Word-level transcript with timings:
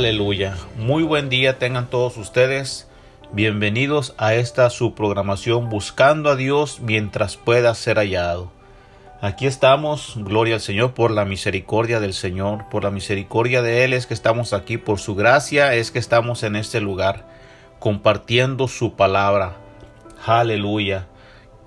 Aleluya. 0.00 0.56
Muy 0.78 1.02
buen 1.02 1.28
día 1.28 1.58
tengan 1.58 1.90
todos 1.90 2.16
ustedes. 2.16 2.88
Bienvenidos 3.32 4.14
a 4.16 4.32
esta 4.32 4.70
su 4.70 4.94
programación 4.94 5.68
Buscando 5.68 6.30
a 6.30 6.36
Dios 6.36 6.80
mientras 6.80 7.36
pueda 7.36 7.74
ser 7.74 7.98
hallado. 7.98 8.50
Aquí 9.20 9.46
estamos, 9.46 10.14
gloria 10.16 10.54
al 10.54 10.62
Señor 10.62 10.94
por 10.94 11.10
la 11.10 11.26
misericordia 11.26 12.00
del 12.00 12.14
Señor, 12.14 12.64
por 12.70 12.84
la 12.84 12.90
misericordia 12.90 13.60
de 13.60 13.84
Él 13.84 13.92
es 13.92 14.06
que 14.06 14.14
estamos 14.14 14.54
aquí, 14.54 14.78
por 14.78 15.00
su 15.00 15.14
gracia 15.14 15.74
es 15.74 15.90
que 15.90 15.98
estamos 15.98 16.44
en 16.44 16.56
este 16.56 16.80
lugar 16.80 17.26
compartiendo 17.78 18.68
su 18.68 18.94
palabra. 18.94 19.58
Aleluya. 20.24 21.08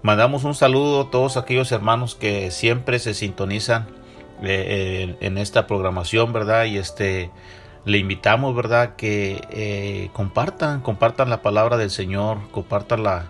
Mandamos 0.02 0.44
un 0.44 0.56
saludo 0.56 1.02
a 1.02 1.12
todos 1.12 1.38
aquellos 1.38 1.72
hermanos 1.72 2.16
que 2.16 2.50
siempre 2.50 2.98
se 2.98 3.14
sintonizan 3.14 3.86
eh, 4.42 4.66
eh, 5.12 5.18
en 5.22 5.38
esta 5.38 5.68
programación, 5.68 6.34
¿verdad? 6.34 6.66
Y 6.66 6.80
este 6.80 7.30
le 7.86 7.98
invitamos, 7.98 8.56
¿verdad?, 8.56 8.96
que 8.96 9.42
eh, 9.50 10.10
compartan, 10.14 10.82
compartan 10.82 11.30
la 11.30 11.42
palabra 11.42 11.78
del 11.78 11.90
Señor, 11.90 12.40
compartan 12.52 13.04
la, 13.04 13.28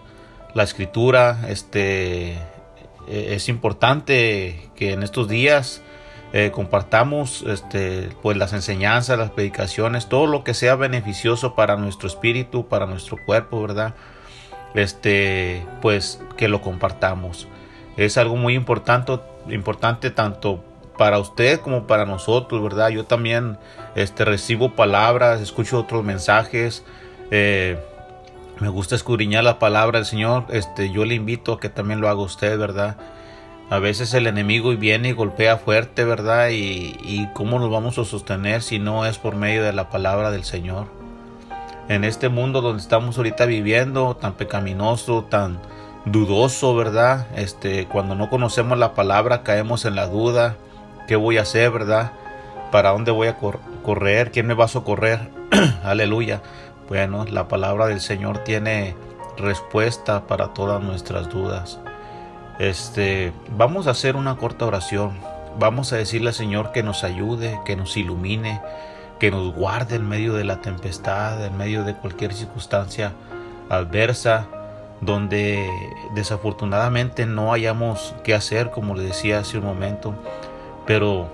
la 0.54 0.64
escritura. 0.64 1.46
Este, 1.50 2.34
e, 3.08 3.34
es 3.36 3.50
importante 3.50 4.70
que 4.76 4.94
en 4.94 5.04
estos 5.04 5.28
días 5.28 5.82
eh, 6.34 6.52
compartamos 6.52 7.44
este, 7.48 8.10
pues 8.22 8.38
las 8.38 8.54
enseñanzas, 8.54 9.18
las 9.18 9.32
predicaciones, 9.32 10.08
todo 10.08 10.28
lo 10.28 10.44
que 10.44 10.54
sea 10.54 10.76
beneficioso 10.76 11.56
para 11.56 11.76
nuestro 11.76 12.08
espíritu, 12.08 12.68
para 12.68 12.86
nuestro 12.86 13.18
cuerpo, 13.26 13.62
¿verdad? 13.62 13.94
Este, 14.76 15.66
pues 15.82 16.22
que 16.38 16.48
lo 16.48 16.62
compartamos. 16.62 17.48
Es 17.98 18.18
algo 18.18 18.36
muy 18.36 18.56
importante, 18.56 19.20
importante 19.50 20.10
tanto 20.10 20.64
para 20.98 21.20
usted 21.20 21.60
como 21.62 21.88
para 21.88 22.06
nosotros, 22.06 22.62
¿verdad? 22.62 22.90
Yo 22.90 23.06
también 23.06 23.58
este, 23.96 24.26
recibo 24.26 24.72
palabras, 24.76 25.42
escucho 25.42 25.80
otros 25.80 26.04
mensajes. 26.04 26.84
Eh, 27.32 27.80
me 28.60 28.70
gusta 28.70 28.96
escudriñar 28.96 29.44
la 29.44 29.60
palabra 29.60 30.00
del 30.00 30.06
Señor. 30.06 30.46
Este, 30.50 30.92
yo 30.92 31.06
le 31.06 31.16
invito 31.16 31.54
a 31.54 31.60
que 31.60 31.70
también 31.70 32.02
lo 32.02 32.10
haga 32.10 32.22
usted, 32.22 32.58
¿verdad? 32.58 32.98
A 33.70 33.80
veces 33.80 34.14
el 34.14 34.28
enemigo 34.28 34.76
viene 34.76 35.10
y 35.10 35.14
golpea 35.14 35.58
fuerte, 35.58 36.04
¿verdad? 36.04 36.50
Y, 36.50 36.96
y 37.04 37.30
cómo 37.34 37.60
nos 37.60 37.72
vamos 37.72 37.98
a 37.98 38.06
sostener 38.06 38.62
si 38.62 38.78
no 38.78 39.06
es 39.06 39.18
por 39.18 39.36
medio 39.36 39.64
de 39.64 39.74
la 39.74 39.90
palabra 39.90 40.32
del 40.32 40.44
Señor. 40.44 40.88
En 41.90 42.04
este 42.04 42.30
mundo 42.30 42.62
donde 42.62 42.82
estamos 42.82 43.18
ahorita 43.18 43.46
viviendo, 43.46 44.16
tan 44.16 44.34
pecaminoso, 44.34 45.24
tan 45.24 45.60
dudoso, 46.06 46.76
¿verdad? 46.76 47.28
Este, 47.36 47.88
cuando 47.88 48.16
no 48.16 48.30
conocemos 48.30 48.78
la 48.78 48.94
palabra 48.94 49.44
caemos 49.44 49.86
en 49.86 49.96
la 49.96 50.08
duda, 50.08 50.56
¿Qué 51.08 51.16
voy 51.18 51.38
a 51.38 51.42
hacer, 51.42 51.70
verdad? 51.70 52.14
¿Para 52.72 52.92
dónde 52.92 53.12
voy 53.12 53.28
a 53.28 53.38
correr? 53.38 54.32
¿Quién 54.32 54.48
me 54.48 54.54
va 54.54 54.66
a 54.66 54.70
socorrer? 54.70 55.30
Aleluya. 55.84 56.42
Bueno, 56.88 57.26
la 57.26 57.48
palabra 57.48 57.88
del 57.88 58.00
Señor 58.00 58.40
tiene 58.40 58.96
respuesta 59.38 60.28
para 60.28 60.54
todas 60.54 60.82
nuestras 60.82 61.30
dudas. 61.30 61.80
Este, 62.60 63.34
vamos 63.58 63.88
a 63.88 63.92
hacer 63.92 64.16
una 64.16 64.38
corta 64.38 64.66
oración. 64.66 65.12
Vamos 65.60 65.92
a 65.92 65.98
decirle 65.98 66.30
al 66.30 66.36
Señor 66.36 66.72
que 66.72 66.84
nos 66.84 67.04
ayude, 67.04 67.60
que 67.66 67.76
nos 67.76 67.98
ilumine, 67.98 68.62
que 69.20 69.30
nos 69.30 69.54
guarde 69.54 69.98
en 69.98 70.08
medio 70.08 70.34
de 70.34 70.46
la 70.46 70.62
tempestad, 70.62 71.46
en 71.46 71.58
medio 71.58 71.84
de 71.84 71.96
cualquier 71.96 72.34
circunstancia 72.34 73.12
adversa, 73.70 74.48
donde 75.02 75.70
desafortunadamente 76.16 77.26
no 77.26 77.52
hayamos 77.52 78.16
qué 78.24 78.34
hacer, 78.34 78.72
como 78.72 78.96
le 78.96 79.04
decía 79.04 79.40
hace 79.40 79.58
un 79.58 79.66
momento. 79.66 80.16
Pero 80.86 81.30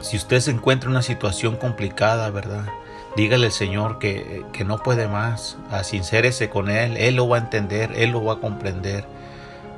si 0.00 0.16
usted 0.16 0.40
se 0.40 0.50
encuentra 0.50 0.88
en 0.88 0.92
una 0.92 1.02
situación 1.02 1.56
complicada, 1.56 2.30
¿verdad? 2.30 2.64
Dígale 3.16 3.46
al 3.46 3.52
Señor 3.52 3.98
que, 3.98 4.44
que 4.52 4.64
no 4.64 4.78
puede 4.78 5.08
más. 5.08 5.56
Sincérese 5.82 6.50
con 6.50 6.68
Él. 6.68 6.96
Él 6.96 7.16
lo 7.16 7.28
va 7.28 7.38
a 7.38 7.40
entender, 7.40 7.92
Él 7.96 8.10
lo 8.10 8.24
va 8.24 8.34
a 8.34 8.40
comprender. 8.40 9.04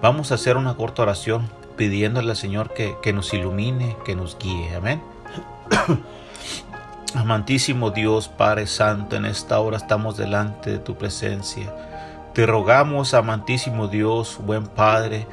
Vamos 0.02 0.32
a 0.32 0.37
hacer 0.37 0.56
una 0.56 0.75
corta 0.75 1.02
oración 1.02 1.49
pidiéndole 1.76 2.31
al 2.31 2.37
Señor 2.37 2.75
que, 2.75 2.96
que 3.02 3.12
nos 3.12 3.32
ilumine, 3.32 3.96
que 4.05 4.17
nos 4.17 4.37
guíe. 4.38 4.75
Amén. 4.75 5.00
Amantísimo 7.14 7.90
Dios, 7.90 8.29
Padre 8.29 8.67
Santo, 8.67 9.17
en 9.17 9.25
esta 9.25 9.58
hora 9.61 9.79
estamos 9.79 10.17
delante 10.17 10.73
de 10.73 10.79
tu 10.79 10.96
presencia. 10.96 11.73
Te 12.35 12.44
rogamos, 12.44 13.14
amantísimo 13.14 13.88
Dios, 13.88 14.38
buen 14.44 14.67
Padre, 14.67 15.26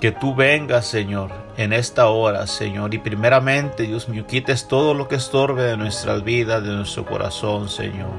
que 0.00 0.12
tú 0.12 0.34
vengas, 0.34 0.86
Señor, 0.86 1.30
en 1.56 1.72
esta 1.72 2.08
hora, 2.08 2.46
Señor, 2.46 2.92
y 2.94 2.98
primeramente, 2.98 3.84
Dios 3.84 4.08
mío, 4.08 4.26
quites 4.26 4.68
todo 4.68 4.94
lo 4.94 5.08
que 5.08 5.16
estorbe 5.16 5.62
de 5.62 5.76
nuestras 5.76 6.22
vidas, 6.22 6.62
de 6.62 6.72
nuestro 6.72 7.06
corazón, 7.06 7.68
Señor. 7.68 8.10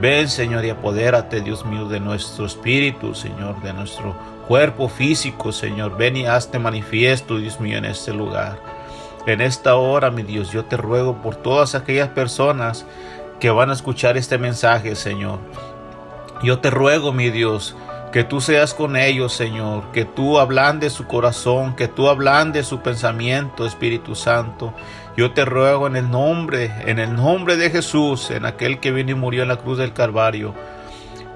Ven, 0.00 0.28
Señor, 0.28 0.64
y 0.64 0.70
apodérate, 0.70 1.40
Dios 1.40 1.66
mío, 1.66 1.86
de 1.86 2.00
nuestro 2.00 2.46
espíritu, 2.46 3.14
Señor, 3.14 3.60
de 3.62 3.72
nuestro 3.72 4.14
cuerpo 4.46 4.88
físico, 4.88 5.52
Señor. 5.52 5.96
Ven 5.96 6.16
y 6.16 6.26
hazte 6.26 6.58
manifiesto, 6.58 7.38
Dios 7.38 7.60
mío, 7.60 7.76
en 7.76 7.84
este 7.84 8.12
lugar. 8.12 8.58
En 9.26 9.40
esta 9.40 9.74
hora, 9.74 10.10
mi 10.10 10.22
Dios, 10.22 10.52
yo 10.52 10.64
te 10.64 10.76
ruego 10.76 11.20
por 11.20 11.36
todas 11.36 11.74
aquellas 11.74 12.08
personas 12.08 12.86
que 13.40 13.50
van 13.50 13.70
a 13.70 13.74
escuchar 13.74 14.16
este 14.16 14.38
mensaje, 14.38 14.94
Señor. 14.94 15.40
Yo 16.42 16.60
te 16.60 16.70
ruego, 16.70 17.12
mi 17.12 17.30
Dios, 17.30 17.76
que 18.12 18.24
tú 18.24 18.40
seas 18.40 18.74
con 18.74 18.96
ellos, 18.96 19.32
Señor, 19.32 19.92
que 19.92 20.04
tú 20.04 20.38
de 20.80 20.90
su 20.90 21.06
corazón, 21.06 21.76
que 21.76 21.86
tú 21.86 22.08
de 22.52 22.62
su 22.64 22.80
pensamiento, 22.80 23.64
Espíritu 23.64 24.14
Santo. 24.14 24.74
Yo 25.16 25.32
te 25.32 25.44
ruego 25.44 25.86
en 25.86 25.96
el 25.96 26.10
nombre, 26.10 26.72
en 26.86 26.98
el 26.98 27.14
nombre 27.14 27.56
de 27.56 27.70
Jesús, 27.70 28.30
en 28.30 28.46
aquel 28.46 28.80
que 28.80 28.90
vino 28.90 29.12
y 29.12 29.14
murió 29.14 29.42
en 29.42 29.48
la 29.48 29.56
cruz 29.56 29.78
del 29.78 29.92
Calvario, 29.92 30.54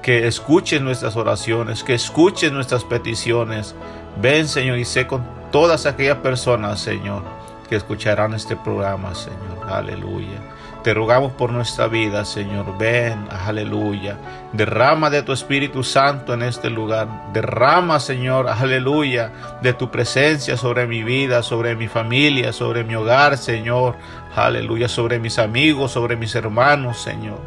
que 0.03 0.27
escuches 0.27 0.81
nuestras 0.81 1.17
oraciones, 1.17 1.85
que 1.85 1.95
escuches 1.95 2.51
nuestras 2.51 2.85
peticiones. 2.85 3.75
Ven, 4.21 4.49
Señor, 4.49 4.79
y 4.79 4.85
sé 4.85 5.07
con 5.07 5.25
todas 5.53 5.87
aquellas 5.87 6.19
personas, 6.19 6.81
Señor, 6.81 7.23
que 7.69 7.77
escucharán 7.77 8.35
este 8.35 8.57
programa, 8.57 9.15
Señor. 9.15 9.69
Aleluya. 9.69 10.54
Te 10.85 10.93
rogamos 10.93 11.33
por 11.33 11.51
nuestra 11.51 11.87
vida, 11.87 12.27
Señor. 12.27 12.77
Ven, 12.77 13.27
aleluya. 13.31 14.19
Derrama 14.53 15.09
de 15.09 15.23
tu 15.23 15.33
Espíritu 15.33 15.83
Santo 15.83 16.35
en 16.35 16.43
este 16.43 16.69
lugar. 16.69 17.33
Derrama, 17.33 17.99
Señor, 17.99 18.51
aleluya, 18.51 19.33
de 19.63 19.73
tu 19.73 19.91
presencia 19.91 20.59
sobre 20.59 20.87
mi 20.87 21.03
vida, 21.03 21.43
sobre 21.43 21.75
mi 21.75 21.89
familia, 21.89 22.53
sobre 22.53 22.85
mi 22.85 22.95
hogar, 22.97 23.39
Señor. 23.39 23.97
Aleluya, 24.37 24.87
sobre 24.87 25.19
mis 25.19 25.39
amigos, 25.39 25.93
sobre 25.93 26.17
mis 26.17 26.35
hermanos, 26.35 26.99
Señor. 26.99 27.41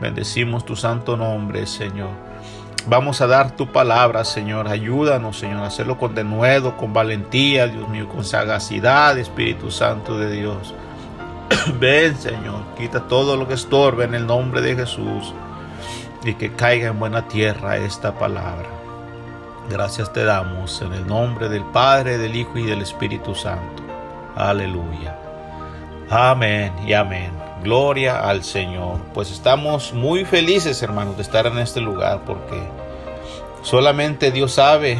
Bendecimos 0.00 0.64
tu 0.64 0.74
santo 0.74 1.16
nombre, 1.16 1.64
Señor. 1.64 2.10
Vamos 2.88 3.20
a 3.20 3.28
dar 3.28 3.54
tu 3.54 3.70
palabra, 3.70 4.24
Señor. 4.24 4.66
Ayúdanos, 4.66 5.38
Señor, 5.38 5.62
a 5.62 5.66
hacerlo 5.66 5.96
con 5.96 6.16
denuedo, 6.16 6.76
con 6.76 6.92
valentía, 6.92 7.68
Dios 7.68 7.88
mío, 7.88 8.08
con 8.08 8.24
sagacidad, 8.24 9.16
Espíritu 9.16 9.70
Santo 9.70 10.18
de 10.18 10.32
Dios. 10.32 10.74
Ven, 11.80 12.16
Señor, 12.16 12.62
quita 12.76 13.06
todo 13.08 13.36
lo 13.36 13.48
que 13.48 13.54
estorbe 13.54 14.04
en 14.04 14.14
el 14.14 14.26
nombre 14.26 14.60
de 14.60 14.76
Jesús 14.76 15.34
y 16.24 16.34
que 16.34 16.52
caiga 16.52 16.88
en 16.88 16.98
buena 16.98 17.28
tierra 17.28 17.76
esta 17.76 18.18
palabra. 18.18 18.68
Gracias 19.68 20.12
te 20.12 20.24
damos 20.24 20.80
en 20.82 20.92
el 20.92 21.06
nombre 21.06 21.48
del 21.48 21.64
Padre, 21.64 22.18
del 22.18 22.36
Hijo 22.36 22.58
y 22.58 22.64
del 22.64 22.82
Espíritu 22.82 23.34
Santo. 23.34 23.82
Aleluya. 24.36 25.18
Amén 26.10 26.72
y 26.86 26.92
amén. 26.92 27.30
Gloria 27.62 28.28
al 28.28 28.44
Señor. 28.44 28.98
Pues 29.14 29.30
estamos 29.30 29.92
muy 29.92 30.24
felices, 30.24 30.82
hermanos, 30.82 31.16
de 31.16 31.22
estar 31.22 31.46
en 31.46 31.58
este 31.58 31.80
lugar 31.80 32.22
porque 32.26 32.60
solamente 33.62 34.30
Dios 34.30 34.52
sabe 34.52 34.98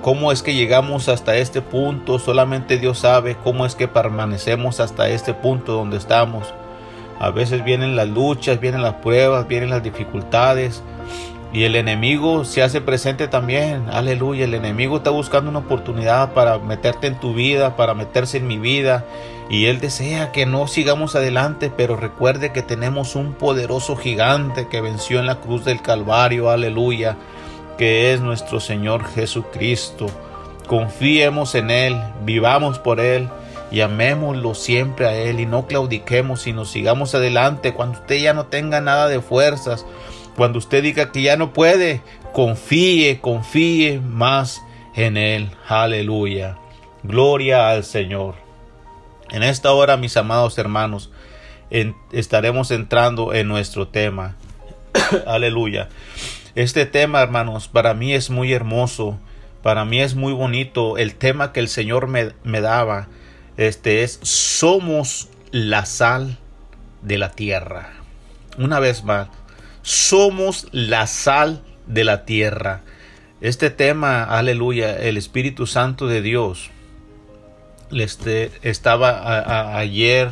cómo 0.00 0.32
es 0.32 0.42
que 0.42 0.54
llegamos 0.54 1.08
hasta 1.08 1.36
este 1.36 1.60
punto. 1.60 2.18
Solamente 2.18 2.78
Dios 2.78 3.00
sabe 3.00 3.36
cómo 3.42 3.66
es 3.66 3.74
que 3.74 3.88
permanecemos 3.88 4.80
hasta 4.80 5.08
este 5.08 5.34
punto 5.34 5.72
donde 5.72 5.98
estamos. 5.98 6.52
A 7.18 7.30
veces 7.30 7.62
vienen 7.62 7.94
las 7.94 8.08
luchas, 8.08 8.60
vienen 8.60 8.82
las 8.82 8.94
pruebas, 8.94 9.46
vienen 9.46 9.70
las 9.70 9.82
dificultades. 9.82 10.82
Y 11.52 11.64
el 11.64 11.76
enemigo 11.76 12.46
se 12.46 12.62
hace 12.62 12.80
presente 12.80 13.28
también. 13.28 13.84
Aleluya. 13.92 14.44
El 14.44 14.54
enemigo 14.54 14.96
está 14.96 15.10
buscando 15.10 15.50
una 15.50 15.58
oportunidad 15.58 16.32
para 16.32 16.58
meterte 16.58 17.08
en 17.08 17.20
tu 17.20 17.34
vida, 17.34 17.76
para 17.76 17.92
meterse 17.92 18.38
en 18.38 18.46
mi 18.46 18.56
vida. 18.56 19.04
Y 19.50 19.66
él 19.66 19.80
desea 19.80 20.32
que 20.32 20.46
no 20.46 20.66
sigamos 20.66 21.14
adelante, 21.14 21.70
pero 21.76 21.96
recuerde 21.96 22.52
que 22.52 22.62
tenemos 22.62 23.16
un 23.16 23.34
poderoso 23.34 23.96
gigante 23.96 24.66
que 24.68 24.80
venció 24.80 25.20
en 25.20 25.26
la 25.26 25.40
cruz 25.40 25.66
del 25.66 25.82
Calvario. 25.82 26.48
Aleluya 26.48 27.18
que 27.78 28.12
es 28.12 28.20
nuestro 28.20 28.60
Señor 28.60 29.04
Jesucristo. 29.04 30.06
Confiemos 30.66 31.54
en 31.54 31.70
Él, 31.70 32.00
vivamos 32.24 32.78
por 32.78 33.00
Él 33.00 33.28
y 33.70 33.80
amémoslo 33.80 34.54
siempre 34.54 35.06
a 35.06 35.14
Él 35.14 35.40
y 35.40 35.46
no 35.46 35.66
claudiquemos, 35.66 36.42
sino 36.42 36.64
sigamos 36.64 37.14
adelante. 37.14 37.74
Cuando 37.74 37.98
usted 38.00 38.20
ya 38.20 38.34
no 38.34 38.46
tenga 38.46 38.80
nada 38.80 39.08
de 39.08 39.20
fuerzas, 39.20 39.86
cuando 40.36 40.58
usted 40.58 40.82
diga 40.82 41.10
que 41.12 41.22
ya 41.22 41.36
no 41.36 41.52
puede, 41.52 42.02
confíe, 42.32 43.20
confíe 43.20 44.00
más 44.00 44.62
en 44.94 45.16
Él. 45.16 45.50
Aleluya. 45.68 46.56
Gloria 47.02 47.70
al 47.70 47.84
Señor. 47.84 48.34
En 49.30 49.42
esta 49.42 49.72
hora, 49.72 49.96
mis 49.96 50.16
amados 50.16 50.58
hermanos, 50.58 51.10
estaremos 52.12 52.70
entrando 52.70 53.32
en 53.32 53.48
nuestro 53.48 53.88
tema. 53.88 54.36
Aleluya. 55.26 55.88
Este 56.54 56.84
tema, 56.84 57.22
hermanos, 57.22 57.68
para 57.68 57.94
mí 57.94 58.12
es 58.12 58.28
muy 58.28 58.52
hermoso, 58.52 59.18
para 59.62 59.86
mí 59.86 60.00
es 60.00 60.14
muy 60.14 60.34
bonito. 60.34 60.98
El 60.98 61.14
tema 61.14 61.50
que 61.50 61.60
el 61.60 61.68
Señor 61.68 62.08
me, 62.08 62.32
me 62.44 62.60
daba, 62.60 63.08
este 63.56 64.02
es, 64.02 64.20
somos 64.22 65.30
la 65.50 65.86
sal 65.86 66.36
de 67.00 67.16
la 67.16 67.30
tierra. 67.30 67.94
Una 68.58 68.80
vez 68.80 69.02
más, 69.02 69.28
somos 69.80 70.66
la 70.72 71.06
sal 71.06 71.62
de 71.86 72.04
la 72.04 72.26
tierra. 72.26 72.82
Este 73.40 73.70
tema, 73.70 74.22
aleluya, 74.22 74.94
el 74.98 75.16
Espíritu 75.16 75.66
Santo 75.66 76.06
de 76.06 76.20
Dios, 76.20 76.70
este, 77.92 78.50
estaba 78.60 79.78
ayer 79.78 80.30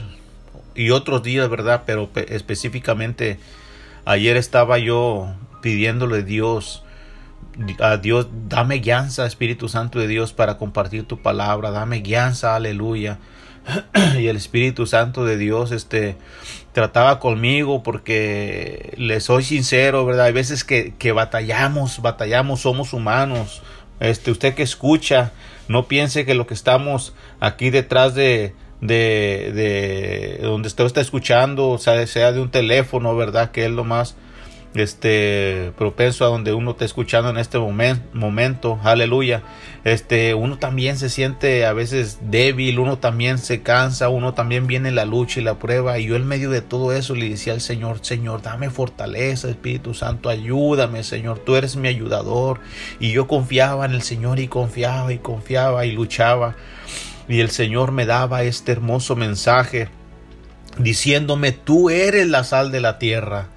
y 0.75 0.91
otros 0.91 1.23
días, 1.23 1.49
¿verdad? 1.49 1.85
Pero 1.87 2.11
específicamente 2.15 3.39
ayer 4.05 4.37
estaba 4.37 4.79
yo 4.79 5.35
pidiéndole 5.61 6.23
Dios, 6.23 6.85
a 7.81 7.97
Dios, 7.97 8.29
dame 8.49 8.76
guianza, 8.76 9.26
Espíritu 9.26 9.69
Santo 9.69 9.99
de 9.99 10.07
Dios, 10.07 10.33
para 10.33 10.57
compartir 10.57 11.05
tu 11.05 11.21
palabra, 11.21 11.71
dame 11.71 12.00
guianza, 12.00 12.55
aleluya. 12.55 13.19
y 14.19 14.26
el 14.26 14.37
Espíritu 14.37 14.87
Santo 14.87 15.25
de 15.25 15.37
Dios, 15.37 15.73
este, 15.73 16.17
trataba 16.73 17.19
conmigo 17.21 17.83
porque 17.83 18.95
le 18.97 19.21
soy 19.21 19.43
sincero, 19.43 20.05
¿verdad? 20.07 20.26
Hay 20.26 20.33
veces 20.33 20.64
que, 20.64 20.95
que 20.99 21.12
batallamos, 21.12 22.00
batallamos, 22.00 22.61
somos 22.61 22.93
humanos. 22.93 23.62
Este, 24.00 24.31
usted 24.31 24.55
que 24.55 24.62
escucha, 24.62 25.33
no 25.69 25.87
piense 25.87 26.25
que 26.25 26.35
lo 26.35 26.47
que 26.47 26.55
estamos 26.55 27.14
aquí 27.38 27.71
detrás 27.71 28.14
de, 28.14 28.55
de, 28.81 29.52
de 29.55 30.38
donde 30.43 30.69
usted 30.69 30.85
está 30.85 31.00
escuchando, 31.00 31.76
sea, 31.79 32.07
sea 32.07 32.33
de 32.33 32.40
un 32.40 32.50
teléfono, 32.50 33.14
¿verdad? 33.14 33.50
Que 33.50 33.67
es 33.67 33.71
lo 33.71 33.85
más 33.85 34.17
este 34.75 35.73
propenso 35.77 36.25
a 36.25 36.29
donde 36.29 36.53
uno 36.53 36.73
está 36.73 36.85
escuchando 36.85 37.31
en 37.31 37.39
este 37.39 37.59
momento, 37.59 38.79
aleluya. 38.85 39.43
Este, 39.83 40.35
uno 40.35 40.59
también 40.59 40.97
se 40.97 41.09
siente 41.09 41.67
a 41.67 41.73
veces 41.73 42.19
débil, 42.23 42.79
uno 42.79 42.99
también 42.99 43.39
se 43.39 43.62
cansa, 43.62 44.09
uno 44.11 44.35
también 44.35 44.69
viene 44.69 44.93
la 44.93 45.05
lucha 45.05 45.41
y 45.41 45.43
la 45.43 45.59
prueba. 45.59 45.99
Y 45.99 46.07
yo 46.07 46.17
en 46.17 46.27
medio 46.27 46.50
de 46.50 46.62
todo 46.62 46.93
eso 46.93 47.15
le 47.15 47.31
decía 47.31 47.53
al 47.53 47.61
Señor, 47.61 47.99
Señor, 48.03 48.43
dame 48.43 48.71
fortaleza, 48.71 49.49
Espíritu 49.49 49.93
Santo, 49.95 50.29
ayúdame, 50.29 51.03
Señor, 51.03 51.41
tú 51.41 51.57
eres 51.57 51.75
mi 51.75 51.89
ayudador. 51.89 52.61
Y 53.00 53.11
yo 53.11 53.27
confiaba 53.27 53.87
en 53.87 53.93
el 53.93 54.03
Señor 54.03 54.39
y 54.39 54.47
confiaba 54.47 55.12
y 55.12 55.19
confiaba 55.19 55.85
y 55.85 55.93
luchaba. 55.93 56.55
Y 57.29 57.41
el 57.41 57.50
Señor 57.50 57.91
me 57.91 58.07
daba 58.07 58.45
este 58.45 58.73
hermoso 58.73 59.17
mensaje 59.17 59.89
diciéndome, 60.79 61.50
tú 61.50 61.91
eres 61.91 62.29
la 62.29 62.45
sal 62.45 62.71
de 62.71 62.81
la 62.81 62.99
tierra 62.99 63.49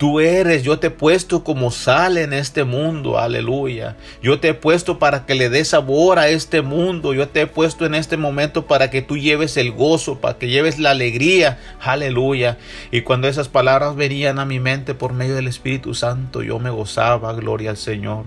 Tú 0.00 0.18
eres, 0.18 0.62
yo 0.62 0.78
te 0.78 0.86
he 0.86 0.90
puesto 0.90 1.44
como 1.44 1.70
sal 1.70 2.16
en 2.16 2.32
este 2.32 2.64
mundo, 2.64 3.18
aleluya. 3.18 3.98
Yo 4.22 4.40
te 4.40 4.48
he 4.48 4.54
puesto 4.54 4.98
para 4.98 5.26
que 5.26 5.34
le 5.34 5.50
des 5.50 5.68
sabor 5.68 6.18
a 6.18 6.30
este 6.30 6.62
mundo. 6.62 7.12
Yo 7.12 7.28
te 7.28 7.42
he 7.42 7.46
puesto 7.46 7.84
en 7.84 7.94
este 7.94 8.16
momento 8.16 8.64
para 8.64 8.88
que 8.88 9.02
tú 9.02 9.18
lleves 9.18 9.58
el 9.58 9.72
gozo, 9.72 10.18
para 10.18 10.38
que 10.38 10.48
lleves 10.48 10.78
la 10.78 10.92
alegría, 10.92 11.58
aleluya. 11.82 12.56
Y 12.90 13.02
cuando 13.02 13.28
esas 13.28 13.48
palabras 13.48 13.94
venían 13.94 14.38
a 14.38 14.46
mi 14.46 14.58
mente 14.58 14.94
por 14.94 15.12
medio 15.12 15.34
del 15.34 15.48
Espíritu 15.48 15.92
Santo, 15.92 16.42
yo 16.42 16.58
me 16.58 16.70
gozaba, 16.70 17.34
gloria 17.34 17.68
al 17.68 17.76
Señor. 17.76 18.24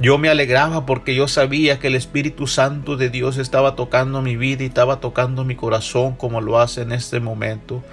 Yo 0.00 0.18
me 0.18 0.28
alegraba 0.28 0.86
porque 0.86 1.14
yo 1.14 1.28
sabía 1.28 1.78
que 1.78 1.86
el 1.86 1.94
Espíritu 1.94 2.48
Santo 2.48 2.96
de 2.96 3.10
Dios 3.10 3.38
estaba 3.38 3.76
tocando 3.76 4.22
mi 4.22 4.34
vida 4.34 4.64
y 4.64 4.66
estaba 4.66 4.98
tocando 4.98 5.44
mi 5.44 5.54
corazón 5.54 6.16
como 6.16 6.40
lo 6.40 6.58
hace 6.58 6.82
en 6.82 6.90
este 6.90 7.20
momento. 7.20 7.84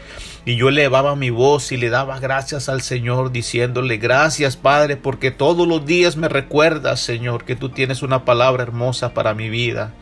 Y 0.46 0.55
yo 0.55 0.69
elevaba 0.69 1.15
mi 1.15 1.29
voz 1.29 1.72
y 1.72 1.77
le 1.77 1.89
daba 1.89 2.19
gracias 2.19 2.69
al 2.69 2.81
Señor 2.81 3.31
diciéndole 3.31 3.98
gracias 3.98 4.55
Padre 4.55 4.96
porque 4.96 5.31
todos 5.31 5.67
los 5.67 5.86
días 5.86 6.15
me 6.15 6.29
recuerdas 6.29 7.01
Señor 7.01 7.43
que 7.43 7.55
tú 7.55 7.69
tienes 7.69 8.01
una 8.01 8.25
palabra 8.25 8.63
hermosa 8.63 9.13
para 9.13 9.34
mi 9.34 9.50
vida. 9.50 9.93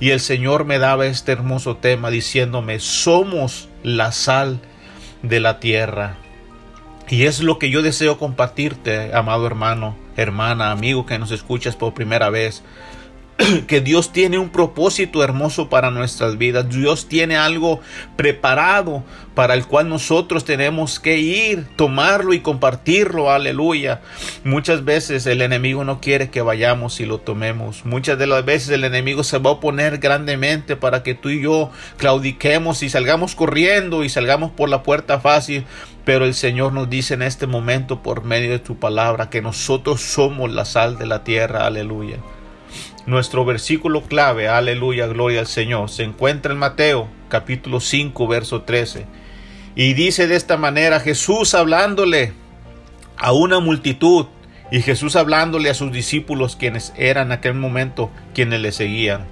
Y 0.00 0.10
el 0.10 0.20
Señor 0.20 0.64
me 0.64 0.78
daba 0.78 1.06
este 1.06 1.32
hermoso 1.32 1.76
tema 1.76 2.10
diciéndome 2.10 2.78
somos 2.78 3.68
la 3.82 4.12
sal 4.12 4.60
de 5.22 5.40
la 5.40 5.58
tierra. 5.58 6.16
Y 7.08 7.24
es 7.24 7.40
lo 7.40 7.58
que 7.58 7.70
yo 7.70 7.82
deseo 7.82 8.18
compartirte, 8.18 9.14
amado 9.14 9.46
hermano, 9.46 9.96
hermana, 10.16 10.70
amigo 10.70 11.06
que 11.06 11.18
nos 11.18 11.30
escuchas 11.30 11.74
por 11.74 11.94
primera 11.94 12.28
vez. 12.28 12.62
que 13.68 13.80
Dios 13.80 14.12
tiene 14.12 14.38
un 14.38 14.50
propósito 14.50 15.22
hermoso 15.22 15.68
para 15.68 15.90
nuestras 15.90 16.38
vidas. 16.38 16.68
Dios 16.68 17.08
tiene 17.08 17.36
algo 17.36 17.80
preparado 18.16 19.04
para 19.34 19.54
el 19.54 19.64
cual 19.66 19.88
nosotros 19.88 20.44
tenemos 20.44 20.98
que 20.98 21.18
ir, 21.18 21.66
tomarlo 21.76 22.34
y 22.34 22.40
compartirlo. 22.40 23.30
Aleluya. 23.30 24.00
Muchas 24.42 24.84
veces 24.84 25.24
el 25.26 25.40
enemigo 25.42 25.84
no 25.84 26.00
quiere 26.00 26.30
que 26.30 26.42
vayamos 26.42 26.98
y 27.00 27.06
lo 27.06 27.18
tomemos. 27.18 27.84
Muchas 27.84 28.18
de 28.18 28.26
las 28.26 28.44
veces 28.44 28.70
el 28.70 28.82
enemigo 28.82 29.22
se 29.22 29.38
va 29.38 29.50
a 29.50 29.54
oponer 29.54 29.98
grandemente 29.98 30.74
para 30.74 31.04
que 31.04 31.14
tú 31.14 31.28
y 31.28 31.40
yo 31.40 31.70
claudiquemos 31.96 32.82
y 32.82 32.88
salgamos 32.88 33.36
corriendo 33.36 34.02
y 34.02 34.08
salgamos 34.08 34.50
por 34.50 34.68
la 34.68 34.82
puerta 34.82 35.20
fácil. 35.20 35.64
Pero 36.04 36.24
el 36.24 36.34
Señor 36.34 36.72
nos 36.72 36.90
dice 36.90 37.14
en 37.14 37.22
este 37.22 37.46
momento 37.46 38.02
por 38.02 38.24
medio 38.24 38.50
de 38.50 38.58
tu 38.58 38.78
palabra 38.80 39.30
que 39.30 39.42
nosotros 39.42 40.00
somos 40.00 40.50
la 40.50 40.64
sal 40.64 40.98
de 40.98 41.06
la 41.06 41.22
tierra. 41.22 41.66
Aleluya. 41.66 42.16
Nuestro 43.08 43.46
versículo 43.46 44.02
clave, 44.02 44.48
aleluya, 44.48 45.06
gloria 45.06 45.40
al 45.40 45.46
Señor, 45.46 45.88
se 45.88 46.02
encuentra 46.02 46.52
en 46.52 46.58
Mateo 46.58 47.08
capítulo 47.30 47.80
5, 47.80 48.28
verso 48.28 48.64
13. 48.64 49.06
Y 49.74 49.94
dice 49.94 50.26
de 50.26 50.36
esta 50.36 50.58
manera 50.58 51.00
Jesús 51.00 51.54
hablándole 51.54 52.34
a 53.16 53.32
una 53.32 53.60
multitud 53.60 54.26
y 54.70 54.82
Jesús 54.82 55.16
hablándole 55.16 55.70
a 55.70 55.74
sus 55.74 55.90
discípulos 55.90 56.54
quienes 56.54 56.92
eran 56.98 57.28
en 57.28 57.32
aquel 57.32 57.54
momento 57.54 58.10
quienes 58.34 58.60
le 58.60 58.72
seguían. 58.72 59.24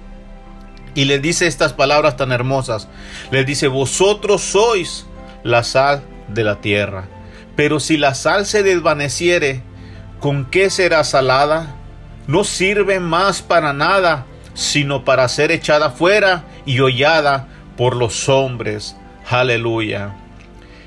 Y 0.95 1.05
les 1.05 1.21
dice 1.21 1.45
estas 1.45 1.73
palabras 1.73 2.17
tan 2.17 2.31
hermosas. 2.31 2.89
Les 3.29 3.45
dice, 3.45 3.67
vosotros 3.67 4.41
sois 4.41 5.05
la 5.43 5.61
sal 5.61 6.01
de 6.29 6.43
la 6.43 6.61
tierra. 6.61 7.07
Pero 7.55 7.79
si 7.79 7.97
la 7.97 8.15
sal 8.15 8.47
se 8.47 8.63
desvaneciere, 8.63 9.61
¿con 10.19 10.45
qué 10.45 10.71
será 10.71 11.03
salada? 11.03 11.76
No 12.27 12.43
sirve 12.43 12.99
más 12.99 13.41
para 13.41 13.73
nada, 13.73 14.25
sino 14.53 15.05
para 15.05 15.27
ser 15.29 15.51
echada 15.51 15.89
fuera 15.89 16.43
y 16.65 16.79
hollada 16.79 17.47
por 17.77 17.95
los 17.95 18.27
hombres. 18.27 18.95
Aleluya. 19.29 20.15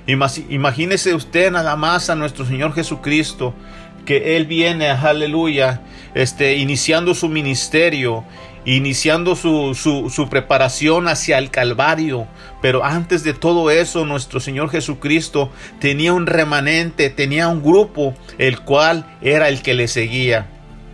Imagínese 0.07 1.15
usted 1.15 1.51
nada 1.53 1.77
más 1.77 2.11
a 2.11 2.17
nuestro 2.17 2.45
Señor 2.45 2.75
Jesucristo, 2.75 3.55
que 4.05 4.37
Él 4.37 4.47
viene, 4.47 4.89
aleluya, 4.89 5.83
este, 6.15 6.57
iniciando 6.57 7.15
su 7.15 7.29
ministerio, 7.29 8.25
iniciando 8.65 9.37
su, 9.37 9.75
su, 9.75 10.11
su, 10.11 10.29
preparación 10.29 11.07
hacia 11.07 11.39
el 11.39 11.51
Calvario. 11.51 12.27
Pero 12.61 12.85
antes 12.85 13.23
de 13.23 13.35
todo 13.35 13.71
eso, 13.71 14.05
nuestro 14.05 14.41
Señor 14.41 14.71
Jesucristo 14.71 15.53
tenía 15.79 16.13
un 16.13 16.27
remanente, 16.27 17.09
tenía 17.11 17.49
un 17.49 17.63
grupo, 17.63 18.15
el 18.39 18.61
cual 18.61 19.07
era 19.23 19.49
el 19.49 19.63
que 19.63 19.75
le 19.75 19.87
seguía. 19.87 20.49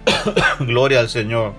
Gloria 0.61 1.01
al 1.01 1.09
Señor. 1.09 1.55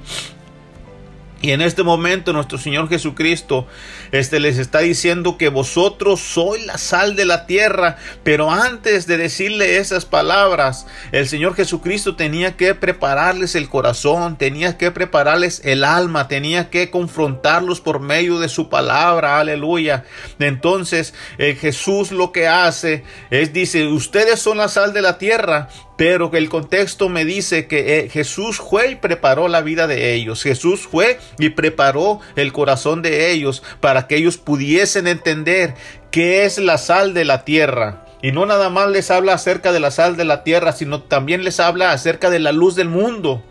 Y 1.40 1.52
en 1.52 1.62
este 1.62 1.84
momento 1.84 2.34
nuestro 2.34 2.58
Señor 2.58 2.90
Jesucristo 2.90 3.68
este, 4.12 4.40
les 4.40 4.58
está 4.58 4.80
diciendo 4.80 5.38
que 5.38 5.50
vosotros 5.50 6.20
sois 6.20 6.66
la 6.66 6.80
sal 6.80 7.16
de 7.16 7.26
la 7.26 7.46
tierra. 7.46 7.98
Pero 8.24 8.52
antes 8.52 9.06
de 9.06 9.18
decirle 9.18 9.78
esas 9.78 10.06
palabras, 10.06 10.88
el 11.12 11.28
Señor 11.28 11.54
Jesucristo 11.54 12.16
tenía 12.16 12.58
que 12.58 12.74
prepararles 12.74 13.54
el 13.54 13.70
corazón, 13.70 14.38
tenía 14.38 14.78
que 14.78 14.90
prepararles 14.90 15.62
el 15.64 15.84
alma, 15.84 16.28
tenía 16.28 16.72
que 16.72 16.90
confrontarlos 16.90 17.82
por 17.82 18.00
medio 18.00 18.40
de 18.40 18.50
su 18.50 18.68
palabra. 18.70 19.40
Aleluya. 19.40 20.06
Entonces 20.40 21.14
eh, 21.38 21.56
Jesús 21.60 22.12
lo 22.12 22.32
que 22.32 22.48
hace 22.48 23.04
es 23.30 23.54
dice, 23.54 23.86
ustedes 23.86 24.40
son 24.40 24.58
la 24.58 24.70
sal 24.70 24.92
de 24.92 25.04
la 25.04 25.20
tierra, 25.20 25.70
pero 25.98 26.30
el 26.34 26.48
contexto 26.48 27.10
me 27.10 27.26
dice 27.26 27.68
que 27.68 28.00
eh, 28.00 28.10
Jesús 28.10 28.58
fue 28.58 28.92
y 28.92 28.96
preparó 28.96 29.48
la 29.48 29.62
vida 29.62 29.88
de 29.88 30.14
ellos. 30.14 30.44
Jesús 30.44 30.88
fue 30.88 31.20
y 31.40 31.50
preparó 31.50 32.20
el 32.36 32.54
corazón 32.54 33.02
de 33.02 33.32
ellos 33.32 33.64
para 33.82 34.08
que 34.08 34.16
ellos 34.16 34.38
pudiesen 34.38 35.08
entender 35.08 35.74
qué 36.12 36.46
es 36.46 36.60
la 36.60 36.78
sal 36.78 37.16
de 37.16 37.26
la 37.26 37.44
tierra. 37.44 38.06
Y 38.22 38.32
no 38.32 38.46
nada 38.46 38.70
más 38.70 38.90
les 38.90 39.10
habla 39.10 39.34
acerca 39.34 39.72
de 39.72 39.80
la 39.80 39.90
sal 39.90 40.18
de 40.18 40.26
la 40.26 40.44
tierra, 40.44 40.72
sino 40.72 41.02
también 41.02 41.44
les 41.44 41.60
habla 41.60 41.92
acerca 41.92 42.30
de 42.30 42.40
la 42.40 42.52
luz 42.52 42.76
del 42.76 42.90
mundo. 42.90 43.44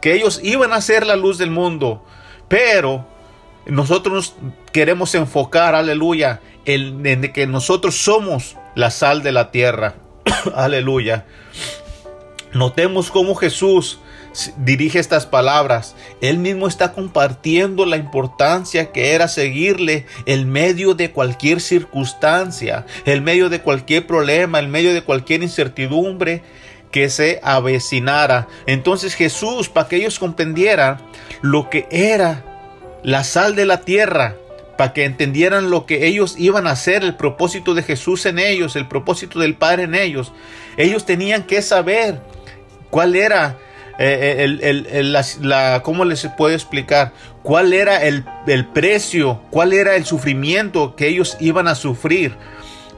Que 0.00 0.14
ellos 0.14 0.40
iban 0.44 0.72
a 0.72 0.80
ser 0.80 1.06
la 1.06 1.16
luz 1.16 1.38
del 1.38 1.50
mundo. 1.50 2.04
Pero 2.46 3.04
nosotros 3.66 4.36
queremos 4.72 5.12
enfocar, 5.16 5.74
aleluya, 5.74 6.40
en 6.66 7.32
que 7.32 7.46
nosotros 7.48 7.96
somos 7.96 8.56
la 8.76 8.90
sal 8.90 9.22
de 9.24 9.32
la 9.32 9.50
tierra. 9.50 9.96
aleluya. 10.54 11.24
Notemos 12.52 13.10
cómo 13.10 13.34
Jesús 13.34 14.00
dirige 14.58 14.98
estas 14.98 15.26
palabras. 15.26 15.94
Él 16.20 16.38
mismo 16.38 16.66
está 16.66 16.92
compartiendo 16.92 17.84
la 17.84 17.96
importancia 17.96 18.92
que 18.92 19.12
era 19.12 19.28
seguirle 19.28 20.06
en 20.26 20.50
medio 20.50 20.94
de 20.94 21.10
cualquier 21.10 21.60
circunstancia, 21.60 22.86
en 23.04 23.24
medio 23.24 23.48
de 23.48 23.60
cualquier 23.60 24.06
problema, 24.06 24.58
en 24.60 24.70
medio 24.70 24.94
de 24.94 25.02
cualquier 25.02 25.42
incertidumbre 25.42 26.42
que 26.90 27.10
se 27.10 27.40
avecinara. 27.42 28.48
Entonces 28.66 29.14
Jesús, 29.14 29.68
para 29.68 29.88
que 29.88 29.96
ellos 29.96 30.18
comprendieran 30.18 30.98
lo 31.42 31.68
que 31.68 31.86
era 31.90 32.44
la 33.02 33.24
sal 33.24 33.54
de 33.56 33.66
la 33.66 33.82
tierra, 33.82 34.36
para 34.78 34.92
que 34.92 35.04
entendieran 35.04 35.70
lo 35.70 35.86
que 35.86 36.06
ellos 36.06 36.36
iban 36.38 36.68
a 36.68 36.70
hacer, 36.70 37.02
el 37.02 37.16
propósito 37.16 37.74
de 37.74 37.82
Jesús 37.82 38.24
en 38.26 38.38
ellos, 38.38 38.76
el 38.76 38.86
propósito 38.86 39.40
del 39.40 39.56
Padre 39.56 39.82
en 39.82 39.96
ellos. 39.96 40.32
Ellos 40.76 41.04
tenían 41.04 41.42
que 41.42 41.62
saber 41.62 42.20
cuál 42.88 43.16
era 43.16 43.58
eh, 43.98 44.46
eh, 44.62 44.84
el, 44.92 45.12
la, 45.40 45.82
¿cómo 45.82 46.04
les 46.04 46.24
puedo 46.36 46.54
explicar? 46.54 47.12
¿Cuál 47.42 47.72
era 47.72 48.04
el, 48.04 48.24
el 48.46 48.66
precio? 48.66 49.42
¿Cuál 49.50 49.72
era 49.72 49.96
el 49.96 50.04
sufrimiento 50.04 50.94
que 50.94 51.08
ellos 51.08 51.36
iban 51.40 51.66
a 51.66 51.74
sufrir? 51.74 52.36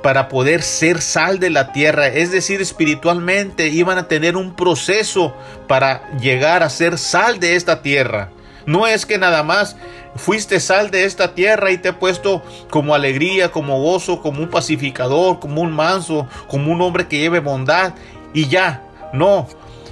para 0.02 0.28
poder 0.28 0.62
ser 0.62 1.02
sal 1.02 1.40
de 1.40 1.50
la 1.50 1.72
tierra, 1.72 2.06
es 2.06 2.32
decir, 2.32 2.62
espiritualmente 2.62 3.68
iban 3.68 3.98
a 3.98 4.08
tener 4.08 4.34
un 4.34 4.56
proceso 4.56 5.36
para 5.68 6.10
llegar 6.18 6.62
a 6.62 6.70
ser 6.70 6.96
sal 6.96 7.38
de 7.38 7.54
esta 7.54 7.82
tierra. 7.82 8.30
No 8.64 8.86
es 8.86 9.04
que 9.04 9.18
nada 9.18 9.42
más 9.42 9.76
fuiste 10.16 10.60
sal 10.60 10.90
de 10.90 11.04
esta 11.04 11.34
tierra 11.34 11.70
y 11.70 11.78
te 11.78 11.90
he 11.90 11.92
puesto 11.92 12.42
como 12.70 12.94
alegría, 12.94 13.50
como 13.50 13.80
gozo, 13.80 14.20
como 14.20 14.42
un 14.42 14.48
pacificador, 14.48 15.40
como 15.40 15.62
un 15.62 15.72
manso, 15.72 16.26
como 16.48 16.72
un 16.72 16.80
hombre 16.82 17.08
que 17.08 17.18
lleve 17.18 17.40
bondad 17.40 17.94
y 18.34 18.48
ya. 18.48 18.82
No, 19.12 19.46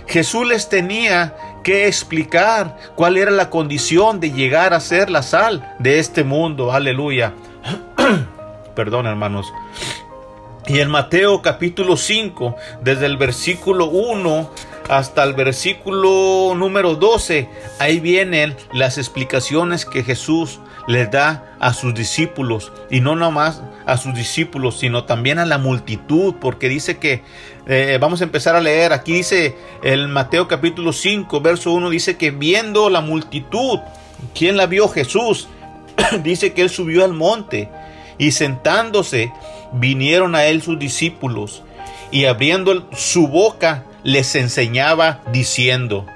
Jesús 0.06 0.46
les 0.46 0.68
tenía 0.68 1.34
que 1.62 1.86
explicar 1.86 2.76
cuál 2.94 3.16
era 3.16 3.30
la 3.30 3.50
condición 3.50 4.20
de 4.20 4.32
llegar 4.32 4.72
a 4.72 4.80
ser 4.80 5.10
la 5.10 5.22
sal 5.22 5.74
de 5.78 5.98
este 5.98 6.24
mundo. 6.24 6.72
Aleluya. 6.72 7.34
Perdón, 8.74 9.06
hermanos. 9.06 9.52
Y 10.68 10.80
en 10.80 10.90
Mateo 10.90 11.40
capítulo 11.40 11.96
5, 11.96 12.54
desde 12.82 13.06
el 13.06 13.16
versículo 13.16 13.86
1 13.86 14.50
hasta 14.90 15.24
el 15.24 15.32
versículo 15.32 16.52
número 16.54 16.94
12, 16.94 17.48
ahí 17.78 18.00
vienen 18.00 18.54
las 18.74 18.98
explicaciones 18.98 19.86
que 19.86 20.04
Jesús 20.04 20.60
les 20.86 21.10
da 21.10 21.56
a 21.58 21.72
sus 21.72 21.94
discípulos. 21.94 22.70
Y 22.90 23.00
no 23.00 23.16
nomás 23.16 23.62
a 23.86 23.96
sus 23.96 24.14
discípulos, 24.14 24.78
sino 24.78 25.04
también 25.04 25.38
a 25.38 25.46
la 25.46 25.56
multitud, 25.56 26.34
porque 26.38 26.68
dice 26.68 26.98
que, 26.98 27.22
eh, 27.66 27.96
vamos 27.98 28.20
a 28.20 28.24
empezar 28.24 28.54
a 28.54 28.60
leer, 28.60 28.92
aquí 28.92 29.14
dice 29.14 29.56
el 29.82 30.08
Mateo 30.08 30.48
capítulo 30.48 30.92
5, 30.92 31.40
verso 31.40 31.72
1, 31.72 31.88
dice 31.88 32.18
que 32.18 32.30
viendo 32.30 32.90
la 32.90 33.00
multitud, 33.00 33.80
¿quién 34.34 34.58
la 34.58 34.66
vio? 34.66 34.86
Jesús, 34.88 35.48
dice 36.22 36.52
que 36.52 36.60
él 36.60 36.68
subió 36.68 37.06
al 37.06 37.14
monte 37.14 37.70
y 38.18 38.32
sentándose 38.32 39.32
vinieron 39.72 40.34
a 40.34 40.44
él 40.44 40.62
sus 40.62 40.78
discípulos 40.78 41.62
y 42.10 42.24
abriendo 42.26 42.88
su 42.92 43.28
boca 43.28 43.84
les 44.02 44.34
enseñaba 44.34 45.20
diciendo. 45.32 46.06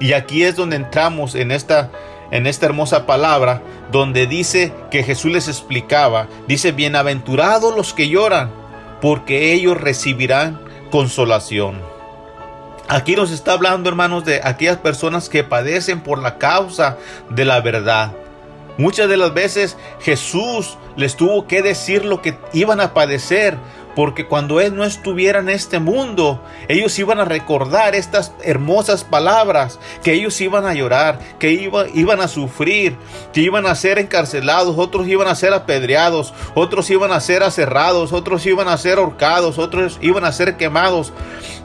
Y 0.00 0.14
aquí 0.14 0.42
es 0.44 0.56
donde 0.56 0.76
entramos 0.76 1.34
en 1.34 1.50
esta 1.50 1.90
en 2.32 2.46
esta 2.46 2.64
hermosa 2.66 3.04
palabra 3.04 3.62
donde 3.92 4.26
dice 4.26 4.72
que 4.90 5.04
Jesús 5.04 5.30
les 5.30 5.48
explicaba, 5.48 6.28
dice, 6.48 6.72
bienaventurados 6.72 7.76
los 7.76 7.92
que 7.92 8.08
lloran, 8.08 8.50
porque 9.02 9.52
ellos 9.52 9.78
recibirán 9.78 10.58
consolación. 10.90 11.78
Aquí 12.88 13.16
nos 13.16 13.30
está 13.30 13.52
hablando, 13.52 13.88
hermanos, 13.88 14.24
de 14.24 14.40
aquellas 14.42 14.78
personas 14.78 15.28
que 15.28 15.44
padecen 15.44 16.00
por 16.00 16.18
la 16.18 16.38
causa 16.38 16.96
de 17.28 17.44
la 17.44 17.60
verdad. 17.60 18.12
Muchas 18.78 19.08
de 19.08 19.16
las 19.16 19.34
veces 19.34 19.76
Jesús 20.00 20.78
les 20.96 21.16
tuvo 21.16 21.46
que 21.46 21.62
decir 21.62 22.04
lo 22.04 22.22
que 22.22 22.38
iban 22.52 22.80
a 22.80 22.94
padecer, 22.94 23.56
porque 23.94 24.26
cuando 24.26 24.60
Él 24.60 24.74
no 24.74 24.84
estuviera 24.84 25.40
en 25.40 25.48
este 25.48 25.78
mundo, 25.78 26.42
ellos 26.68 26.98
iban 26.98 27.20
a 27.20 27.24
recordar 27.24 27.94
estas 27.94 28.32
hermosas 28.42 29.04
palabras, 29.04 29.78
que 30.02 30.14
ellos 30.14 30.40
iban 30.40 30.66
a 30.66 30.74
llorar, 30.74 31.18
que 31.38 31.50
iban 31.94 32.20
a 32.20 32.28
sufrir, 32.28 32.96
que 33.32 33.40
iban 33.40 33.66
a 33.66 33.74
ser 33.74 33.98
encarcelados, 33.98 34.78
otros 34.78 35.06
iban 35.08 35.28
a 35.28 35.34
ser 35.34 35.52
apedreados, 35.52 36.32
otros 36.54 36.90
iban 36.90 37.12
a 37.12 37.20
ser 37.20 37.42
aserrados, 37.42 38.12
otros 38.12 38.44
iban 38.46 38.68
a 38.68 38.78
ser 38.78 38.98
ahorcados, 38.98 39.58
otros 39.58 39.98
iban 40.00 40.24
a 40.24 40.32
ser 40.32 40.56
quemados. 40.56 41.12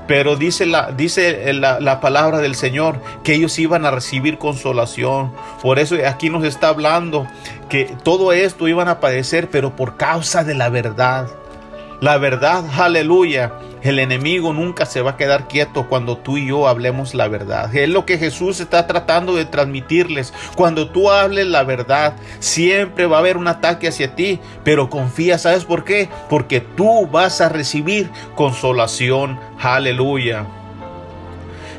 Pero 0.08 0.38
dice, 0.38 0.66
la, 0.66 0.92
dice 0.92 1.54
la, 1.54 1.82
la 1.82 2.00
palabra 2.00 2.38
del 2.38 2.56
Señor 2.56 3.02
que 3.24 3.34
ellos 3.34 3.60
iban 3.60 3.86
a 3.86 3.92
recibir 3.92 4.38
consolación. 4.38 5.34
Por 5.62 5.80
eso 5.80 5.96
aquí 6.08 6.30
nos 6.30 6.46
está 6.46 6.70
hablando 6.70 7.28
que 7.68 7.94
todo 8.04 8.32
esto 8.32 8.70
iban 8.70 8.88
a 8.88 9.02
padecer, 9.02 9.50
pero 9.50 9.76
por 9.76 9.98
causa 9.98 10.46
de 10.46 10.56
la 10.56 10.70
verdad. 10.70 11.28
La 12.00 12.20
verdad, 12.20 12.64
aleluya. 12.78 13.54
El 13.82 13.98
enemigo 13.98 14.54
nunca 14.54 14.86
se 14.86 15.02
va 15.02 15.12
a 15.12 15.18
quedar 15.18 15.48
quieto 15.48 15.88
cuando 15.88 16.18
tú 16.18 16.38
y 16.38 16.48
yo 16.48 16.68
hablemos 16.68 17.16
la 17.16 17.28
verdad. 17.28 17.76
Es 17.76 17.90
lo 17.90 18.06
que 18.06 18.20
Jesús 18.20 18.60
está 18.60 18.86
tratando 18.86 19.36
de 19.36 19.46
transmitirles. 19.46 20.32
Cuando 20.56 20.90
tú 20.90 21.10
hables 21.10 21.48
la 21.48 21.64
verdad, 21.64 22.16
siempre 22.40 23.08
va 23.08 23.18
a 23.18 23.20
haber 23.22 23.38
un 23.38 23.48
ataque 23.48 23.88
hacia 23.88 24.14
ti, 24.14 24.40
pero 24.64 24.92
confía, 24.92 25.40
¿sabes 25.40 25.66
por 25.66 25.86
qué? 25.86 26.08
Porque 26.30 26.62
tú 26.62 27.08
vas 27.08 27.42
a 27.42 27.50
recibir 27.50 28.12
consolación. 28.36 29.40
Aleluya. 29.60 30.46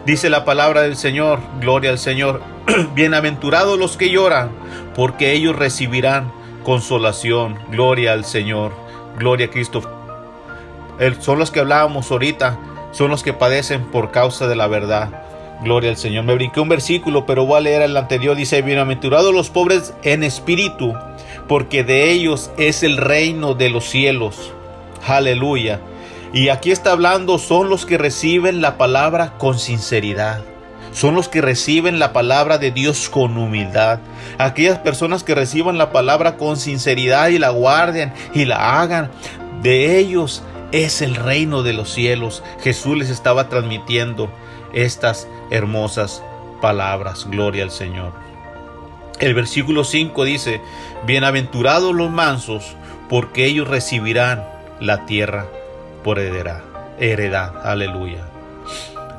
Dice 0.05 0.31
la 0.31 0.45
palabra 0.45 0.83
del 0.83 0.97
Señor, 0.97 1.39
gloria 1.61 1.91
al 1.91 1.99
Señor. 1.99 2.43
Bienaventurados 2.95 3.79
los 3.79 3.97
que 3.97 4.11
lloran, 4.11 4.51
porque 4.97 5.33
ellos 5.33 5.55
recibirán 5.55 6.33
consolación. 6.65 7.57
Gloria 7.71 8.15
al 8.15 8.25
Señor. 8.25 8.73
Gloria 9.19 9.47
a 9.47 9.51
Cristo 9.51 9.98
son 11.21 11.39
los 11.39 11.51
que 11.51 11.61
hablábamos 11.61 12.11
ahorita, 12.11 12.59
son 12.93 13.11
los 13.11 13.23
que 13.23 13.33
padecen 13.33 13.91
por 13.91 14.11
causa 14.11 14.47
de 14.47 14.57
la 14.57 14.67
verdad. 14.67 15.11
Gloria 15.63 15.91
al 15.91 15.97
Señor. 15.97 16.25
Me 16.25 16.35
brinqué 16.35 16.61
un 16.61 16.69
versículo, 16.69 17.27
pero 17.27 17.45
voy 17.45 17.59
a 17.59 17.61
leer 17.61 17.83
el 17.83 17.97
anterior. 17.97 18.37
Dice, 18.37 18.63
bienaventurados 18.63 19.35
los 19.35 19.51
pobres 19.51 19.93
en 20.03 20.23
espíritu, 20.23 20.95
porque 21.49 21.83
de 21.83 22.11
ellos 22.11 22.51
es 22.59 22.83
el 22.83 22.97
reino 22.97 23.55
de 23.55 23.71
los 23.71 23.85
cielos. 23.89 24.53
Aleluya. 25.07 25.81
Y 26.33 26.51
aquí 26.51 26.71
está 26.71 26.93
hablando, 26.93 27.39
son 27.39 27.71
los 27.71 27.87
que 27.87 27.99
reciben 27.99 28.61
la 28.61 28.77
palabra 28.77 29.35
con 29.39 29.59
sinceridad. 29.59 30.43
Son 30.93 31.15
los 31.15 31.29
que 31.29 31.41
reciben 31.41 31.99
la 31.99 32.13
palabra 32.13 32.59
de 32.59 32.71
Dios 32.71 33.09
con 33.09 33.37
humildad. 33.37 34.01
Aquellas 34.39 34.79
personas 34.79 35.23
que 35.23 35.35
reciban 35.35 35.79
la 35.79 35.93
palabra 35.93 36.37
con 36.37 36.57
sinceridad 36.57 37.29
y 37.29 37.39
la 37.39 37.51
guarden 37.51 38.13
y 38.35 38.45
la 38.45 38.81
hagan. 38.81 39.11
De 39.63 39.99
ellos 39.99 40.43
es 40.73 41.03
el 41.03 41.15
reino 41.15 41.63
de 41.63 41.73
los 41.73 41.93
cielos. 41.93 42.43
Jesús 42.61 42.97
les 42.97 43.11
estaba 43.11 43.49
transmitiendo 43.49 44.31
estas 44.73 45.29
hermosas 45.51 46.23
palabras. 46.61 47.27
Gloria 47.29 47.65
al 47.65 47.71
Señor. 47.71 48.13
El 49.21 49.35
versículo 49.35 49.85
5 49.85 50.25
dice, 50.25 50.61
Bienaventurados 51.07 51.95
los 51.95 52.11
mansos, 52.11 52.77
porque 53.09 53.47
ellos 53.47 53.69
recibirán 53.69 54.45
la 54.81 55.07
tierra 55.07 55.47
por 56.05 56.19
heredad. 56.19 56.63
heredad. 57.01 57.67
Aleluya. 57.67 58.29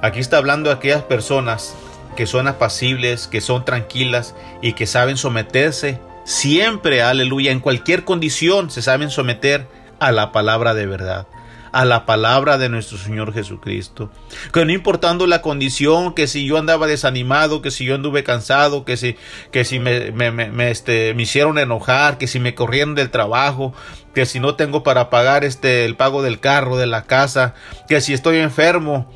Aquí 0.01 0.19
está 0.19 0.37
hablando 0.37 0.69
de 0.69 0.75
aquellas 0.75 1.03
personas 1.03 1.75
que 2.15 2.25
son 2.25 2.47
apacibles, 2.47 3.27
que 3.27 3.41
son 3.41 3.65
tranquilas 3.65 4.35
y 4.61 4.73
que 4.73 4.85
saben 4.87 5.17
someterse 5.17 5.99
siempre, 6.23 7.01
aleluya, 7.01 7.51
en 7.51 7.59
cualquier 7.59 8.05
condición 8.05 8.69
se 8.69 8.81
saben 8.81 9.09
someter 9.09 9.65
a 9.99 10.11
la 10.11 10.31
palabra 10.31 10.73
de 10.73 10.85
verdad 10.85 11.27
a 11.71 11.85
la 11.85 12.05
palabra 12.05 12.57
de 12.57 12.69
nuestro 12.69 12.97
Señor 12.97 13.33
Jesucristo. 13.33 14.11
Que 14.53 14.65
no 14.65 14.71
importando 14.71 15.27
la 15.27 15.41
condición, 15.41 16.13
que 16.13 16.27
si 16.27 16.45
yo 16.45 16.57
andaba 16.57 16.87
desanimado, 16.87 17.61
que 17.61 17.71
si 17.71 17.85
yo 17.85 17.95
anduve 17.95 18.23
cansado, 18.23 18.85
que 18.85 18.97
si, 18.97 19.15
que 19.51 19.65
si 19.65 19.79
me, 19.79 20.11
me, 20.11 20.71
este, 20.71 21.13
me 21.13 21.23
hicieron 21.23 21.57
enojar, 21.57 22.17
que 22.17 22.27
si 22.27 22.39
me 22.39 22.55
corrieron 22.55 22.95
del 22.95 23.09
trabajo, 23.09 23.73
que 24.13 24.25
si 24.25 24.39
no 24.39 24.55
tengo 24.55 24.83
para 24.83 25.09
pagar 25.09 25.43
este, 25.43 25.85
el 25.85 25.95
pago 25.95 26.21
del 26.21 26.39
carro, 26.39 26.77
de 26.77 26.87
la 26.87 27.03
casa, 27.03 27.53
que 27.87 28.01
si 28.01 28.13
estoy 28.13 28.37
enfermo, 28.37 29.11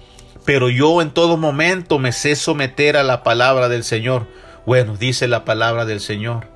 pero 0.45 0.69
yo 0.69 1.01
en 1.01 1.11
todo 1.11 1.37
momento 1.37 1.99
me 1.99 2.11
sé 2.11 2.35
someter 2.35 2.97
a 2.97 3.03
la 3.03 3.23
palabra 3.23 3.69
del 3.69 3.83
Señor. 3.83 4.27
Bueno, 4.65 4.95
dice 4.97 5.27
la 5.27 5.45
palabra 5.45 5.85
del 5.85 5.99
Señor, 5.99 6.47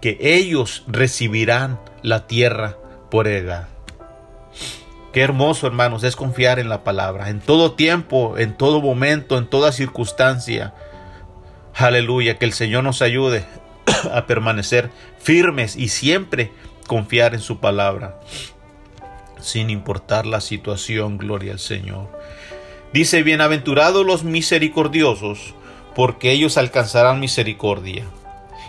que 0.00 0.18
ellos 0.20 0.84
recibirán 0.86 1.80
la 2.02 2.26
tierra 2.26 2.76
por 3.10 3.26
edad. 3.28 3.73
Qué 5.14 5.20
hermoso, 5.20 5.68
hermanos, 5.68 6.02
es 6.02 6.16
confiar 6.16 6.58
en 6.58 6.68
la 6.68 6.82
palabra, 6.82 7.28
en 7.28 7.38
todo 7.38 7.74
tiempo, 7.74 8.36
en 8.36 8.56
todo 8.56 8.82
momento, 8.82 9.38
en 9.38 9.46
toda 9.46 9.70
circunstancia. 9.70 10.74
Aleluya, 11.72 12.36
que 12.36 12.44
el 12.46 12.52
Señor 12.52 12.82
nos 12.82 13.00
ayude 13.00 13.46
a 14.12 14.26
permanecer 14.26 14.90
firmes 15.20 15.76
y 15.76 15.86
siempre 15.86 16.50
confiar 16.88 17.32
en 17.32 17.40
su 17.40 17.60
palabra, 17.60 18.18
sin 19.38 19.70
importar 19.70 20.26
la 20.26 20.40
situación, 20.40 21.16
gloria 21.16 21.52
al 21.52 21.60
Señor. 21.60 22.08
Dice, 22.92 23.22
bienaventurados 23.22 24.04
los 24.04 24.24
misericordiosos, 24.24 25.54
porque 25.94 26.32
ellos 26.32 26.58
alcanzarán 26.58 27.20
misericordia. 27.20 28.04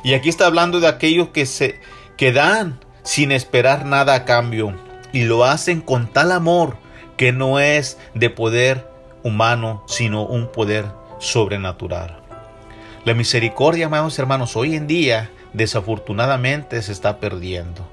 Y 0.04 0.14
aquí 0.14 0.30
está 0.30 0.46
hablando 0.46 0.80
de 0.80 0.90
aquellos 0.90 1.30
que 1.30 1.48
se 1.48 1.80
que 2.18 2.32
dan 2.32 2.80
sin 3.02 3.32
esperar 3.32 3.84
nada 3.84 4.14
a 4.14 4.26
cambio 4.26 4.85
y 5.16 5.24
lo 5.24 5.46
hacen 5.46 5.80
con 5.80 6.08
tal 6.08 6.34
amor 6.34 6.76
que 7.16 7.32
no 7.32 7.62
es 7.62 7.98
de 8.16 8.30
poder 8.30 8.92
humano, 9.24 9.82
sino 9.88 10.26
un 10.26 10.52
poder 10.52 10.88
sobrenatural. 11.20 12.20
La 13.06 13.14
misericordia, 13.14 13.86
amados 13.86 14.20
hermanos, 14.20 14.58
hoy 14.58 14.76
en 14.76 14.88
día 14.88 15.32
desafortunadamente 15.54 16.82
se 16.82 16.92
está 16.92 17.22
perdiendo. 17.22 17.88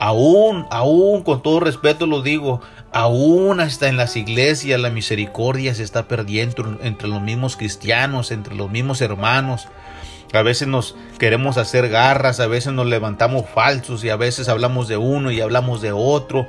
Aún, 0.00 0.66
aún, 0.70 1.24
con 1.24 1.42
todo 1.42 1.60
respeto 1.60 2.06
lo 2.06 2.22
digo, 2.22 2.62
aún 2.90 3.60
hasta 3.60 3.88
en 3.88 3.98
las 3.98 4.16
iglesias 4.16 4.80
la 4.80 4.88
misericordia 4.88 5.74
se 5.74 5.82
está 5.82 6.08
perdiendo 6.08 6.78
entre 6.82 7.08
los 7.08 7.20
mismos 7.20 7.58
cristianos, 7.58 8.30
entre 8.30 8.54
los 8.54 8.70
mismos 8.70 9.02
hermanos. 9.02 9.68
A 10.32 10.42
veces 10.42 10.68
nos 10.68 10.96
queremos 11.18 11.56
hacer 11.56 11.88
garras, 11.88 12.40
a 12.40 12.46
veces 12.46 12.72
nos 12.72 12.86
levantamos 12.86 13.46
falsos 13.48 14.04
y 14.04 14.10
a 14.10 14.16
veces 14.16 14.48
hablamos 14.48 14.88
de 14.88 14.96
uno 14.96 15.30
y 15.30 15.40
hablamos 15.40 15.80
de 15.80 15.92
otro. 15.92 16.46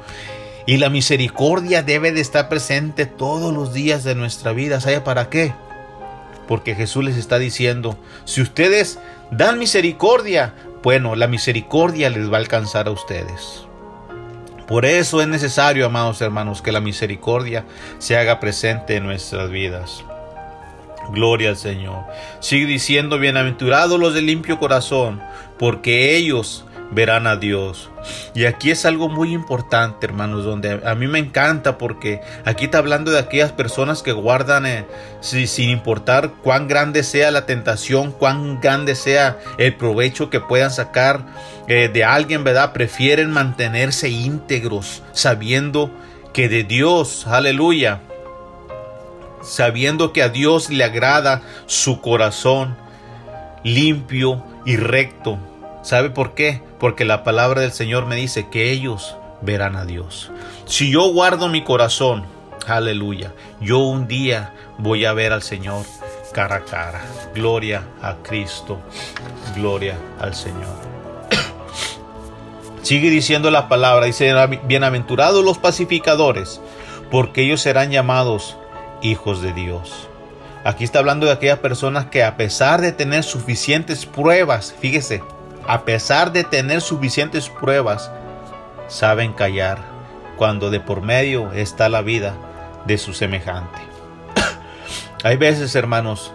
Y 0.65 0.77
la 0.77 0.89
misericordia 0.89 1.83
debe 1.83 2.11
de 2.11 2.21
estar 2.21 2.49
presente 2.49 3.05
todos 3.05 3.53
los 3.53 3.73
días 3.73 4.03
de 4.03 4.15
nuestra 4.15 4.51
vida. 4.51 4.81
¿Sabe 4.81 4.99
para 5.01 5.29
qué? 5.29 5.53
Porque 6.47 6.75
Jesús 6.75 7.03
les 7.03 7.17
está 7.17 7.39
diciendo, 7.39 7.97
si 8.25 8.41
ustedes 8.41 8.99
dan 9.31 9.59
misericordia, 9.59 10.53
bueno, 10.83 11.15
la 11.15 11.27
misericordia 11.27 12.09
les 12.09 12.31
va 12.31 12.37
a 12.37 12.39
alcanzar 12.39 12.87
a 12.87 12.91
ustedes. 12.91 13.67
Por 14.67 14.85
eso 14.85 15.21
es 15.21 15.29
necesario, 15.29 15.85
amados 15.85 16.21
hermanos, 16.21 16.61
que 16.61 16.73
la 16.73 16.81
misericordia 16.81 17.63
se 17.99 18.17
haga 18.17 18.41
presente 18.41 18.97
en 18.97 19.05
nuestras 19.05 19.49
vidas. 19.49 20.03
Gloria 21.11 21.49
al 21.49 21.57
Señor. 21.57 22.03
Sigue 22.39 22.65
diciendo, 22.65 23.19
bienaventurados 23.19 23.99
los 23.99 24.13
de 24.13 24.21
limpio 24.21 24.59
corazón, 24.59 25.21
porque 25.57 26.15
ellos 26.15 26.65
verán 26.91 27.27
a 27.27 27.35
Dios. 27.35 27.89
Y 28.33 28.45
aquí 28.45 28.71
es 28.71 28.85
algo 28.85 29.09
muy 29.09 29.33
importante, 29.33 30.05
hermanos, 30.05 30.45
donde 30.45 30.81
a 30.85 30.95
mí 30.95 31.07
me 31.07 31.19
encanta 31.19 31.77
porque 31.77 32.21
aquí 32.45 32.65
está 32.65 32.77
hablando 32.77 33.11
de 33.11 33.19
aquellas 33.19 33.51
personas 33.51 34.03
que 34.03 34.13
guardan 34.13 34.65
eh, 34.65 34.85
sin 35.19 35.69
importar 35.69 36.31
cuán 36.43 36.67
grande 36.67 37.03
sea 37.03 37.31
la 37.31 37.45
tentación, 37.45 38.11
cuán 38.11 38.61
grande 38.61 38.95
sea 38.95 39.37
el 39.57 39.75
provecho 39.75 40.29
que 40.29 40.39
puedan 40.39 40.71
sacar 40.71 41.25
eh, 41.67 41.89
de 41.91 42.03
alguien, 42.03 42.43
¿verdad? 42.43 42.73
Prefieren 42.73 43.31
mantenerse 43.31 44.09
íntegros, 44.09 45.03
sabiendo 45.11 45.91
que 46.33 46.47
de 46.47 46.63
Dios, 46.63 47.27
aleluya, 47.27 48.01
sabiendo 49.41 50.13
que 50.13 50.23
a 50.23 50.29
Dios 50.29 50.69
le 50.69 50.83
agrada 50.83 51.41
su 51.65 52.01
corazón 52.01 52.75
limpio 53.63 54.43
y 54.65 54.77
recto. 54.77 55.37
¿Sabe 55.83 56.09
por 56.09 56.33
qué? 56.33 56.61
Porque 56.79 57.05
la 57.05 57.23
palabra 57.23 57.61
del 57.61 57.71
Señor 57.71 58.05
me 58.05 58.15
dice 58.15 58.49
que 58.49 58.71
ellos 58.71 59.15
verán 59.41 59.75
a 59.75 59.85
Dios. 59.85 60.31
Si 60.65 60.91
yo 60.91 61.11
guardo 61.13 61.47
mi 61.47 61.63
corazón, 61.63 62.25
Aleluya. 62.67 63.33
Yo 63.61 63.79
un 63.79 64.07
día 64.07 64.53
voy 64.77 65.05
a 65.05 65.13
ver 65.13 65.31
al 65.31 65.41
Señor 65.41 65.85
cara 66.33 66.57
a 66.57 66.65
cara. 66.65 67.01
Gloria 67.33 67.83
a 68.01 68.15
Cristo. 68.15 68.79
Gloria 69.55 69.97
al 70.19 70.35
Señor. 70.35 70.75
Sigue 72.81 73.09
diciendo 73.09 73.51
la 73.51 73.69
palabra, 73.69 74.05
dice, 74.05 74.33
bienaventurados 74.65 75.45
los 75.45 75.57
pacificadores, 75.57 76.59
porque 77.09 77.43
ellos 77.43 77.61
serán 77.61 77.89
llamados 77.89 78.57
hijos 79.01 79.41
de 79.41 79.53
Dios. 79.53 80.07
Aquí 80.63 80.83
está 80.83 80.99
hablando 80.99 81.25
de 81.25 81.31
aquellas 81.31 81.59
personas 81.59 82.07
que 82.07 82.23
a 82.23 82.35
pesar 82.35 82.81
de 82.81 82.91
tener 82.91 83.23
suficientes 83.23 84.05
pruebas, 84.05 84.75
fíjese, 84.79 85.23
a 85.67 85.83
pesar 85.83 86.31
de 86.31 86.43
tener 86.43 86.81
suficientes 86.81 87.49
pruebas, 87.49 88.11
saben 88.87 89.33
callar 89.33 89.79
cuando 90.37 90.69
de 90.69 90.79
por 90.79 91.01
medio 91.01 91.51
está 91.53 91.89
la 91.89 92.01
vida 92.01 92.35
de 92.85 92.97
su 92.97 93.13
semejante. 93.13 93.79
Hay 95.23 95.37
veces, 95.37 95.75
hermanos, 95.75 96.31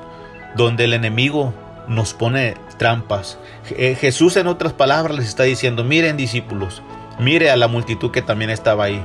donde 0.54 0.84
el 0.84 0.92
enemigo 0.92 1.54
nos 1.88 2.14
pone 2.14 2.56
trampas. 2.78 3.38
Eh, 3.70 3.96
Jesús 3.98 4.36
en 4.36 4.46
otras 4.46 4.72
palabras 4.72 5.16
les 5.16 5.28
está 5.28 5.44
diciendo, 5.44 5.84
miren 5.84 6.16
discípulos, 6.16 6.82
mire 7.18 7.50
a 7.50 7.56
la 7.56 7.68
multitud 7.68 8.10
que 8.10 8.22
también 8.22 8.50
estaba 8.50 8.84
ahí. 8.84 9.02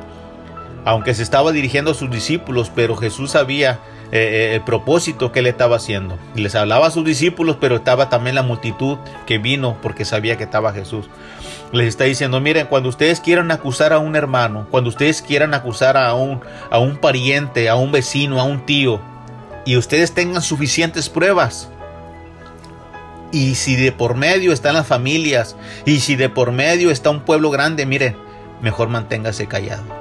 Aunque 0.86 1.14
se 1.14 1.24
estaba 1.24 1.52
dirigiendo 1.52 1.92
a 1.92 1.94
sus 1.94 2.10
discípulos, 2.10 2.72
pero 2.74 2.96
Jesús 2.96 3.32
sabía 3.32 3.80
eh, 4.12 4.20
eh, 4.20 4.56
el 4.56 4.62
propósito 4.62 5.34
que 5.34 5.40
él 5.40 5.48
estaba 5.48 5.76
haciendo. 5.76 6.18
Les 6.34 6.56
hablaba 6.56 6.88
a 6.88 6.92
sus 6.92 7.04
discípulos, 7.04 7.58
pero 7.60 7.76
estaba 7.76 8.10
también 8.10 8.36
la 8.36 8.44
multitud 8.44 8.98
que 9.26 9.38
vino 9.38 9.78
porque 9.82 10.06
sabía 10.06 10.38
que 10.38 10.46
estaba 10.46 10.72
Jesús. 10.72 11.10
Les 11.74 11.88
está 11.88 12.06
diciendo, 12.06 12.40
miren, 12.40 12.68
cuando 12.68 12.88
ustedes 12.88 13.20
quieran 13.20 13.52
acusar 13.52 13.92
a 13.92 14.00
un 14.00 14.16
hermano, 14.16 14.68
cuando 14.72 14.90
ustedes 14.90 15.22
quieran 15.22 15.54
acusar 15.54 15.98
a 15.98 16.14
un, 16.14 16.40
a 16.72 16.80
un 16.80 16.96
pariente, 16.98 17.68
a 17.68 17.76
un 17.76 17.92
vecino, 17.92 18.40
a 18.40 18.44
un 18.44 18.66
tío, 18.66 19.02
y 19.66 19.76
ustedes 19.76 20.14
tengan 20.14 20.42
suficientes 20.42 21.10
pruebas, 21.10 21.70
y 23.34 23.56
si 23.56 23.76
de 23.76 23.92
por 23.92 24.16
medio 24.16 24.54
están 24.54 24.76
las 24.76 24.88
familias, 24.88 25.58
y 25.86 26.00
si 26.00 26.16
de 26.16 26.30
por 26.30 26.54
medio 26.54 26.92
está 26.92 27.10
un 27.10 27.20
pueblo 27.20 27.50
grande, 27.50 27.86
mire, 27.86 28.16
mejor 28.62 28.88
manténgase 28.88 29.48
callado. 29.48 29.97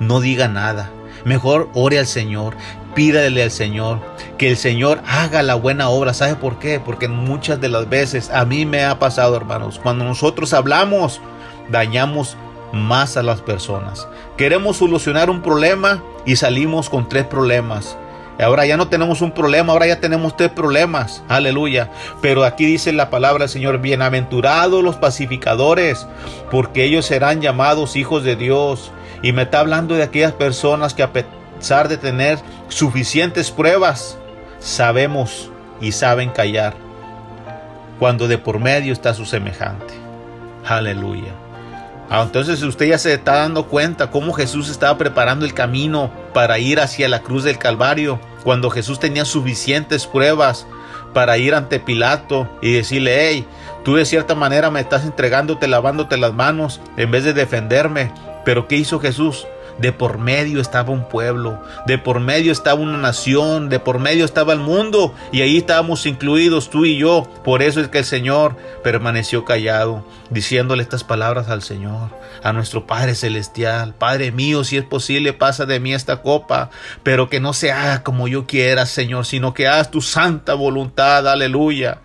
No 0.00 0.20
diga 0.20 0.48
nada. 0.48 0.90
Mejor 1.24 1.68
ore 1.74 1.98
al 1.98 2.06
Señor, 2.06 2.54
pídale 2.94 3.42
al 3.42 3.50
Señor, 3.50 4.00
que 4.38 4.48
el 4.50 4.56
Señor 4.56 5.00
haga 5.06 5.42
la 5.42 5.54
buena 5.56 5.88
obra. 5.88 6.14
¿Sabe 6.14 6.36
por 6.36 6.58
qué? 6.58 6.80
Porque 6.80 7.08
muchas 7.08 7.60
de 7.60 7.68
las 7.68 7.88
veces 7.88 8.30
a 8.30 8.44
mí 8.44 8.64
me 8.64 8.84
ha 8.84 8.98
pasado, 8.98 9.36
hermanos, 9.36 9.80
cuando 9.82 10.04
nosotros 10.04 10.52
hablamos, 10.52 11.20
dañamos 11.70 12.36
más 12.72 13.16
a 13.16 13.22
las 13.22 13.40
personas. 13.40 14.06
Queremos 14.36 14.76
solucionar 14.76 15.30
un 15.30 15.42
problema 15.42 16.02
y 16.24 16.36
salimos 16.36 16.88
con 16.88 17.08
tres 17.08 17.24
problemas. 17.24 17.96
Ahora 18.40 18.64
ya 18.66 18.76
no 18.76 18.86
tenemos 18.86 19.20
un 19.20 19.32
problema, 19.32 19.72
ahora 19.72 19.88
ya 19.88 20.00
tenemos 20.00 20.36
tres 20.36 20.50
problemas. 20.50 21.24
Aleluya. 21.28 21.90
Pero 22.20 22.44
aquí 22.44 22.66
dice 22.66 22.92
la 22.92 23.10
palabra 23.10 23.44
del 23.44 23.48
Señor, 23.48 23.78
bienaventurados 23.78 24.84
los 24.84 24.96
pacificadores, 24.96 26.06
porque 26.50 26.84
ellos 26.84 27.04
serán 27.04 27.40
llamados 27.40 27.96
hijos 27.96 28.22
de 28.22 28.36
Dios. 28.36 28.92
Y 29.22 29.32
me 29.32 29.42
está 29.42 29.60
hablando 29.60 29.94
de 29.94 30.02
aquellas 30.02 30.32
personas 30.32 30.94
que 30.94 31.02
a 31.02 31.12
pesar 31.12 31.88
de 31.88 31.96
tener 31.96 32.38
suficientes 32.68 33.50
pruebas, 33.50 34.16
sabemos 34.60 35.50
y 35.80 35.92
saben 35.92 36.30
callar 36.30 36.74
cuando 37.98 38.28
de 38.28 38.38
por 38.38 38.60
medio 38.60 38.92
está 38.92 39.14
su 39.14 39.24
semejante. 39.24 39.94
Aleluya. 40.66 41.32
Ah, 42.10 42.22
entonces 42.22 42.62
usted 42.62 42.86
ya 42.86 42.98
se 42.98 43.12
está 43.12 43.36
dando 43.36 43.66
cuenta 43.66 44.10
cómo 44.10 44.32
Jesús 44.32 44.70
estaba 44.70 44.96
preparando 44.96 45.44
el 45.44 45.52
camino 45.52 46.10
para 46.32 46.58
ir 46.58 46.80
hacia 46.80 47.08
la 47.08 47.20
cruz 47.20 47.44
del 47.44 47.58
Calvario, 47.58 48.18
cuando 48.44 48.70
Jesús 48.70 48.98
tenía 48.98 49.26
suficientes 49.26 50.06
pruebas 50.06 50.66
para 51.12 51.36
ir 51.36 51.54
ante 51.54 51.80
Pilato 51.80 52.48
y 52.62 52.72
decirle, 52.72 53.28
hey, 53.28 53.46
tú 53.84 53.96
de 53.96 54.06
cierta 54.06 54.34
manera 54.34 54.70
me 54.70 54.80
estás 54.80 55.04
entregándote, 55.04 55.68
lavándote 55.68 56.16
las 56.16 56.32
manos 56.32 56.80
en 56.96 57.10
vez 57.10 57.24
de 57.24 57.34
defenderme. 57.34 58.10
Pero 58.44 58.68
¿qué 58.68 58.76
hizo 58.76 59.00
Jesús? 59.00 59.46
De 59.78 59.92
por 59.92 60.18
medio 60.18 60.60
estaba 60.60 60.90
un 60.90 61.08
pueblo, 61.08 61.62
de 61.86 61.98
por 61.98 62.18
medio 62.18 62.50
estaba 62.50 62.80
una 62.80 62.98
nación, 62.98 63.68
de 63.68 63.78
por 63.78 64.00
medio 64.00 64.24
estaba 64.24 64.52
el 64.52 64.58
mundo 64.58 65.14
y 65.30 65.42
ahí 65.42 65.56
estábamos 65.56 66.04
incluidos 66.04 66.68
tú 66.68 66.84
y 66.84 66.98
yo. 66.98 67.28
Por 67.44 67.62
eso 67.62 67.80
es 67.80 67.86
que 67.86 67.98
el 67.98 68.04
Señor 68.04 68.56
permaneció 68.82 69.44
callado, 69.44 70.04
diciéndole 70.30 70.82
estas 70.82 71.04
palabras 71.04 71.48
al 71.48 71.62
Señor, 71.62 72.10
a 72.42 72.52
nuestro 72.52 72.88
Padre 72.88 73.14
Celestial. 73.14 73.94
Padre 73.94 74.32
mío, 74.32 74.64
si 74.64 74.76
es 74.76 74.84
posible, 74.84 75.32
pasa 75.32 75.64
de 75.64 75.78
mí 75.78 75.94
esta 75.94 76.22
copa, 76.22 76.70
pero 77.04 77.30
que 77.30 77.38
no 77.38 77.52
se 77.52 77.70
haga 77.70 78.02
como 78.02 78.26
yo 78.26 78.48
quiera, 78.48 78.84
Señor, 78.84 79.26
sino 79.26 79.54
que 79.54 79.68
hagas 79.68 79.92
tu 79.92 80.00
santa 80.00 80.54
voluntad. 80.54 81.28
Aleluya. 81.28 81.98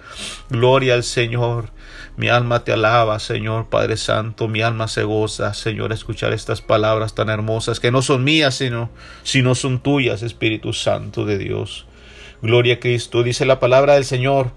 Gloria 0.52 0.94
al 0.94 1.04
Señor. 1.04 1.73
Mi 2.16 2.30
alma 2.30 2.64
te 2.64 2.72
alaba, 2.72 3.18
Señor 3.18 3.70
Padre 3.70 3.98
Santo, 3.98 4.48
mi 4.48 4.62
alma 4.62 4.88
se 4.88 5.04
goza, 5.04 5.56
Señor, 5.56 5.92
escuchar 5.92 6.32
estas 6.32 6.62
palabras 6.62 7.16
tan 7.16 7.30
hermosas 7.30 7.80
que 7.80 7.90
no 7.90 8.04
son 8.04 8.24
mías, 8.24 8.54
sino, 8.54 8.92
sino 9.24 9.56
son 9.56 9.82
tuyas, 9.82 10.22
Espíritu 10.22 10.74
Santo 10.74 11.26
de 11.26 11.40
Dios. 11.40 11.88
Gloria 12.44 12.76
a 12.76 12.80
Cristo, 12.80 13.24
dice 13.24 13.46
la 13.46 13.60
palabra 13.60 13.96
del 13.96 14.06
Señor. 14.06 14.52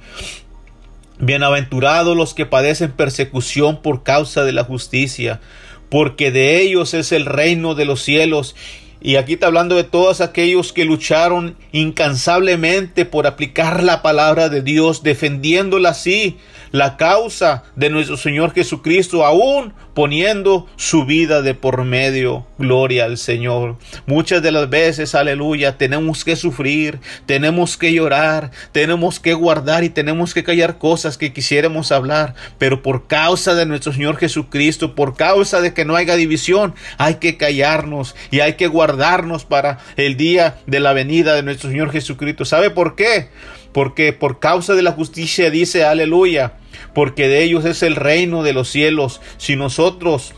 Bienaventurados 1.18 2.14
los 2.14 2.34
que 2.34 2.44
padecen 2.44 2.92
persecución 2.92 3.80
por 3.80 4.02
causa 4.02 4.44
de 4.44 4.52
la 4.52 4.64
justicia, 4.64 5.40
porque 5.88 6.30
de 6.30 6.60
ellos 6.60 6.92
es 6.92 7.10
el 7.10 7.24
reino 7.24 7.74
de 7.74 7.86
los 7.86 8.02
cielos. 8.02 8.54
Y 9.00 9.16
aquí 9.16 9.34
está 9.34 9.46
hablando 9.46 9.76
de 9.76 9.84
todos 9.84 10.20
aquellos 10.20 10.74
que 10.74 10.84
lucharon 10.84 11.56
incansablemente 11.72 13.06
por 13.06 13.26
aplicar 13.26 13.82
la 13.82 14.02
palabra 14.02 14.50
de 14.50 14.60
Dios, 14.60 15.02
defendiéndola 15.02 15.90
así, 15.90 16.36
la 16.76 16.96
causa 16.96 17.64
de 17.74 17.90
nuestro 17.90 18.16
Señor 18.16 18.52
Jesucristo, 18.52 19.24
aún 19.24 19.72
poniendo 19.94 20.66
su 20.76 21.06
vida 21.06 21.40
de 21.40 21.54
por 21.54 21.84
medio. 21.84 22.46
Gloria 22.58 23.06
al 23.06 23.16
Señor. 23.16 23.76
Muchas 24.04 24.42
de 24.42 24.52
las 24.52 24.68
veces, 24.68 25.14
aleluya, 25.14 25.78
tenemos 25.78 26.22
que 26.22 26.36
sufrir, 26.36 27.00
tenemos 27.24 27.78
que 27.78 27.94
llorar, 27.94 28.50
tenemos 28.72 29.20
que 29.20 29.32
guardar 29.32 29.84
y 29.84 29.88
tenemos 29.88 30.34
que 30.34 30.44
callar 30.44 30.76
cosas 30.76 31.16
que 31.16 31.32
quisiéramos 31.32 31.92
hablar, 31.92 32.34
pero 32.58 32.82
por 32.82 33.06
causa 33.06 33.54
de 33.54 33.64
nuestro 33.64 33.94
Señor 33.94 34.18
Jesucristo, 34.18 34.94
por 34.94 35.16
causa 35.16 35.62
de 35.62 35.72
que 35.72 35.86
no 35.86 35.96
haya 35.96 36.14
división, 36.14 36.74
hay 36.98 37.14
que 37.14 37.38
callarnos 37.38 38.14
y 38.30 38.40
hay 38.40 38.54
que 38.54 38.66
guardarnos 38.66 39.46
para 39.46 39.78
el 39.96 40.18
día 40.18 40.58
de 40.66 40.80
la 40.80 40.92
venida 40.92 41.34
de 41.34 41.42
nuestro 41.42 41.70
Señor 41.70 41.90
Jesucristo. 41.90 42.44
¿Sabe 42.44 42.68
por 42.68 42.96
qué? 42.96 43.30
Porque 43.72 44.12
por 44.12 44.40
causa 44.40 44.74
de 44.74 44.82
la 44.82 44.92
justicia 44.92 45.50
dice, 45.50 45.84
aleluya, 45.84 46.54
porque 46.94 47.28
de 47.28 47.42
ellos 47.42 47.64
es 47.64 47.82
el 47.82 47.96
reino 47.96 48.42
de 48.42 48.52
los 48.52 48.68
cielos. 48.68 49.20
Si 49.36 49.56
nosotros 49.56 50.34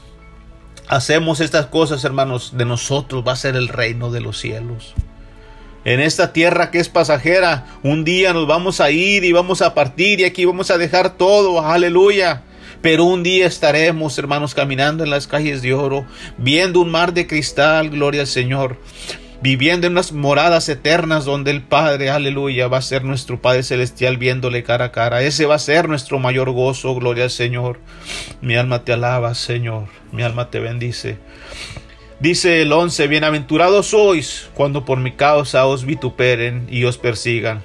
hacemos 0.88 1.40
estas 1.40 1.66
cosas, 1.66 2.04
hermanos, 2.04 2.52
de 2.56 2.64
nosotros 2.64 3.24
va 3.26 3.32
a 3.32 3.36
ser 3.36 3.56
el 3.56 3.68
reino 3.68 4.10
de 4.10 4.20
los 4.20 4.38
cielos. 4.38 4.94
En 5.84 6.00
esta 6.00 6.32
tierra 6.32 6.70
que 6.70 6.78
es 6.78 6.88
pasajera, 6.88 7.66
un 7.82 8.04
día 8.04 8.32
nos 8.32 8.46
vamos 8.46 8.80
a 8.80 8.90
ir 8.90 9.24
y 9.24 9.32
vamos 9.32 9.62
a 9.62 9.74
partir 9.74 10.20
y 10.20 10.24
aquí 10.24 10.44
vamos 10.44 10.70
a 10.70 10.78
dejar 10.78 11.16
todo, 11.16 11.60
aleluya. 11.60 12.42
Pero 12.82 13.04
un 13.04 13.22
día 13.22 13.46
estaremos, 13.46 14.18
hermanos, 14.18 14.54
caminando 14.54 15.02
en 15.02 15.10
las 15.10 15.26
calles 15.26 15.62
de 15.62 15.74
oro, 15.74 16.06
viendo 16.36 16.80
un 16.80 16.90
mar 16.90 17.12
de 17.12 17.26
cristal, 17.26 17.90
gloria 17.90 18.20
al 18.20 18.26
Señor 18.26 18.78
viviendo 19.40 19.86
en 19.86 19.92
unas 19.92 20.12
moradas 20.12 20.68
eternas 20.68 21.24
donde 21.24 21.50
el 21.50 21.62
Padre, 21.62 22.10
aleluya, 22.10 22.68
va 22.68 22.78
a 22.78 22.82
ser 22.82 23.04
nuestro 23.04 23.40
Padre 23.40 23.62
Celestial 23.62 24.16
viéndole 24.16 24.62
cara 24.62 24.86
a 24.86 24.92
cara. 24.92 25.22
Ese 25.22 25.46
va 25.46 25.54
a 25.54 25.60
ser 25.60 25.88
nuestro 25.88 26.18
mayor 26.18 26.50
gozo, 26.50 26.94
gloria 26.94 27.24
al 27.24 27.30
Señor. 27.30 27.78
Mi 28.40 28.56
alma 28.56 28.84
te 28.84 28.92
alaba, 28.92 29.34
Señor, 29.34 29.84
mi 30.12 30.22
alma 30.22 30.50
te 30.50 30.60
bendice. 30.60 31.18
Dice 32.20 32.62
el 32.62 32.72
11, 32.72 33.06
bienaventurados 33.06 33.86
sois 33.86 34.50
cuando 34.54 34.84
por 34.84 34.98
mi 34.98 35.12
causa 35.12 35.66
os 35.66 35.84
vituperen 35.84 36.66
y 36.68 36.84
os 36.84 36.98
persigan 36.98 37.62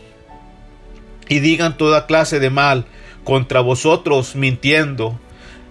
y 1.27 1.39
digan 1.39 1.77
toda 1.77 2.05
clase 2.05 2.39
de 2.39 2.49
mal 2.49 2.85
contra 3.23 3.61
vosotros 3.61 4.35
mintiendo. 4.35 5.19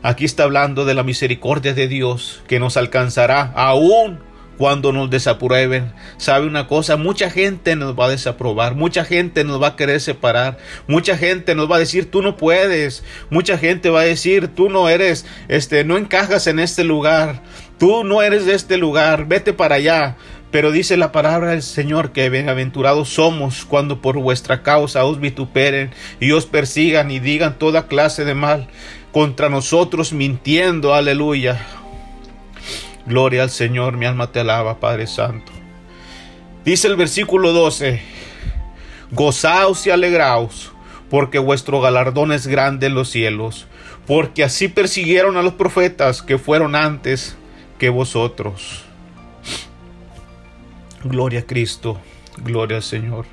Aquí 0.02 0.24
está 0.24 0.42
hablando 0.42 0.84
de 0.84 0.94
la 0.94 1.04
misericordia 1.04 1.74
de 1.74 1.86
Dios 1.86 2.42
que 2.48 2.58
nos 2.58 2.76
alcanzará 2.76 3.52
aún 3.54 4.18
cuando 4.62 4.92
nos 4.92 5.10
desaprueben. 5.10 5.92
¿Sabe 6.18 6.46
una 6.46 6.68
cosa? 6.68 6.96
Mucha 6.96 7.30
gente 7.30 7.74
nos 7.74 7.98
va 7.98 8.04
a 8.04 8.10
desaprobar, 8.10 8.76
mucha 8.76 9.04
gente 9.04 9.42
nos 9.42 9.60
va 9.60 9.66
a 9.66 9.76
querer 9.76 10.00
separar, 10.00 10.56
mucha 10.86 11.16
gente 11.16 11.56
nos 11.56 11.68
va 11.68 11.74
a 11.74 11.78
decir 11.80 12.08
tú 12.12 12.22
no 12.22 12.36
puedes, 12.36 13.02
mucha 13.28 13.58
gente 13.58 13.90
va 13.90 14.02
a 14.02 14.04
decir 14.04 14.46
tú 14.46 14.70
no 14.70 14.88
eres, 14.88 15.26
este, 15.48 15.82
no 15.82 15.98
encajas 15.98 16.46
en 16.46 16.60
este 16.60 16.84
lugar, 16.84 17.42
tú 17.76 18.04
no 18.04 18.22
eres 18.22 18.46
de 18.46 18.54
este 18.54 18.76
lugar, 18.76 19.26
vete 19.26 19.52
para 19.52 19.74
allá. 19.74 20.16
Pero 20.52 20.70
dice 20.70 20.96
la 20.96 21.10
palabra 21.10 21.50
del 21.50 21.62
Señor 21.62 22.12
que 22.12 22.30
bienaventurados 22.30 23.08
somos 23.08 23.64
cuando 23.64 24.00
por 24.00 24.16
vuestra 24.16 24.62
causa 24.62 25.04
os 25.04 25.18
vituperen 25.18 25.90
y 26.20 26.30
os 26.30 26.46
persigan 26.46 27.10
y 27.10 27.18
digan 27.18 27.58
toda 27.58 27.88
clase 27.88 28.24
de 28.24 28.36
mal 28.36 28.68
contra 29.10 29.48
nosotros 29.48 30.12
mintiendo, 30.12 30.94
aleluya. 30.94 31.81
Gloria 33.06 33.42
al 33.42 33.50
Señor, 33.50 33.96
mi 33.96 34.06
alma 34.06 34.30
te 34.30 34.40
alaba, 34.40 34.78
Padre 34.78 35.06
Santo. 35.06 35.52
Dice 36.64 36.86
el 36.86 36.96
versículo 36.96 37.52
12, 37.52 38.00
gozaos 39.10 39.86
y 39.86 39.90
alegraos, 39.90 40.72
porque 41.10 41.40
vuestro 41.40 41.80
galardón 41.80 42.30
es 42.30 42.46
grande 42.46 42.86
en 42.86 42.94
los 42.94 43.10
cielos, 43.10 43.66
porque 44.06 44.44
así 44.44 44.68
persiguieron 44.68 45.36
a 45.36 45.42
los 45.42 45.54
profetas 45.54 46.22
que 46.22 46.38
fueron 46.38 46.76
antes 46.76 47.36
que 47.78 47.88
vosotros. 47.88 48.84
Gloria 51.02 51.40
a 51.40 51.46
Cristo, 51.46 52.00
gloria 52.44 52.76
al 52.76 52.84
Señor. 52.84 53.26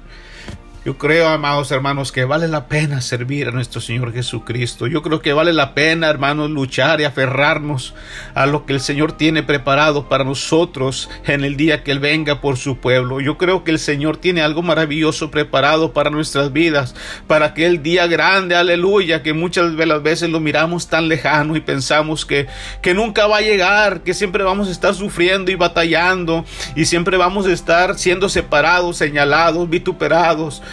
Yo 0.89 0.97
creo, 0.97 1.27
amados 1.27 1.69
hermanos, 1.69 2.11
que 2.11 2.25
vale 2.25 2.47
la 2.47 2.67
pena 2.67 2.99
servir 2.99 3.47
a 3.47 3.51
nuestro 3.51 3.79
Señor 3.79 4.11
Jesucristo. 4.11 4.87
Yo 4.87 5.03
creo 5.03 5.21
que 5.21 5.33
vale 5.33 5.53
la 5.53 5.75
pena, 5.75 6.09
hermanos, 6.09 6.49
luchar 6.49 6.99
y 6.99 7.03
aferrarnos 7.03 7.93
a 8.33 8.47
lo 8.47 8.65
que 8.65 8.73
el 8.73 8.79
Señor 8.79 9.11
tiene 9.11 9.43
preparado 9.43 10.09
para 10.09 10.23
nosotros 10.23 11.07
en 11.27 11.43
el 11.43 11.57
día 11.57 11.83
que 11.83 11.91
Él 11.91 11.99
venga 11.99 12.41
por 12.41 12.57
su 12.57 12.77
pueblo. 12.77 13.21
Yo 13.21 13.37
creo 13.37 13.63
que 13.63 13.69
el 13.69 13.77
Señor 13.77 14.17
tiene 14.17 14.41
algo 14.41 14.63
maravilloso 14.63 15.29
preparado 15.29 15.93
para 15.93 16.09
nuestras 16.09 16.53
vidas, 16.53 16.95
para 17.27 17.45
aquel 17.45 17.83
día 17.83 18.07
grande, 18.07 18.55
aleluya, 18.55 19.21
que 19.21 19.33
muchas 19.33 19.77
de 19.77 19.85
las 19.85 20.01
veces 20.01 20.31
lo 20.31 20.39
miramos 20.39 20.87
tan 20.87 21.07
lejano 21.07 21.55
y 21.55 21.61
pensamos 21.61 22.25
que, 22.25 22.47
que 22.81 22.95
nunca 22.95 23.27
va 23.27 23.37
a 23.37 23.41
llegar, 23.41 24.01
que 24.01 24.15
siempre 24.15 24.43
vamos 24.43 24.67
a 24.67 24.71
estar 24.71 24.95
sufriendo 24.95 25.51
y 25.51 25.55
batallando 25.55 26.45
y 26.75 26.85
siempre 26.85 27.15
vamos 27.15 27.45
a 27.45 27.51
estar 27.51 27.95
siendo 27.95 28.27
separados, 28.27 28.97
señalados, 28.97 29.69
vituperados. 29.69 30.63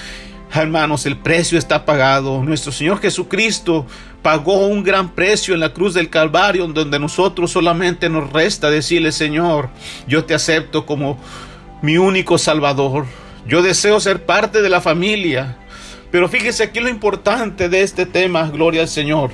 Hermanos, 0.57 1.05
el 1.05 1.19
precio 1.19 1.59
está 1.59 1.85
pagado. 1.85 2.43
Nuestro 2.43 2.73
Señor 2.73 2.99
Jesucristo 3.01 3.87
pagó 4.23 4.67
un 4.67 4.83
gran 4.83 5.15
precio 5.15 5.53
en 5.53 5.61
la 5.61 5.75
cruz 5.75 5.93
del 5.93 6.09
Calvario, 6.09 6.67
donde 6.67 6.99
nosotros 6.99 7.51
solamente 7.51 8.09
nos 8.09 8.33
resta 8.33 8.71
decirle, 8.71 9.13
Señor, 9.13 9.69
yo 10.09 10.25
te 10.25 10.35
acepto 10.35 10.87
como 10.87 11.19
mi 11.83 11.99
único 11.99 12.39
Salvador. 12.39 13.05
Yo 13.47 13.61
deseo 13.61 14.01
ser 14.01 14.25
parte 14.25 14.63
de 14.63 14.71
la 14.71 14.81
familia. 14.81 15.59
Pero 16.11 16.29
fíjese 16.29 16.65
aquí 16.65 16.81
lo 16.81 16.89
importante 16.89 17.69
de 17.69 17.83
este 17.83 18.07
tema, 18.07 18.49
gloria 18.49 18.83
al 18.83 18.89
Señor. 18.89 19.31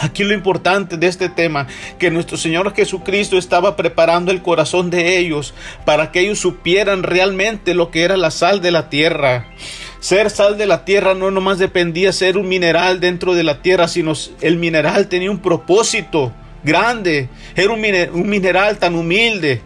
Aquí 0.00 0.24
lo 0.24 0.32
importante 0.32 0.96
de 0.96 1.06
este 1.06 1.28
tema, 1.28 1.66
que 1.98 2.10
nuestro 2.10 2.38
Señor 2.38 2.74
Jesucristo 2.74 3.36
estaba 3.36 3.76
preparando 3.76 4.32
el 4.32 4.40
corazón 4.40 4.88
de 4.88 5.18
ellos 5.18 5.52
para 5.84 6.10
que 6.10 6.20
ellos 6.20 6.38
supieran 6.38 7.02
realmente 7.02 7.74
lo 7.74 7.90
que 7.90 8.02
era 8.02 8.16
la 8.16 8.30
sal 8.30 8.62
de 8.62 8.70
la 8.70 8.88
tierra. 8.88 9.46
Ser 9.98 10.30
sal 10.30 10.56
de 10.56 10.64
la 10.64 10.86
tierra 10.86 11.14
no 11.14 11.30
nomás 11.30 11.58
dependía 11.58 12.12
ser 12.12 12.38
un 12.38 12.48
mineral 12.48 12.98
dentro 13.00 13.34
de 13.34 13.42
la 13.42 13.60
tierra, 13.60 13.88
sino 13.88 14.14
el 14.40 14.56
mineral 14.56 15.08
tenía 15.08 15.30
un 15.30 15.40
propósito 15.42 16.32
grande. 16.64 17.28
Era 17.54 17.70
un, 17.70 17.84
un 18.14 18.28
mineral 18.28 18.78
tan 18.78 18.94
humilde 18.94 19.60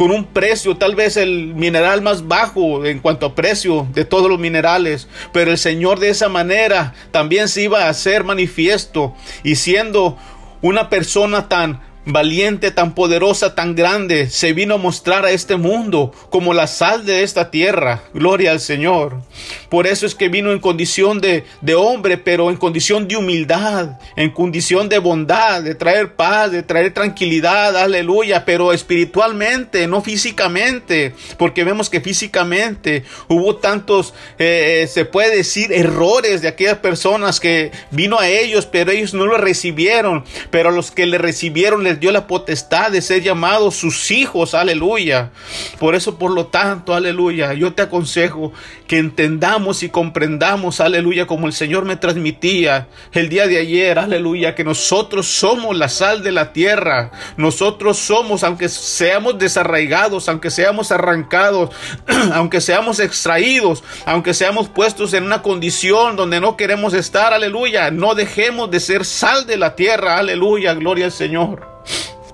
con 0.00 0.12
un 0.12 0.24
precio, 0.24 0.78
tal 0.78 0.94
vez 0.94 1.18
el 1.18 1.54
mineral 1.54 2.00
más 2.00 2.26
bajo 2.26 2.86
en 2.86 3.00
cuanto 3.00 3.26
a 3.26 3.34
precio 3.34 3.86
de 3.92 4.06
todos 4.06 4.30
los 4.30 4.38
minerales, 4.38 5.08
pero 5.30 5.50
el 5.50 5.58
Señor 5.58 6.00
de 6.00 6.08
esa 6.08 6.30
manera 6.30 6.94
también 7.10 7.48
se 7.48 7.64
iba 7.64 7.84
a 7.84 7.90
hacer 7.90 8.24
manifiesto 8.24 9.14
y 9.42 9.56
siendo 9.56 10.16
una 10.62 10.88
persona 10.88 11.50
tan 11.50 11.82
valiente, 12.12 12.70
tan 12.70 12.94
poderosa, 12.94 13.54
tan 13.54 13.74
grande, 13.74 14.28
se 14.30 14.52
vino 14.52 14.74
a 14.74 14.78
mostrar 14.78 15.24
a 15.24 15.30
este 15.30 15.56
mundo 15.56 16.12
como 16.30 16.54
la 16.54 16.66
sal 16.66 17.06
de 17.06 17.22
esta 17.22 17.50
tierra. 17.50 18.02
Gloria 18.14 18.52
al 18.52 18.60
Señor. 18.60 19.22
Por 19.68 19.86
eso 19.86 20.06
es 20.06 20.14
que 20.14 20.28
vino 20.28 20.52
en 20.52 20.58
condición 20.58 21.20
de, 21.20 21.44
de, 21.60 21.74
hombre, 21.74 22.18
pero 22.18 22.50
en 22.50 22.56
condición 22.56 23.06
de 23.06 23.16
humildad, 23.16 23.98
en 24.16 24.30
condición 24.30 24.88
de 24.88 24.98
bondad, 24.98 25.62
de 25.62 25.74
traer 25.74 26.14
paz, 26.14 26.50
de 26.50 26.62
traer 26.62 26.92
tranquilidad, 26.92 27.76
aleluya, 27.76 28.44
pero 28.44 28.72
espiritualmente, 28.72 29.86
no 29.86 30.02
físicamente, 30.02 31.14
porque 31.38 31.64
vemos 31.64 31.88
que 31.88 32.00
físicamente 32.00 33.04
hubo 33.28 33.56
tantos, 33.56 34.12
eh, 34.38 34.88
se 34.90 35.04
puede 35.04 35.36
decir, 35.36 35.72
errores 35.72 36.42
de 36.42 36.48
aquellas 36.48 36.78
personas 36.78 37.38
que 37.38 37.70
vino 37.90 38.18
a 38.18 38.28
ellos, 38.28 38.66
pero 38.66 38.90
ellos 38.90 39.14
no 39.14 39.26
lo 39.26 39.38
recibieron, 39.38 40.24
pero 40.50 40.70
a 40.70 40.72
los 40.72 40.90
que 40.90 41.06
le 41.06 41.18
recibieron 41.18 41.86
dio 42.00 42.10
la 42.10 42.26
potestad 42.26 42.90
de 42.90 43.02
ser 43.02 43.22
llamados 43.22 43.76
sus 43.76 44.10
hijos, 44.10 44.54
aleluya. 44.54 45.30
Por 45.78 45.94
eso, 45.94 46.18
por 46.18 46.32
lo 46.32 46.46
tanto, 46.46 46.94
aleluya, 46.94 47.52
yo 47.52 47.74
te 47.74 47.82
aconsejo 47.82 48.52
que 48.86 48.98
entendamos 48.98 49.82
y 49.82 49.90
comprendamos, 49.90 50.80
aleluya, 50.80 51.26
como 51.26 51.46
el 51.46 51.52
Señor 51.52 51.84
me 51.84 51.96
transmitía 51.96 52.88
el 53.12 53.28
día 53.28 53.46
de 53.46 53.58
ayer, 53.58 53.98
aleluya, 53.98 54.54
que 54.54 54.64
nosotros 54.64 55.26
somos 55.26 55.76
la 55.76 55.88
sal 55.88 56.22
de 56.22 56.32
la 56.32 56.52
tierra. 56.52 57.12
Nosotros 57.36 57.98
somos, 57.98 58.42
aunque 58.42 58.68
seamos 58.68 59.38
desarraigados, 59.38 60.28
aunque 60.28 60.50
seamos 60.50 60.90
arrancados, 60.90 61.70
aunque 62.32 62.60
seamos 62.60 62.98
extraídos, 62.98 63.84
aunque 64.06 64.34
seamos 64.34 64.68
puestos 64.68 65.12
en 65.12 65.24
una 65.24 65.42
condición 65.42 66.16
donde 66.16 66.40
no 66.40 66.56
queremos 66.56 66.94
estar, 66.94 67.32
aleluya, 67.32 67.90
no 67.90 68.14
dejemos 68.14 68.70
de 68.70 68.80
ser 68.80 69.04
sal 69.04 69.46
de 69.46 69.56
la 69.56 69.76
tierra, 69.76 70.18
aleluya, 70.18 70.74
gloria 70.74 71.04
al 71.04 71.12
Señor. 71.12 71.80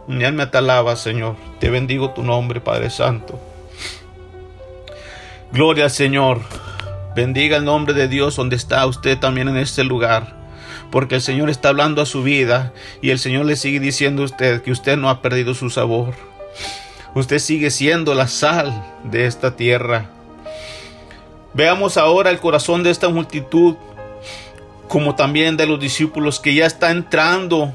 Mi 0.09 0.25
alma 0.25 0.51
te 0.51 0.59
alaba, 0.59 0.95
Señor. 0.95 1.35
Te 1.59 1.69
bendigo 1.69 2.11
tu 2.11 2.23
nombre, 2.23 2.61
Padre 2.61 2.91
Santo. 2.91 3.41
Gloria 5.53 5.85
al 5.85 5.91
Señor. 5.91 6.43
Bendiga 7.17 7.57
el 7.57 7.65
nombre 7.65 7.93
de 7.93 8.07
Dios 8.07 8.37
donde 8.37 8.55
está 8.55 8.87
usted 8.87 9.19
también 9.19 9.49
en 9.49 9.57
este 9.57 9.83
lugar. 9.83 10.37
Porque 10.93 11.17
el 11.17 11.23
Señor 11.23 11.51
está 11.51 11.71
hablando 11.71 12.03
a 12.03 12.07
su 12.07 12.23
vida 12.23 12.73
y 13.03 13.11
el 13.11 13.19
Señor 13.19 13.47
le 13.47 13.57
sigue 13.57 13.81
diciendo 13.81 14.23
a 14.23 14.27
usted 14.27 14.63
que 14.63 14.71
usted 14.71 14.97
no 14.97 15.11
ha 15.11 15.23
perdido 15.23 15.55
su 15.55 15.71
sabor. 15.71 16.15
Usted 17.15 17.41
sigue 17.41 17.71
siendo 17.71 18.15
la 18.15 18.29
sal 18.29 18.85
de 19.03 19.27
esta 19.27 19.57
tierra. 19.57 20.11
Veamos 21.53 21.97
ahora 21.97 22.31
el 22.31 22.39
corazón 22.39 22.83
de 22.85 22.91
esta 22.91 23.09
multitud, 23.09 23.75
como 24.87 25.17
también 25.17 25.57
de 25.57 25.67
los 25.67 25.81
discípulos 25.81 26.39
que 26.39 26.55
ya 26.55 26.67
está 26.67 26.91
entrando 26.91 27.73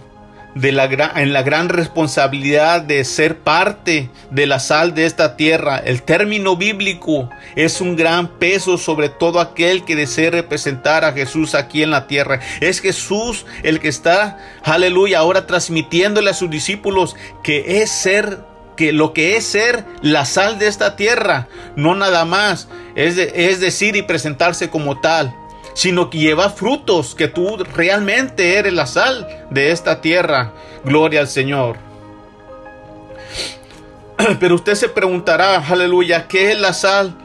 de 0.56 0.72
la 0.72 0.86
en 1.16 1.34
la 1.34 1.44
gran 1.44 1.70
responsabilidad 1.70 2.82
de 2.82 3.04
ser 3.06 3.40
parte 3.40 4.10
de 4.30 4.46
la 4.46 4.60
sal 4.60 4.94
de 4.94 5.06
esta 5.06 5.38
tierra. 5.38 5.78
El 5.78 6.04
término 6.04 6.58
bíblico 6.58 7.30
es 7.56 7.82
un 7.82 7.96
gran 7.96 8.28
peso 8.40 8.78
sobre 8.78 9.10
todo 9.10 9.40
aquel 9.40 9.86
que 9.86 9.96
desee 9.96 10.30
representar 10.30 11.06
a 11.06 11.14
Jesús 11.14 11.56
aquí 11.56 11.84
en 11.84 11.92
la 11.92 12.08
tierra. 12.08 12.40
Es 12.60 12.82
Jesús 12.82 13.46
el 13.64 13.80
que 13.80 13.88
está, 13.88 14.38
aleluya, 14.64 15.20
ahora 15.20 15.48
transmitiéndole 15.48 16.30
a 16.30 16.36
sus 16.36 16.50
discípulos 16.50 17.16
que 17.44 17.82
es 17.82 17.92
ser 17.92 18.40
que 18.76 18.92
lo 18.92 19.14
que 19.14 19.36
es 19.38 19.46
ser 19.46 19.86
la 20.02 20.26
sal 20.26 20.58
de 20.58 20.68
esta 20.68 20.96
tierra, 20.96 21.48
no 21.76 21.94
nada 21.94 22.26
más, 22.26 22.68
es, 22.96 23.18
es 23.18 23.60
decir 23.60 23.96
y 23.96 24.02
presentarse 24.02 24.70
como 24.70 25.00
tal, 25.00 25.36
sino 25.74 26.10
que 26.10 26.20
lleva 26.20 26.50
frutos, 26.50 27.16
que 27.16 27.28
tú 27.28 27.58
realmente 27.76 28.58
eres 28.58 28.74
la 28.74 28.88
sal 28.88 29.28
de 29.50 29.72
esta 29.72 30.02
tierra. 30.02 30.54
Gloria 30.84 31.22
al 31.22 31.28
Señor. 31.28 31.78
Pero 34.40 34.56
usted 34.56 34.76
se 34.76 34.90
preguntará, 34.90 35.58
aleluya, 35.58 36.28
¿qué 36.28 36.52
es 36.52 36.60
la 36.60 36.74
sal 36.74 37.16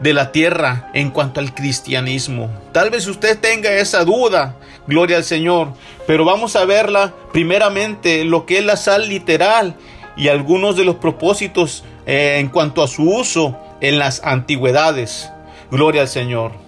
de 0.00 0.14
la 0.14 0.32
tierra 0.32 0.90
en 0.94 1.10
cuanto 1.10 1.40
al 1.40 1.54
cristianismo? 1.54 2.50
Tal 2.72 2.90
vez 2.90 3.06
usted 3.06 3.38
tenga 3.38 3.72
esa 3.72 4.04
duda, 4.04 4.56
gloria 4.86 5.16
al 5.16 5.24
Señor, 5.24 5.68
pero 6.06 6.24
vamos 6.24 6.54
a 6.56 6.64
verla 6.64 7.12
primeramente 7.32 8.24
lo 8.24 8.46
que 8.46 8.58
es 8.58 8.64
la 8.64 8.76
sal 8.76 9.08
literal 9.08 9.74
y 10.16 10.28
algunos 10.28 10.76
de 10.76 10.84
los 10.84 10.96
propósitos 10.96 11.84
eh, 12.06 12.36
en 12.38 12.48
cuanto 12.48 12.82
a 12.82 12.88
su 12.88 13.02
uso 13.02 13.56
en 13.80 13.98
las 13.98 14.22
antigüedades. 14.24 15.30
Gloria 15.70 16.02
al 16.02 16.08
Señor. 16.08 16.65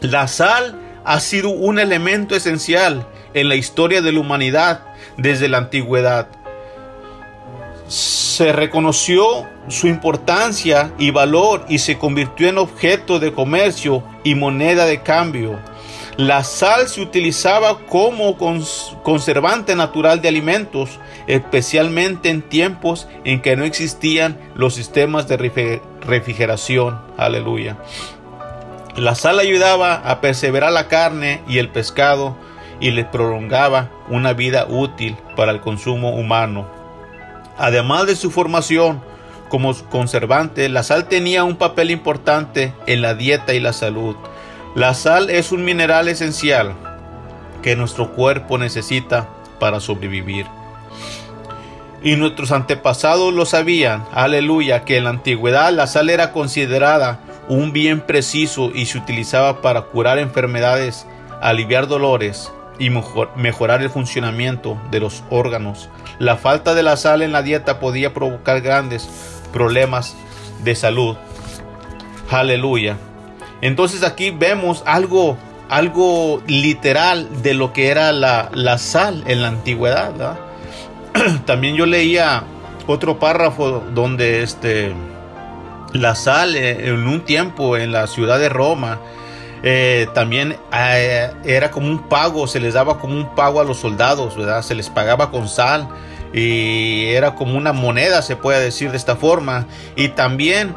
La 0.00 0.28
sal 0.28 0.80
ha 1.04 1.20
sido 1.20 1.50
un 1.50 1.78
elemento 1.78 2.34
esencial 2.34 3.06
en 3.34 3.48
la 3.48 3.54
historia 3.54 4.00
de 4.00 4.12
la 4.12 4.20
humanidad 4.20 4.80
desde 5.18 5.48
la 5.48 5.58
antigüedad. 5.58 6.28
Se 7.86 8.52
reconoció 8.52 9.46
su 9.68 9.88
importancia 9.88 10.92
y 10.98 11.10
valor 11.10 11.66
y 11.68 11.78
se 11.80 11.98
convirtió 11.98 12.48
en 12.48 12.56
objeto 12.56 13.18
de 13.18 13.32
comercio 13.32 14.02
y 14.24 14.34
moneda 14.34 14.86
de 14.86 15.02
cambio. 15.02 15.58
La 16.16 16.44
sal 16.44 16.88
se 16.88 17.00
utilizaba 17.00 17.78
como 17.86 18.36
conservante 19.02 19.74
natural 19.74 20.20
de 20.22 20.28
alimentos, 20.28 20.98
especialmente 21.26 22.30
en 22.30 22.42
tiempos 22.42 23.08
en 23.24 23.42
que 23.42 23.56
no 23.56 23.64
existían 23.64 24.38
los 24.54 24.74
sistemas 24.74 25.28
de 25.28 25.80
refrigeración. 26.00 27.00
Aleluya. 27.16 27.78
La 28.96 29.14
sal 29.14 29.38
ayudaba 29.38 29.94
a 29.94 30.20
perseverar 30.20 30.72
la 30.72 30.88
carne 30.88 31.42
y 31.48 31.58
el 31.58 31.68
pescado 31.68 32.36
y 32.80 32.90
le 32.90 33.04
prolongaba 33.04 33.90
una 34.08 34.32
vida 34.32 34.66
útil 34.68 35.16
para 35.36 35.52
el 35.52 35.60
consumo 35.60 36.14
humano. 36.16 36.66
Además 37.56 38.06
de 38.06 38.16
su 38.16 38.30
formación 38.30 39.00
como 39.48 39.74
conservante, 39.90 40.68
la 40.68 40.82
sal 40.82 41.06
tenía 41.06 41.44
un 41.44 41.56
papel 41.56 41.90
importante 41.90 42.72
en 42.86 43.02
la 43.02 43.14
dieta 43.14 43.52
y 43.54 43.60
la 43.60 43.72
salud. 43.72 44.16
La 44.74 44.94
sal 44.94 45.30
es 45.30 45.52
un 45.52 45.64
mineral 45.64 46.08
esencial 46.08 46.74
que 47.62 47.76
nuestro 47.76 48.12
cuerpo 48.12 48.58
necesita 48.58 49.28
para 49.58 49.80
sobrevivir. 49.80 50.46
y 52.02 52.16
nuestros 52.16 52.50
antepasados 52.50 53.34
lo 53.34 53.44
sabían, 53.44 54.06
aleluya, 54.10 54.86
que 54.86 54.96
en 54.96 55.04
la 55.04 55.10
antigüedad 55.10 55.70
la 55.70 55.86
sal 55.86 56.08
era 56.08 56.32
considerada 56.32 57.20
un 57.50 57.72
bien 57.72 58.00
preciso 58.00 58.70
y 58.72 58.86
se 58.86 58.96
utilizaba 58.96 59.60
para 59.60 59.82
curar 59.82 60.20
enfermedades, 60.20 61.04
aliviar 61.42 61.88
dolores 61.88 62.52
y 62.78 62.90
mejorar 62.90 63.82
el 63.82 63.90
funcionamiento 63.90 64.80
de 64.92 65.00
los 65.00 65.24
órganos. 65.30 65.90
La 66.20 66.36
falta 66.36 66.74
de 66.74 66.84
la 66.84 66.96
sal 66.96 67.22
en 67.22 67.32
la 67.32 67.42
dieta 67.42 67.80
podía 67.80 68.14
provocar 68.14 68.60
grandes 68.60 69.08
problemas 69.52 70.16
de 70.62 70.76
salud. 70.76 71.16
Aleluya. 72.30 72.96
Entonces 73.62 74.04
aquí 74.04 74.30
vemos 74.30 74.84
algo, 74.86 75.36
algo 75.68 76.42
literal 76.46 77.42
de 77.42 77.54
lo 77.54 77.72
que 77.72 77.88
era 77.88 78.12
la, 78.12 78.48
la 78.54 78.78
sal 78.78 79.24
en 79.26 79.42
la 79.42 79.48
antigüedad. 79.48 80.38
También 81.46 81.74
yo 81.74 81.84
leía 81.84 82.44
otro 82.86 83.18
párrafo 83.18 83.82
donde 83.92 84.44
este, 84.44 84.94
la 85.92 86.14
sal 86.14 86.56
eh, 86.56 86.88
en 86.88 87.06
un 87.06 87.24
tiempo 87.24 87.76
en 87.76 87.92
la 87.92 88.06
ciudad 88.06 88.38
de 88.38 88.48
Roma 88.48 89.00
eh, 89.62 90.08
también 90.14 90.56
eh, 90.72 91.30
era 91.44 91.70
como 91.70 91.88
un 91.88 92.08
pago, 92.08 92.46
se 92.46 92.60
les 92.60 92.74
daba 92.74 92.98
como 92.98 93.14
un 93.14 93.34
pago 93.34 93.60
a 93.60 93.64
los 93.64 93.78
soldados, 93.78 94.36
¿verdad? 94.36 94.62
Se 94.62 94.74
les 94.74 94.88
pagaba 94.88 95.30
con 95.30 95.48
sal 95.48 95.86
y 96.32 97.08
era 97.08 97.34
como 97.34 97.58
una 97.58 97.74
moneda, 97.74 98.22
se 98.22 98.36
puede 98.36 98.60
decir 98.60 98.90
de 98.90 98.96
esta 98.96 99.16
forma. 99.16 99.66
Y 99.96 100.08
también 100.08 100.74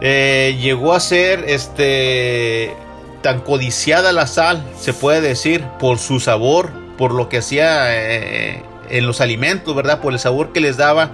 llegó 0.00 0.94
a 0.94 1.00
ser 1.00 1.44
este 1.48 2.76
tan 3.20 3.40
codiciada 3.40 4.12
la 4.12 4.28
sal, 4.28 4.64
se 4.78 4.94
puede 4.94 5.20
decir, 5.20 5.64
por 5.80 5.98
su 5.98 6.20
sabor, 6.20 6.70
por 6.96 7.12
lo 7.12 7.28
que 7.28 7.38
hacía 7.38 7.92
en 7.92 9.06
los 9.06 9.20
alimentos, 9.20 9.74
¿verdad? 9.74 10.00
Por 10.00 10.12
el 10.12 10.20
sabor 10.20 10.52
que 10.52 10.60
les 10.60 10.76
daba. 10.76 11.10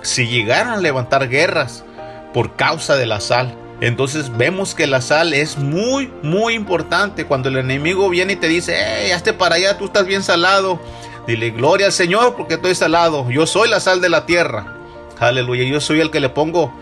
Si 0.00 0.28
llegaron 0.28 0.72
a 0.72 0.76
levantar 0.78 1.28
guerras 1.28 1.84
por 2.34 2.56
causa 2.56 2.96
de 2.96 3.06
la 3.06 3.20
sal. 3.20 3.56
Entonces 3.80 4.36
vemos 4.36 4.74
que 4.74 4.86
la 4.86 5.00
sal 5.00 5.32
es 5.32 5.56
muy, 5.56 6.12
muy 6.22 6.54
importante. 6.54 7.24
Cuando 7.26 7.48
el 7.48 7.56
enemigo 7.56 8.10
viene 8.10 8.34
y 8.34 8.36
te 8.36 8.48
dice, 8.48 8.76
hey, 8.76 9.12
hazte 9.12 9.32
para 9.32 9.54
allá, 9.54 9.78
tú 9.78 9.86
estás 9.86 10.04
bien 10.04 10.22
salado. 10.22 10.80
Dile, 11.26 11.50
gloria 11.50 11.86
al 11.86 11.92
Señor 11.92 12.34
porque 12.36 12.54
estoy 12.54 12.74
salado. 12.74 13.30
Yo 13.30 13.46
soy 13.46 13.70
la 13.70 13.80
sal 13.80 14.00
de 14.00 14.08
la 14.08 14.26
tierra. 14.26 14.74
Aleluya. 15.20 15.64
Yo 15.64 15.80
soy 15.80 16.00
el 16.00 16.10
que 16.10 16.20
le 16.20 16.28
pongo 16.28 16.74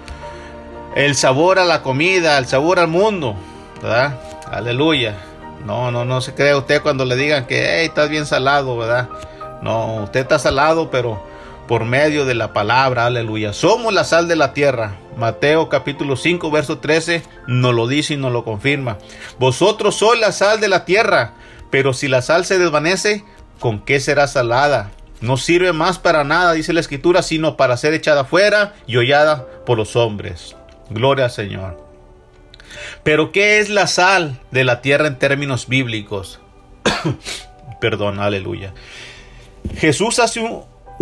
el 0.96 1.14
sabor 1.14 1.58
a 1.58 1.64
la 1.64 1.82
comida, 1.82 2.38
el 2.38 2.46
sabor 2.46 2.78
al 2.78 2.88
mundo. 2.88 3.36
¿Verdad? 3.82 4.18
Aleluya. 4.50 5.16
No, 5.66 5.90
no, 5.90 6.04
no 6.04 6.20
se 6.20 6.34
cree 6.34 6.54
usted 6.54 6.82
cuando 6.82 7.04
le 7.04 7.14
digan 7.14 7.46
que, 7.46 7.78
hey, 7.78 7.86
estás 7.86 8.08
bien 8.08 8.26
salado, 8.26 8.76
¿verdad? 8.76 9.08
No, 9.60 10.04
usted 10.04 10.20
está 10.20 10.38
salado, 10.38 10.90
pero 10.90 11.22
por 11.68 11.84
medio 11.84 12.24
de 12.24 12.34
la 12.34 12.52
palabra, 12.52 13.06
aleluya. 13.06 13.52
Somos 13.52 13.92
la 13.92 14.04
sal 14.04 14.28
de 14.28 14.36
la 14.36 14.52
tierra. 14.54 14.96
Mateo 15.16 15.68
capítulo 15.68 16.16
5, 16.16 16.50
verso 16.50 16.78
13 16.78 17.22
nos 17.46 17.74
lo 17.74 17.86
dice 17.86 18.14
y 18.14 18.16
nos 18.16 18.32
lo 18.32 18.44
confirma. 18.44 18.98
Vosotros 19.38 19.96
sois 19.96 20.20
la 20.20 20.32
sal 20.32 20.60
de 20.60 20.68
la 20.68 20.84
tierra, 20.84 21.34
pero 21.70 21.92
si 21.92 22.08
la 22.08 22.22
sal 22.22 22.44
se 22.44 22.58
desvanece, 22.58 23.24
¿con 23.60 23.80
qué 23.80 24.00
será 24.00 24.26
salada? 24.26 24.90
No 25.20 25.36
sirve 25.36 25.72
más 25.72 25.98
para 25.98 26.24
nada, 26.24 26.52
dice 26.52 26.72
la 26.72 26.80
escritura, 26.80 27.22
sino 27.22 27.56
para 27.56 27.76
ser 27.76 27.94
echada 27.94 28.24
fuera 28.24 28.74
y 28.86 28.96
hollada 28.96 29.46
por 29.64 29.78
los 29.78 29.94
hombres. 29.94 30.56
Gloria 30.90 31.26
al 31.26 31.30
Señor. 31.30 31.80
Pero 33.04 33.32
¿qué 33.32 33.58
es 33.58 33.68
la 33.68 33.86
sal 33.86 34.40
de 34.50 34.64
la 34.64 34.80
tierra 34.80 35.06
en 35.06 35.18
términos 35.18 35.68
bíblicos? 35.68 36.40
Perdón, 37.80 38.18
aleluya. 38.18 38.74
Jesús 39.76 40.18
hace 40.18 40.40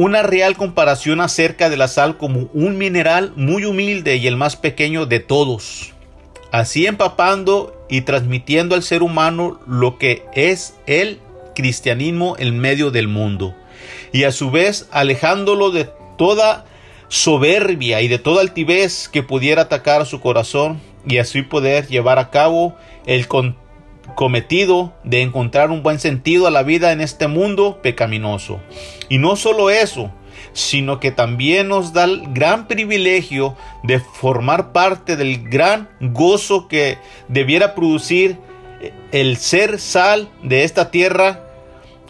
una 0.00 0.22
real 0.22 0.56
comparación 0.56 1.20
acerca 1.20 1.68
de 1.68 1.76
la 1.76 1.86
sal 1.86 2.16
como 2.16 2.48
un 2.54 2.78
mineral 2.78 3.34
muy 3.36 3.66
humilde 3.66 4.16
y 4.16 4.26
el 4.26 4.34
más 4.34 4.56
pequeño 4.56 5.04
de 5.04 5.20
todos, 5.20 5.92
así 6.52 6.86
empapando 6.86 7.84
y 7.90 8.00
transmitiendo 8.00 8.74
al 8.74 8.82
ser 8.82 9.02
humano 9.02 9.60
lo 9.66 9.98
que 9.98 10.24
es 10.32 10.74
el 10.86 11.18
cristianismo 11.54 12.34
en 12.38 12.58
medio 12.58 12.90
del 12.90 13.08
mundo, 13.08 13.54
y 14.10 14.24
a 14.24 14.32
su 14.32 14.50
vez 14.50 14.88
alejándolo 14.90 15.70
de 15.70 15.90
toda 16.16 16.64
soberbia 17.08 18.00
y 18.00 18.08
de 18.08 18.18
toda 18.18 18.40
altivez 18.40 19.06
que 19.06 19.22
pudiera 19.22 19.62
atacar 19.62 20.06
su 20.06 20.18
corazón 20.22 20.80
y 21.06 21.18
así 21.18 21.42
poder 21.42 21.88
llevar 21.88 22.18
a 22.18 22.30
cabo 22.30 22.74
el 23.04 23.28
cometido 24.14 24.92
de 25.04 25.22
encontrar 25.22 25.70
un 25.70 25.82
buen 25.82 25.98
sentido 25.98 26.46
a 26.46 26.50
la 26.50 26.62
vida 26.62 26.92
en 26.92 27.00
este 27.00 27.26
mundo 27.26 27.80
pecaminoso. 27.82 28.60
Y 29.08 29.18
no 29.18 29.36
solo 29.36 29.70
eso, 29.70 30.10
sino 30.52 31.00
que 31.00 31.10
también 31.10 31.68
nos 31.68 31.92
da 31.92 32.04
el 32.04 32.22
gran 32.32 32.66
privilegio 32.66 33.56
de 33.82 34.00
formar 34.00 34.72
parte 34.72 35.16
del 35.16 35.48
gran 35.48 35.88
gozo 36.00 36.68
que 36.68 36.98
debiera 37.28 37.74
producir 37.74 38.38
el 39.12 39.36
ser 39.36 39.78
sal 39.78 40.28
de 40.42 40.64
esta 40.64 40.90
tierra, 40.90 41.44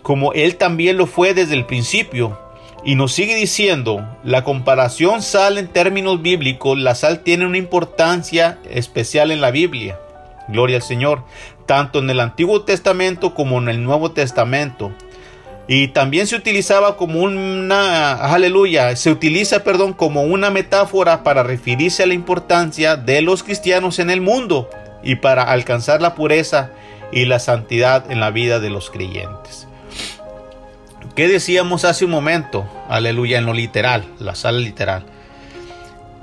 como 0.02 0.32
Él 0.32 0.56
también 0.56 0.96
lo 0.96 1.06
fue 1.06 1.34
desde 1.34 1.54
el 1.54 1.66
principio. 1.66 2.38
Y 2.82 2.94
nos 2.94 3.12
sigue 3.12 3.34
diciendo, 3.34 4.08
la 4.24 4.42
comparación 4.42 5.20
sal 5.20 5.58
en 5.58 5.68
términos 5.68 6.22
bíblicos, 6.22 6.78
la 6.78 6.94
sal 6.94 7.20
tiene 7.20 7.44
una 7.44 7.58
importancia 7.58 8.58
especial 8.70 9.30
en 9.30 9.42
la 9.42 9.50
Biblia. 9.50 9.98
Gloria 10.48 10.76
al 10.76 10.82
Señor 10.82 11.24
tanto 11.70 12.00
en 12.00 12.10
el 12.10 12.18
Antiguo 12.18 12.62
Testamento 12.62 13.32
como 13.32 13.58
en 13.58 13.68
el 13.68 13.84
Nuevo 13.84 14.10
Testamento. 14.10 14.90
Y 15.68 15.86
también 15.86 16.26
se 16.26 16.34
utilizaba 16.34 16.96
como 16.96 17.20
una, 17.20 18.14
aleluya, 18.14 18.96
se 18.96 19.12
utiliza, 19.12 19.62
perdón, 19.62 19.92
como 19.92 20.24
una 20.24 20.50
metáfora 20.50 21.22
para 21.22 21.44
referirse 21.44 22.02
a 22.02 22.06
la 22.08 22.14
importancia 22.14 22.96
de 22.96 23.22
los 23.22 23.44
cristianos 23.44 24.00
en 24.00 24.10
el 24.10 24.20
mundo 24.20 24.68
y 25.04 25.14
para 25.14 25.44
alcanzar 25.44 26.02
la 26.02 26.16
pureza 26.16 26.72
y 27.12 27.26
la 27.26 27.38
santidad 27.38 28.10
en 28.10 28.18
la 28.18 28.32
vida 28.32 28.58
de 28.58 28.70
los 28.70 28.90
creyentes. 28.90 29.68
¿Qué 31.14 31.28
decíamos 31.28 31.84
hace 31.84 32.04
un 32.04 32.10
momento? 32.10 32.66
Aleluya, 32.88 33.38
en 33.38 33.46
lo 33.46 33.52
literal, 33.52 34.06
la 34.18 34.34
sal 34.34 34.64
literal. 34.64 35.04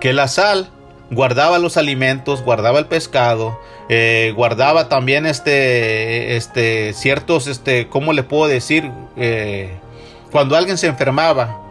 Que 0.01 0.11
la 0.11 0.27
sal 0.27 0.71
guardaba 1.09 1.57
los 1.59 1.77
alimentos, 1.77 2.43
guardaba 2.43 2.79
el 2.79 2.85
pescado, 2.87 3.59
eh, 3.89 4.33
guardaba 4.35 4.89
también 4.89 5.25
este, 5.25 6.35
este, 6.35 6.93
ciertos, 6.93 7.47
este, 7.47 7.87
¿cómo 7.87 8.13
le 8.13 8.23
puedo 8.23 8.47
decir? 8.47 8.91
Eh, 9.15 9.77
cuando 10.31 10.55
alguien 10.57 10.77
se 10.77 10.87
enfermaba, 10.87 11.61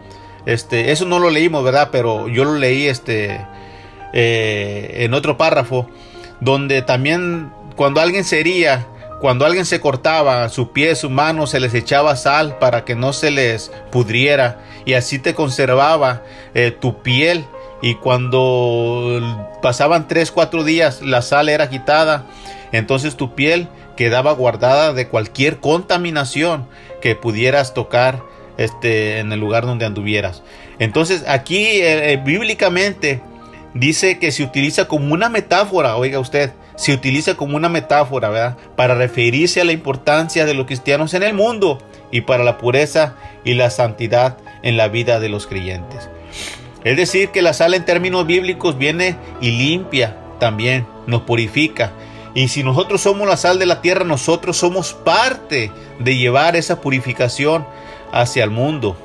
este, 0.46 0.92
eso 0.92 1.04
no 1.04 1.18
lo 1.18 1.30
leímos, 1.30 1.64
¿verdad? 1.64 1.90
Pero 1.92 2.28
yo 2.28 2.44
lo 2.44 2.56
leí, 2.56 2.86
este, 2.86 3.40
eh, 4.12 4.94
en 5.00 5.12
otro 5.12 5.36
párrafo, 5.36 5.88
donde 6.40 6.82
también 6.82 7.50
cuando 7.76 8.00
alguien 8.00 8.24
se 8.24 8.40
hería, 8.40 8.86
cuando 9.20 9.44
alguien 9.44 9.66
se 9.66 9.80
cortaba 9.80 10.48
su 10.48 10.72
pie, 10.72 10.94
su 10.94 11.10
mano, 11.10 11.46
se 11.46 11.60
les 11.60 11.74
echaba 11.74 12.16
sal 12.16 12.58
para 12.58 12.84
que 12.84 12.94
no 12.94 13.12
se 13.12 13.30
les 13.30 13.70
pudriera 13.90 14.60
y 14.84 14.92
así 14.92 15.18
te 15.18 15.34
conservaba 15.34 16.22
tu 16.80 17.02
piel 17.02 17.46
y 17.82 17.96
cuando 17.96 19.20
pasaban 19.62 20.08
3, 20.08 20.30
4 20.32 20.64
días 20.64 21.02
la 21.02 21.22
sal 21.22 21.48
era 21.48 21.68
quitada, 21.68 22.26
entonces 22.72 23.16
tu 23.16 23.34
piel 23.34 23.68
quedaba 23.96 24.32
guardada 24.32 24.92
de 24.92 25.08
cualquier 25.08 25.58
contaminación 25.58 26.66
que 27.00 27.14
pudieras 27.14 27.74
tocar 27.74 28.22
este, 28.56 29.18
en 29.18 29.32
el 29.32 29.40
lugar 29.40 29.66
donde 29.66 29.86
anduvieras. 29.86 30.42
Entonces 30.78 31.24
aquí 31.28 31.58
eh, 31.58 32.12
eh, 32.12 32.22
bíblicamente 32.22 33.20
dice 33.74 34.18
que 34.18 34.32
se 34.32 34.42
utiliza 34.42 34.88
como 34.88 35.12
una 35.12 35.28
metáfora, 35.28 35.96
oiga 35.96 36.18
usted, 36.18 36.52
se 36.76 36.92
utiliza 36.92 37.34
como 37.34 37.56
una 37.56 37.68
metáfora, 37.68 38.28
¿verdad? 38.28 38.56
Para 38.76 38.94
referirse 38.94 39.60
a 39.60 39.64
la 39.64 39.72
importancia 39.72 40.44
de 40.44 40.54
los 40.54 40.66
cristianos 40.66 41.14
en 41.14 41.22
el 41.22 41.34
mundo 41.34 41.78
y 42.10 42.22
para 42.22 42.44
la 42.44 42.58
pureza 42.58 43.14
y 43.44 43.54
la 43.54 43.70
santidad 43.70 44.38
en 44.62 44.76
la 44.76 44.88
vida 44.88 45.20
de 45.20 45.28
los 45.28 45.46
creyentes. 45.46 46.10
Es 46.84 46.96
decir, 46.96 47.30
que 47.30 47.42
la 47.42 47.52
sal 47.52 47.74
en 47.74 47.84
términos 47.84 48.26
bíblicos 48.26 48.78
viene 48.78 49.16
y 49.40 49.50
limpia 49.52 50.16
también, 50.38 50.86
nos 51.06 51.22
purifica. 51.22 51.92
Y 52.34 52.48
si 52.48 52.62
nosotros 52.62 53.00
somos 53.00 53.26
la 53.26 53.36
sal 53.36 53.58
de 53.58 53.66
la 53.66 53.80
tierra, 53.80 54.04
nosotros 54.04 54.56
somos 54.56 54.92
parte 54.92 55.72
de 55.98 56.16
llevar 56.16 56.54
esa 56.54 56.80
purificación 56.80 57.66
hacia 58.12 58.44
el 58.44 58.50
mundo. 58.50 58.96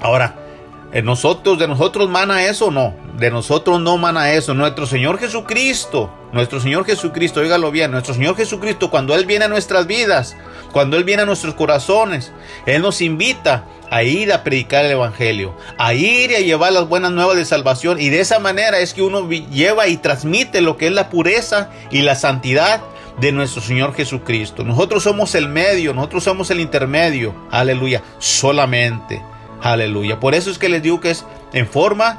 Ahora, 0.00 0.47
¿en 0.92 1.04
nosotros, 1.04 1.58
de 1.58 1.68
nosotros 1.68 2.08
mana 2.08 2.44
eso? 2.44 2.70
No, 2.70 2.94
de 3.16 3.30
nosotros 3.30 3.80
no 3.80 3.96
mana 3.98 4.32
eso. 4.32 4.54
Nuestro 4.54 4.86
Señor 4.86 5.18
Jesucristo, 5.18 6.10
nuestro 6.32 6.60
Señor 6.60 6.84
Jesucristo, 6.84 7.40
óigalo 7.40 7.70
bien, 7.70 7.90
nuestro 7.90 8.14
Señor 8.14 8.36
Jesucristo, 8.36 8.90
cuando 8.90 9.14
Él 9.14 9.26
viene 9.26 9.46
a 9.46 9.48
nuestras 9.48 9.86
vidas, 9.86 10.36
cuando 10.72 10.96
Él 10.96 11.04
viene 11.04 11.22
a 11.22 11.26
nuestros 11.26 11.54
corazones, 11.54 12.32
Él 12.66 12.82
nos 12.82 13.00
invita 13.00 13.64
a 13.90 14.02
ir 14.02 14.32
a 14.32 14.44
predicar 14.44 14.84
el 14.84 14.92
Evangelio, 14.92 15.54
a 15.78 15.94
ir 15.94 16.30
y 16.30 16.34
a 16.34 16.40
llevar 16.40 16.72
las 16.72 16.88
buenas 16.88 17.12
nuevas 17.12 17.36
de 17.36 17.44
salvación. 17.44 18.00
Y 18.00 18.08
de 18.10 18.20
esa 18.20 18.38
manera 18.38 18.78
es 18.78 18.94
que 18.94 19.02
uno 19.02 19.28
lleva 19.28 19.88
y 19.88 19.96
transmite 19.96 20.60
lo 20.60 20.76
que 20.76 20.86
es 20.88 20.92
la 20.92 21.10
pureza 21.10 21.70
y 21.90 22.02
la 22.02 22.14
santidad 22.14 22.82
de 23.20 23.32
nuestro 23.32 23.60
Señor 23.60 23.94
Jesucristo. 23.94 24.64
Nosotros 24.64 25.02
somos 25.02 25.34
el 25.34 25.48
medio, 25.48 25.94
nosotros 25.94 26.24
somos 26.24 26.50
el 26.50 26.60
intermedio. 26.60 27.34
Aleluya, 27.50 28.02
solamente. 28.18 29.22
Aleluya. 29.62 30.20
Por 30.20 30.34
eso 30.34 30.50
es 30.50 30.58
que 30.58 30.68
les 30.68 30.82
digo 30.82 31.00
que 31.00 31.10
es 31.10 31.24
en 31.52 31.66
forma 31.66 32.18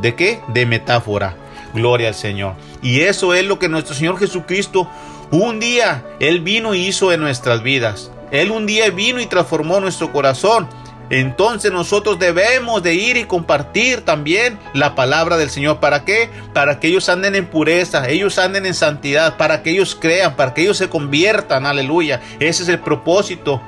de 0.00 0.14
qué? 0.14 0.40
De 0.48 0.66
metáfora. 0.66 1.36
Gloria 1.74 2.08
al 2.08 2.14
Señor. 2.14 2.54
Y 2.82 3.00
eso 3.00 3.34
es 3.34 3.44
lo 3.44 3.58
que 3.58 3.68
nuestro 3.68 3.94
Señor 3.94 4.18
Jesucristo 4.18 4.88
un 5.30 5.60
día 5.60 6.04
Él 6.20 6.40
vino 6.40 6.74
y 6.74 6.86
hizo 6.86 7.12
en 7.12 7.20
nuestras 7.20 7.62
vidas. 7.62 8.10
Él 8.30 8.50
un 8.50 8.66
día 8.66 8.90
vino 8.90 9.20
y 9.20 9.26
transformó 9.26 9.80
nuestro 9.80 10.12
corazón. 10.12 10.68
Entonces 11.10 11.72
nosotros 11.72 12.18
debemos 12.18 12.82
de 12.82 12.94
ir 12.94 13.16
y 13.16 13.24
compartir 13.24 14.02
también 14.02 14.58
la 14.74 14.94
palabra 14.94 15.36
del 15.36 15.50
Señor. 15.50 15.80
¿Para 15.80 16.04
qué? 16.04 16.28
Para 16.52 16.80
que 16.80 16.88
ellos 16.88 17.08
anden 17.08 17.34
en 17.34 17.46
pureza, 17.46 18.08
ellos 18.08 18.38
anden 18.38 18.66
en 18.66 18.74
santidad, 18.74 19.36
para 19.36 19.62
que 19.62 19.70
ellos 19.70 19.96
crean, 19.98 20.36
para 20.36 20.54
que 20.54 20.62
ellos 20.62 20.76
se 20.76 20.88
conviertan. 20.88 21.66
Aleluya. 21.66 22.20
Ese 22.40 22.62
es 22.62 22.68
el 22.68 22.80
propósito 22.80 23.62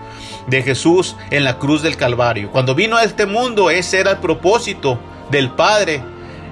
de 0.46 0.62
Jesús 0.62 1.16
en 1.30 1.44
la 1.44 1.58
cruz 1.58 1.82
del 1.82 1.96
Calvario. 1.96 2.50
Cuando 2.50 2.74
vino 2.74 2.96
a 2.96 3.04
este 3.04 3.26
mundo, 3.26 3.70
ese 3.70 4.00
era 4.00 4.12
el 4.12 4.18
propósito 4.18 4.98
del 5.30 5.50
Padre 5.50 6.02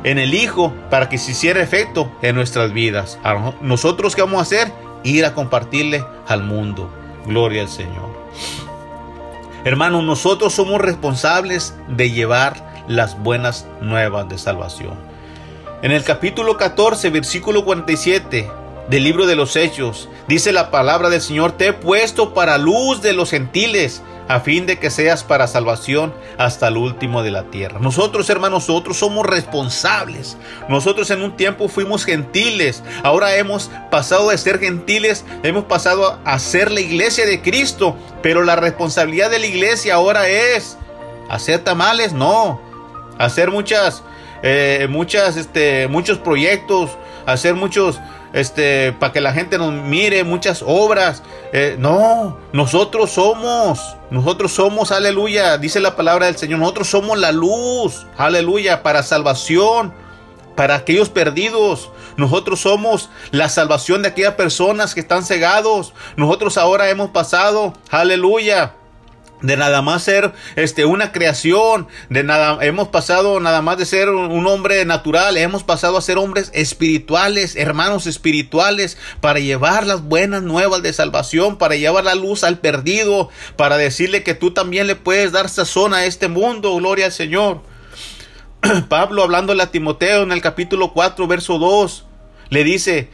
en 0.05 0.19
el 0.19 0.35
Hijo 0.35 0.73
para 0.91 1.09
que 1.09 1.19
se 1.19 1.33
hiciera 1.33 1.63
efecto 1.63 2.11
en 2.23 2.35
nuestras 2.35 2.73
vidas. 2.73 3.19
Nosotros 3.61 4.15
qué 4.15 4.23
vamos 4.23 4.39
a 4.39 4.43
hacer? 4.43 4.73
Ir 5.05 5.25
a 5.25 5.35
compartirle 5.35 6.05
al 6.27 6.43
mundo. 6.43 6.91
Gloria 7.27 7.63
al 7.63 7.69
Señor. 7.69 8.17
Hermanos, 9.69 10.03
nosotros 10.03 10.55
somos 10.55 10.81
responsables 10.81 11.75
de 11.89 12.11
llevar 12.11 12.87
las 12.89 13.23
buenas 13.23 13.67
nuevas 13.83 14.27
de 14.27 14.39
salvación. 14.39 14.95
En 15.83 15.91
el 15.91 16.05
capítulo 16.05 16.57
14, 16.57 17.11
versículo 17.11 17.67
47 17.67 18.51
del 18.89 19.05
libro 19.05 19.27
de 19.27 19.37
los 19.37 19.57
Hechos, 19.57 20.09
dice 20.27 20.53
la 20.53 20.71
palabra 20.71 21.11
del 21.11 21.21
Señor, 21.21 21.53
te 21.53 21.67
he 21.67 21.73
puesto 21.75 22.33
para 22.33 22.57
luz 22.57 23.03
de 23.03 23.13
los 23.13 23.29
gentiles 23.29 24.01
a 24.29 24.41
fin 24.41 24.67
de 24.67 24.79
que 24.79 24.91
seas 24.91 25.25
para 25.25 25.47
salvación 25.47 26.15
hasta 26.37 26.69
el 26.69 26.77
último 26.77 27.23
de 27.23 27.31
la 27.31 27.45
tierra. 27.45 27.79
Nosotros, 27.81 28.29
hermanos, 28.31 28.69
nosotros 28.69 28.99
somos 28.99 29.27
responsables. 29.27 30.37
Nosotros 30.69 31.11
en 31.11 31.23
un 31.23 31.37
tiempo 31.37 31.69
fuimos 31.69 32.05
gentiles, 32.05 32.83
ahora 33.03 33.37
hemos 33.37 33.71
pasado 33.91 34.31
de 34.31 34.39
ser 34.39 34.59
gentiles, 34.59 35.25
hemos 35.43 35.65
pasado 35.65 36.19
a 36.25 36.39
ser 36.39 36.71
la 36.71 36.81
iglesia 36.81 37.27
de 37.27 37.41
Cristo, 37.41 37.97
pero 38.23 38.45
la 38.45 38.57
responsabilidad 38.57 39.31
de 39.31 39.39
la 39.39 39.47
iglesia 39.47 39.95
ahora 39.95 40.29
es 40.29 40.77
hacer 41.31 41.65
tamales, 41.65 42.13
no, 42.13 42.61
hacer 43.19 43.51
muchas, 43.51 44.03
eh, 44.43 44.87
muchas, 44.91 45.37
este, 45.37 45.89
muchos 45.89 46.19
proyectos, 46.19 46.91
hacer 47.27 47.55
muchos 47.55 48.01
este, 48.33 48.93
para 48.93 49.13
que 49.13 49.21
la 49.21 49.33
gente 49.33 49.59
nos 49.59 49.73
mire, 49.73 50.25
muchas 50.25 50.63
obras. 50.67 51.23
Eh, 51.53 51.77
no, 51.79 52.39
nosotros 52.53 53.11
somos, 53.11 53.97
nosotros 54.11 54.53
somos, 54.53 54.93
aleluya, 54.93 55.59
dice 55.59 55.81
la 55.81 55.97
palabra 55.97 56.27
del 56.27 56.37
Señor, 56.37 56.59
nosotros 56.59 56.89
somos 56.89 57.19
la 57.19 57.33
luz, 57.33 58.07
aleluya, 58.17 58.83
para 58.83 59.03
salvación, 59.03 59.95
para 60.57 60.75
aquellos 60.75 61.09
perdidos. 61.09 61.91
Nosotros 62.17 62.61
somos 62.61 63.11
la 63.31 63.49
salvación 63.49 64.03
de 64.03 64.09
aquellas 64.09 64.35
personas 64.35 64.93
que 64.93 65.01
están 65.01 65.25
cegados. 65.25 65.93
Nosotros 66.17 66.59
ahora 66.59 66.91
hemos 66.91 67.11
pasado, 67.11 67.75
aleluya, 67.91 68.75
de 69.43 69.57
nada 69.57 69.83
más 69.83 70.03
ser 70.03 70.33
este 70.57 70.85
una 70.85 71.13
creación, 71.13 71.89
de 72.11 72.25
nada 72.25 72.59
hemos 72.65 72.89
pasado 72.89 73.41
nada 73.41 73.63
más 73.63 73.79
de 73.79 73.87
ser 73.87 74.09
un, 74.09 74.47
hombre 74.47 74.85
natural, 74.85 75.37
hemos 75.37 75.63
pasado 75.63 75.97
a 75.97 76.03
ser 76.03 76.19
hombres 76.19 76.51
espirituales, 76.55 77.57
hermanos 77.57 78.07
espirituales 78.07 78.99
para 79.21 79.41
llevar 79.41 79.87
las 79.87 80.03
buenas 80.03 80.43
nuevas 80.43 80.83
de 80.83 80.93
salvación, 80.93 81.59
para 81.59 81.77
llevar 81.77 82.05
la 82.05 82.15
luz 82.15 82.45
al 82.45 82.59
perdido, 82.59 83.29
para 83.57 83.77
decirle 83.77 84.23
que 84.23 84.35
tú 84.35 84.53
también 84.53 84.87
le 84.87 84.97
puedes 84.97 85.33
dar 85.33 85.49
sazón 85.49 85.95
a 85.95 86.05
este 86.05 86.29
mundo, 86.29 86.75
gloria 86.77 87.07
al 87.07 87.13
Señor. 87.13 87.63
Pablo 88.89 89.23
hablándole 89.23 89.63
a 89.63 89.71
Timoteo 89.71 90.23
en 90.23 90.33
el 90.33 90.41
capítulo 90.41 90.93
4 90.93 91.27
verso 91.27 91.59
2 91.59 92.07
le 92.51 92.65
dice, 92.65 93.11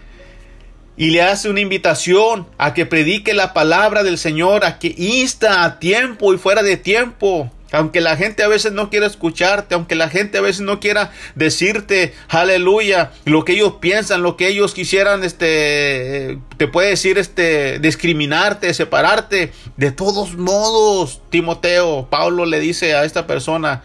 y 0.97 1.11
le 1.11 1.23
hace 1.23 1.49
una 1.49 1.61
invitación 1.61 2.47
a 2.59 2.73
que 2.75 2.87
predique 2.87 3.35
la 3.35 3.53
palabra 3.53 4.03
del 4.03 4.19
Señor, 4.19 4.65
a 4.65 4.79
que 4.79 4.95
insta 4.97 5.65
a 5.65 5.79
tiempo 5.79 6.33
y 6.33 6.39
fuera 6.39 6.63
de 6.63 6.77
tiempo. 6.77 7.51
Aunque 7.73 8.01
la 8.01 8.17
gente 8.17 8.45
a 8.45 8.49
veces 8.49 8.71
no 8.71 8.89
quiera 8.89 9.07
escucharte, 9.07 9.75
aunque 9.75 9.97
la 9.97 10.09
gente 10.09 10.39
a 10.39 10.41
veces 10.41 10.61
no 10.61 10.79
quiera 10.79 11.11
decirte, 11.35 12.15
aleluya, 12.29 13.11
lo 13.25 13.45
que 13.45 13.55
ellos 13.55 13.75
piensan, 13.81 14.23
lo 14.23 14.37
que 14.37 14.47
ellos 14.47 14.75
quisieran, 14.75 15.25
este, 15.25 16.39
te 16.57 16.69
puede 16.69 16.91
decir, 16.91 17.19
este, 17.19 17.81
discriminarte, 17.81 18.73
separarte. 18.75 19.53
De 19.77 19.91
todos 19.91 20.37
modos, 20.37 21.21
Timoteo, 21.31 22.07
Pablo 22.09 22.47
le 22.47 22.61
dice 22.61 22.95
a 22.95 23.05
esta 23.05 23.27
persona, 23.27 23.83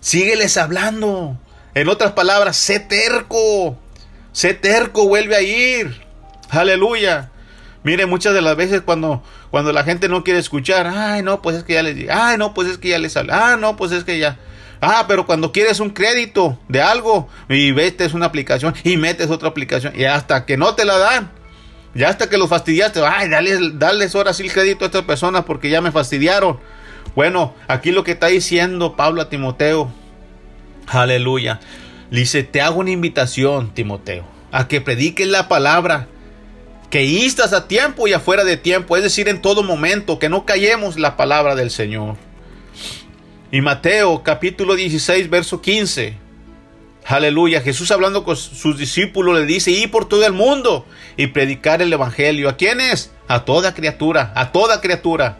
sígueles 0.00 0.56
hablando. 0.56 1.36
En 1.74 1.88
otras 1.88 2.12
palabras, 2.12 2.56
sé 2.56 2.78
terco, 2.78 3.76
sé 4.30 4.54
terco, 4.54 5.08
vuelve 5.08 5.34
a 5.34 5.42
ir. 5.42 6.09
Aleluya. 6.50 7.30
Mire, 7.82 8.06
muchas 8.06 8.34
de 8.34 8.42
las 8.42 8.56
veces 8.56 8.82
cuando, 8.82 9.22
cuando 9.50 9.72
la 9.72 9.84
gente 9.84 10.08
no 10.08 10.22
quiere 10.22 10.38
escuchar, 10.38 10.86
ay, 10.86 11.22
no, 11.22 11.40
pues 11.40 11.56
es 11.56 11.64
que 11.64 11.74
ya 11.74 11.82
les 11.82 11.96
digo, 11.96 12.10
ay, 12.12 12.36
no, 12.36 12.52
pues 12.52 12.68
es 12.68 12.76
que 12.76 12.88
ya 12.88 12.98
les 12.98 13.12
sale, 13.12 13.32
ah, 13.32 13.56
no, 13.58 13.76
pues 13.76 13.92
es 13.92 14.04
que 14.04 14.18
ya. 14.18 14.38
Ah, 14.82 15.06
pero 15.08 15.26
cuando 15.26 15.52
quieres 15.52 15.80
un 15.80 15.90
crédito 15.90 16.58
de 16.68 16.82
algo 16.82 17.28
y 17.48 17.72
metes 17.72 18.12
una 18.12 18.26
aplicación 18.26 18.74
y 18.84 18.96
metes 18.96 19.30
otra 19.30 19.48
aplicación 19.48 19.94
y 19.98 20.04
hasta 20.04 20.44
que 20.44 20.56
no 20.56 20.74
te 20.74 20.84
la 20.84 20.98
dan, 20.98 21.30
ya 21.94 22.08
hasta 22.08 22.28
que 22.28 22.36
los 22.36 22.50
fastidiaste, 22.50 23.00
ay, 23.04 23.28
dale, 23.30 23.58
dales 23.74 24.14
ahora 24.14 24.34
sí 24.34 24.42
el 24.44 24.52
crédito 24.52 24.84
a 24.84 24.86
estas 24.86 25.04
personas 25.04 25.44
porque 25.44 25.70
ya 25.70 25.80
me 25.80 25.92
fastidiaron. 25.92 26.60
Bueno, 27.14 27.54
aquí 27.66 27.92
lo 27.92 28.04
que 28.04 28.12
está 28.12 28.26
diciendo 28.26 28.94
Pablo 28.94 29.22
a 29.22 29.28
Timoteo, 29.30 29.90
aleluya, 30.86 31.60
dice, 32.10 32.42
te 32.42 32.60
hago 32.60 32.80
una 32.80 32.90
invitación, 32.90 33.72
Timoteo, 33.74 34.24
a 34.52 34.68
que 34.68 34.80
prediques 34.80 35.26
la 35.26 35.48
palabra 35.48 36.08
que 36.90 37.04
instas 37.04 37.52
a 37.52 37.68
tiempo 37.68 38.08
y 38.08 38.12
afuera 38.12 38.44
de 38.44 38.56
tiempo, 38.56 38.96
es 38.96 39.02
decir, 39.02 39.28
en 39.28 39.40
todo 39.40 39.62
momento, 39.62 40.18
que 40.18 40.28
no 40.28 40.44
callemos 40.44 40.98
la 40.98 41.16
palabra 41.16 41.54
del 41.54 41.70
Señor. 41.70 42.16
Y 43.52 43.60
Mateo 43.60 44.22
capítulo 44.22 44.74
16, 44.74 45.30
verso 45.30 45.62
15. 45.62 46.16
Aleluya. 47.06 47.60
Jesús 47.60 47.90
hablando 47.90 48.24
con 48.24 48.36
sus 48.36 48.76
discípulos 48.76 49.38
le 49.38 49.46
dice, 49.46 49.70
y 49.70 49.86
por 49.86 50.08
todo 50.08 50.26
el 50.26 50.32
mundo 50.32 50.84
y 51.16 51.28
predicar 51.28 51.80
el 51.80 51.92
Evangelio. 51.92 52.48
¿A 52.48 52.56
quiénes? 52.56 53.12
A 53.28 53.44
toda 53.44 53.74
criatura, 53.74 54.32
a 54.36 54.52
toda 54.52 54.80
criatura. 54.80 55.38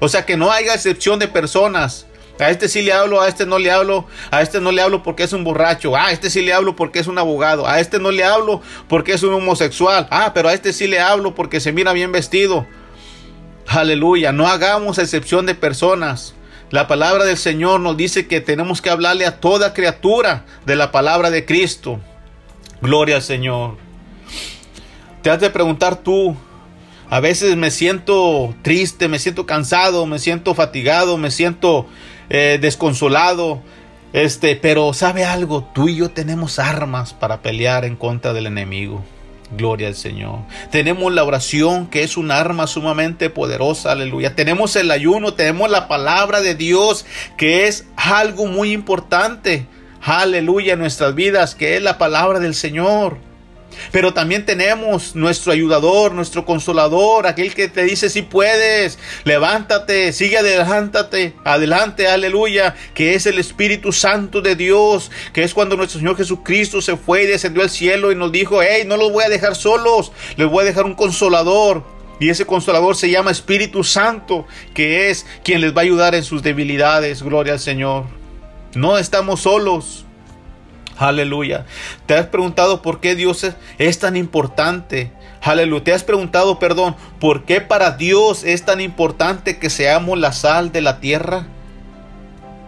O 0.00 0.08
sea, 0.08 0.24
que 0.24 0.36
no 0.36 0.50
haya 0.50 0.74
excepción 0.74 1.18
de 1.18 1.28
personas. 1.28 2.06
A 2.42 2.50
este 2.50 2.68
sí 2.68 2.82
le 2.82 2.92
hablo, 2.92 3.20
a 3.20 3.28
este 3.28 3.46
no 3.46 3.58
le 3.58 3.70
hablo, 3.70 4.06
a 4.30 4.42
este 4.42 4.60
no 4.60 4.72
le 4.72 4.82
hablo 4.82 5.02
porque 5.02 5.22
es 5.22 5.32
un 5.32 5.44
borracho, 5.44 5.96
a 5.96 6.12
este 6.12 6.30
sí 6.30 6.42
le 6.42 6.52
hablo 6.52 6.76
porque 6.76 6.98
es 6.98 7.06
un 7.06 7.18
abogado, 7.18 7.66
a 7.66 7.80
este 7.80 7.98
no 7.98 8.10
le 8.10 8.24
hablo 8.24 8.60
porque 8.88 9.12
es 9.12 9.22
un 9.22 9.34
homosexual, 9.34 10.08
ah, 10.10 10.32
pero 10.34 10.48
a 10.48 10.54
este 10.54 10.72
sí 10.72 10.86
le 10.86 11.00
hablo 11.00 11.34
porque 11.34 11.60
se 11.60 11.72
mira 11.72 11.92
bien 11.92 12.12
vestido. 12.12 12.66
Aleluya, 13.66 14.32
no 14.32 14.48
hagamos 14.48 14.98
excepción 14.98 15.46
de 15.46 15.54
personas. 15.54 16.34
La 16.70 16.88
palabra 16.88 17.24
del 17.24 17.36
Señor 17.36 17.80
nos 17.80 17.96
dice 17.96 18.26
que 18.26 18.40
tenemos 18.40 18.80
que 18.80 18.90
hablarle 18.90 19.26
a 19.26 19.40
toda 19.40 19.74
criatura 19.74 20.46
de 20.64 20.74
la 20.74 20.90
palabra 20.90 21.30
de 21.30 21.44
Cristo. 21.44 22.00
Gloria 22.80 23.16
al 23.16 23.22
Señor. 23.22 23.76
Te 25.22 25.30
has 25.30 25.40
de 25.40 25.50
preguntar 25.50 25.96
tú, 25.96 26.34
a 27.08 27.20
veces 27.20 27.56
me 27.56 27.70
siento 27.70 28.54
triste, 28.62 29.06
me 29.06 29.18
siento 29.18 29.44
cansado, 29.44 30.06
me 30.06 30.18
siento 30.18 30.54
fatigado, 30.54 31.18
me 31.18 31.30
siento 31.30 31.86
eh, 32.30 32.58
desconsolado. 32.60 33.62
Este, 34.12 34.56
pero 34.56 34.92
sabe 34.92 35.24
algo, 35.24 35.64
tú 35.74 35.88
y 35.88 35.96
yo 35.96 36.10
tenemos 36.10 36.58
armas 36.58 37.14
para 37.14 37.40
pelear 37.40 37.84
en 37.84 37.96
contra 37.96 38.32
del 38.32 38.46
enemigo. 38.46 39.02
Gloria 39.56 39.88
al 39.88 39.94
Señor. 39.94 40.40
Tenemos 40.70 41.12
la 41.12 41.24
oración 41.24 41.86
que 41.86 42.02
es 42.02 42.16
un 42.16 42.30
arma 42.30 42.66
sumamente 42.66 43.30
poderosa, 43.30 43.92
aleluya. 43.92 44.34
Tenemos 44.34 44.76
el 44.76 44.90
ayuno, 44.90 45.34
tenemos 45.34 45.70
la 45.70 45.88
palabra 45.88 46.40
de 46.40 46.54
Dios 46.54 47.04
que 47.36 47.66
es 47.66 47.86
algo 47.96 48.46
muy 48.46 48.72
importante, 48.72 49.66
aleluya, 50.00 50.74
en 50.74 50.78
nuestras 50.78 51.14
vidas, 51.14 51.54
que 51.54 51.76
es 51.76 51.82
la 51.82 51.98
palabra 51.98 52.38
del 52.38 52.54
Señor. 52.54 53.18
Pero 53.90 54.14
también 54.14 54.44
tenemos 54.46 55.14
nuestro 55.14 55.52
ayudador, 55.52 56.12
nuestro 56.12 56.44
consolador, 56.44 57.26
aquel 57.26 57.54
que 57.54 57.68
te 57.68 57.82
dice 57.84 58.10
si 58.10 58.22
puedes, 58.22 58.98
levántate, 59.24 60.12
sigue 60.12 60.38
adelántate, 60.38 61.34
adelante, 61.44 62.08
aleluya, 62.08 62.74
que 62.94 63.14
es 63.14 63.26
el 63.26 63.38
Espíritu 63.38 63.92
Santo 63.92 64.40
de 64.40 64.56
Dios, 64.56 65.10
que 65.32 65.42
es 65.42 65.54
cuando 65.54 65.76
nuestro 65.76 65.98
Señor 65.98 66.16
Jesucristo 66.16 66.80
se 66.80 66.96
fue 66.96 67.24
y 67.24 67.26
descendió 67.26 67.62
al 67.62 67.70
cielo 67.70 68.12
y 68.12 68.16
nos 68.16 68.32
dijo, 68.32 68.62
hey, 68.62 68.84
no 68.86 68.96
los 68.96 69.12
voy 69.12 69.24
a 69.24 69.28
dejar 69.28 69.54
solos, 69.54 70.12
les 70.36 70.48
voy 70.48 70.62
a 70.62 70.66
dejar 70.66 70.84
un 70.84 70.94
consolador. 70.94 71.84
Y 72.20 72.30
ese 72.30 72.46
consolador 72.46 72.94
se 72.94 73.10
llama 73.10 73.32
Espíritu 73.32 73.82
Santo, 73.82 74.46
que 74.74 75.10
es 75.10 75.26
quien 75.42 75.60
les 75.60 75.74
va 75.74 75.80
a 75.80 75.84
ayudar 75.84 76.14
en 76.14 76.22
sus 76.22 76.40
debilidades. 76.42 77.20
Gloria 77.20 77.54
al 77.54 77.58
Señor. 77.58 78.04
No 78.74 78.96
estamos 78.96 79.40
solos. 79.40 80.06
Aleluya. 80.98 81.66
¿Te 82.06 82.14
has 82.14 82.26
preguntado 82.26 82.82
por 82.82 83.00
qué 83.00 83.14
Dios 83.14 83.46
es, 83.78 83.98
tan 83.98 84.16
importante? 84.16 85.10
Aleluya. 85.40 85.84
¿Te 85.84 85.92
has 85.92 86.04
preguntado, 86.04 86.58
perdón, 86.58 86.96
por 87.18 87.44
qué 87.44 87.60
para 87.60 87.92
Dios 87.92 88.44
es 88.44 88.64
tan 88.64 88.80
importante 88.80 89.58
que 89.58 89.70
seamos 89.70 90.18
la 90.18 90.32
sal 90.32 90.72
de 90.72 90.80
la 90.80 91.00
tierra? 91.00 91.46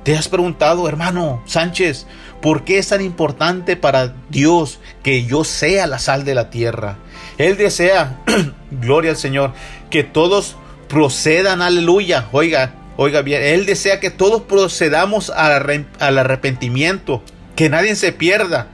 ¿Te 0.05 0.17
has 0.17 0.29
preguntado, 0.29 0.87
hermano 0.87 1.43
Sánchez, 1.47 2.07
por 2.43 2.65
qué 2.65 2.79
es 2.79 2.89
tan 2.89 3.01
importante 3.01 3.75
para 3.75 4.15
Dios 4.29 4.79
que 5.03 5.25
yo 5.25 5.45
sea 5.45 5.87
la 5.87 5.99
sal 5.99 6.25
de 6.25 6.35
la 6.35 6.51
tierra? 6.51 6.99
Él 7.39 7.57
desea, 7.57 8.21
gloria 8.71 9.13
al 9.13 9.17
Señor, 9.17 9.53
que 9.89 10.05
todos 10.05 10.57
procedan, 10.89 11.63
aleluya. 11.63 12.29
Oiga, 12.33 12.75
oiga 12.97 13.23
bien, 13.23 13.43
Él 13.43 13.65
desea 13.65 13.99
que 13.99 14.11
todos 14.11 14.43
procedamos 14.43 15.31
al 15.31 16.19
arrepentimiento, 16.19 17.23
que 17.57 17.69
nadie 17.69 17.97
se 17.97 18.13
pierda 18.13 18.69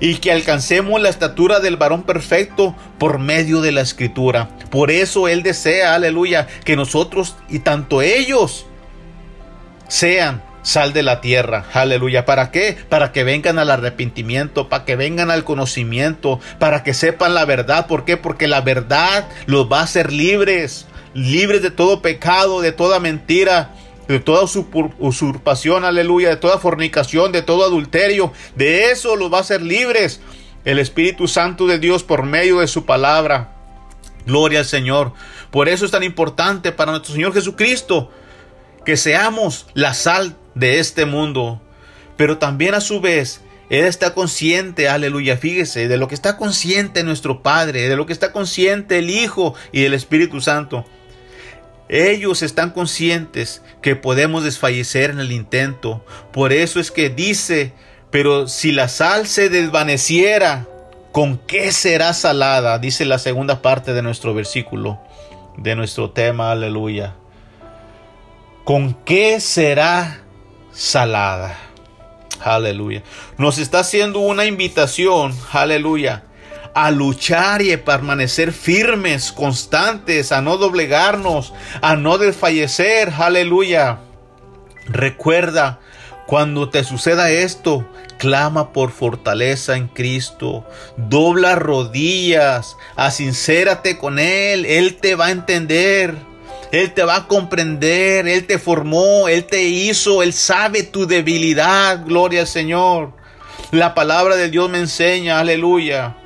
y 0.00 0.16
que 0.16 0.32
alcancemos 0.32 1.00
la 1.00 1.10
estatura 1.10 1.60
del 1.60 1.76
varón 1.76 2.02
perfecto 2.04 2.74
por 2.98 3.18
medio 3.18 3.60
de 3.60 3.72
la 3.72 3.82
escritura. 3.82 4.48
Por 4.70 4.90
eso 4.90 5.28
Él 5.28 5.42
desea, 5.42 5.94
aleluya, 5.94 6.46
que 6.64 6.76
nosotros 6.76 7.36
y 7.48 7.60
tanto 7.60 8.00
ellos 8.00 8.66
sean 9.88 10.42
sal 10.62 10.92
de 10.92 11.02
la 11.02 11.20
tierra. 11.20 11.64
Aleluya. 11.72 12.24
¿Para 12.24 12.50
qué? 12.50 12.76
Para 12.88 13.12
que 13.12 13.24
vengan 13.24 13.58
al 13.58 13.70
arrepentimiento, 13.70 14.68
para 14.68 14.84
que 14.84 14.96
vengan 14.96 15.30
al 15.30 15.44
conocimiento, 15.44 16.40
para 16.58 16.82
que 16.82 16.94
sepan 16.94 17.34
la 17.34 17.44
verdad. 17.44 17.86
¿Por 17.86 18.04
qué? 18.04 18.16
Porque 18.16 18.48
la 18.48 18.60
verdad 18.60 19.28
los 19.46 19.70
va 19.70 19.80
a 19.80 19.84
hacer 19.84 20.12
libres, 20.12 20.86
libres 21.14 21.62
de 21.62 21.70
todo 21.70 22.02
pecado, 22.02 22.60
de 22.60 22.72
toda 22.72 23.00
mentira. 23.00 23.74
De 24.10 24.18
toda 24.18 24.42
usurpación, 24.98 25.84
aleluya, 25.84 26.30
de 26.30 26.36
toda 26.36 26.58
fornicación, 26.58 27.30
de 27.30 27.42
todo 27.42 27.64
adulterio, 27.64 28.32
de 28.56 28.90
eso 28.90 29.14
los 29.14 29.32
va 29.32 29.38
a 29.38 29.42
hacer 29.42 29.62
libres 29.62 30.20
el 30.64 30.80
Espíritu 30.80 31.28
Santo 31.28 31.68
de 31.68 31.78
Dios 31.78 32.02
por 32.02 32.24
medio 32.24 32.58
de 32.58 32.66
su 32.66 32.84
palabra. 32.84 33.52
Gloria 34.26 34.58
al 34.58 34.64
Señor. 34.64 35.12
Por 35.52 35.68
eso 35.68 35.84
es 35.84 35.92
tan 35.92 36.02
importante 36.02 36.72
para 36.72 36.90
nuestro 36.90 37.14
Señor 37.14 37.32
Jesucristo 37.32 38.10
que 38.84 38.96
seamos 38.96 39.68
la 39.74 39.94
sal 39.94 40.36
de 40.56 40.80
este 40.80 41.04
mundo. 41.04 41.62
Pero 42.16 42.38
también 42.38 42.74
a 42.74 42.80
su 42.80 43.00
vez, 43.00 43.42
Él 43.68 43.84
está 43.84 44.12
consciente, 44.12 44.88
aleluya, 44.88 45.36
fíjese, 45.36 45.86
de 45.86 45.98
lo 45.98 46.08
que 46.08 46.16
está 46.16 46.36
consciente 46.36 47.04
nuestro 47.04 47.44
Padre, 47.44 47.88
de 47.88 47.94
lo 47.94 48.06
que 48.06 48.12
está 48.12 48.32
consciente 48.32 48.98
el 48.98 49.08
Hijo 49.08 49.54
y 49.70 49.84
el 49.84 49.94
Espíritu 49.94 50.40
Santo. 50.40 50.84
Ellos 51.92 52.42
están 52.42 52.70
conscientes 52.70 53.62
que 53.82 53.96
podemos 53.96 54.44
desfallecer 54.44 55.10
en 55.10 55.20
el 55.20 55.32
intento. 55.32 56.04
Por 56.32 56.52
eso 56.52 56.80
es 56.80 56.90
que 56.90 57.10
dice, 57.10 57.72
pero 58.10 58.48
si 58.48 58.72
la 58.72 58.88
sal 58.88 59.26
se 59.26 59.48
desvaneciera, 59.50 60.66
¿con 61.12 61.36
qué 61.36 61.72
será 61.72 62.14
salada? 62.14 62.78
Dice 62.78 63.04
la 63.04 63.18
segunda 63.18 63.60
parte 63.60 63.92
de 63.92 64.02
nuestro 64.02 64.32
versículo, 64.32 65.00
de 65.58 65.74
nuestro 65.74 66.10
tema, 66.10 66.52
aleluya. 66.52 67.16
¿Con 68.64 68.94
qué 69.04 69.40
será 69.40 70.20
salada. 70.72 71.58
Aleluya. 72.40 73.02
Nos 73.36 73.58
está 73.58 73.80
haciendo 73.80 74.20
una 74.20 74.46
invitación, 74.46 75.34
aleluya, 75.52 76.24
a 76.74 76.90
luchar 76.90 77.62
y 77.62 77.72
a 77.72 77.84
permanecer 77.84 78.52
firmes, 78.52 79.32
constantes, 79.32 80.32
a 80.32 80.40
no 80.40 80.56
doblegarnos, 80.56 81.52
a 81.82 81.96
no 81.96 82.18
desfallecer, 82.18 83.12
aleluya. 83.18 84.00
Recuerda, 84.86 85.80
cuando 86.26 86.68
te 86.70 86.84
suceda 86.84 87.30
esto, 87.30 87.88
clama 88.18 88.72
por 88.72 88.92
fortaleza 88.92 89.76
en 89.76 89.88
Cristo, 89.88 90.64
dobla 90.96 91.56
rodillas, 91.56 92.76
asincérate 92.96 93.98
con 93.98 94.18
Él, 94.18 94.64
Él 94.66 94.96
te 94.96 95.14
va 95.14 95.26
a 95.26 95.30
entender. 95.32 96.14
Él 96.72 96.92
te 96.94 97.02
va 97.02 97.16
a 97.16 97.26
comprender, 97.26 98.28
Él 98.28 98.46
te 98.46 98.60
formó, 98.60 99.26
Él 99.26 99.44
te 99.44 99.64
hizo, 99.64 100.22
Él 100.22 100.32
sabe 100.32 100.84
tu 100.84 101.04
debilidad, 101.04 102.04
gloria 102.04 102.42
al 102.42 102.46
Señor. 102.46 103.12
La 103.72 103.94
palabra 103.94 104.36
de 104.36 104.50
Dios 104.50 104.70
me 104.70 104.78
enseña, 104.78 105.40
aleluya, 105.40 106.16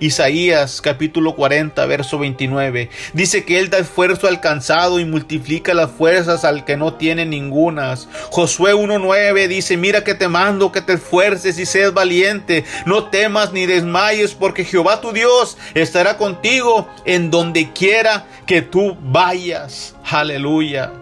Isaías 0.00 0.80
capítulo 0.80 1.34
40, 1.34 1.86
verso 1.86 2.18
29. 2.18 2.90
Dice 3.12 3.44
que 3.44 3.58
Él 3.58 3.70
da 3.70 3.78
esfuerzo 3.78 4.26
al 4.26 4.40
cansado 4.40 4.98
y 4.98 5.04
multiplica 5.04 5.72
las 5.74 5.90
fuerzas 5.90 6.44
al 6.44 6.64
que 6.64 6.76
no 6.76 6.94
tiene 6.94 7.24
ningunas. 7.24 8.08
Josué 8.30 8.74
1.9 8.74 9.48
dice, 9.48 9.76
mira 9.76 10.04
que 10.04 10.14
te 10.14 10.28
mando 10.28 10.72
que 10.72 10.80
te 10.80 10.94
esfuerces 10.94 11.58
y 11.58 11.66
seas 11.66 11.94
valiente. 11.94 12.64
No 12.86 13.04
temas 13.04 13.52
ni 13.52 13.66
desmayes 13.66 14.34
porque 14.34 14.64
Jehová 14.64 15.00
tu 15.00 15.12
Dios 15.12 15.56
estará 15.74 16.16
contigo 16.16 16.88
en 17.04 17.30
donde 17.30 17.72
quiera 17.72 18.26
que 18.46 18.62
tú 18.62 18.96
vayas. 19.00 19.94
Aleluya. 20.04 20.92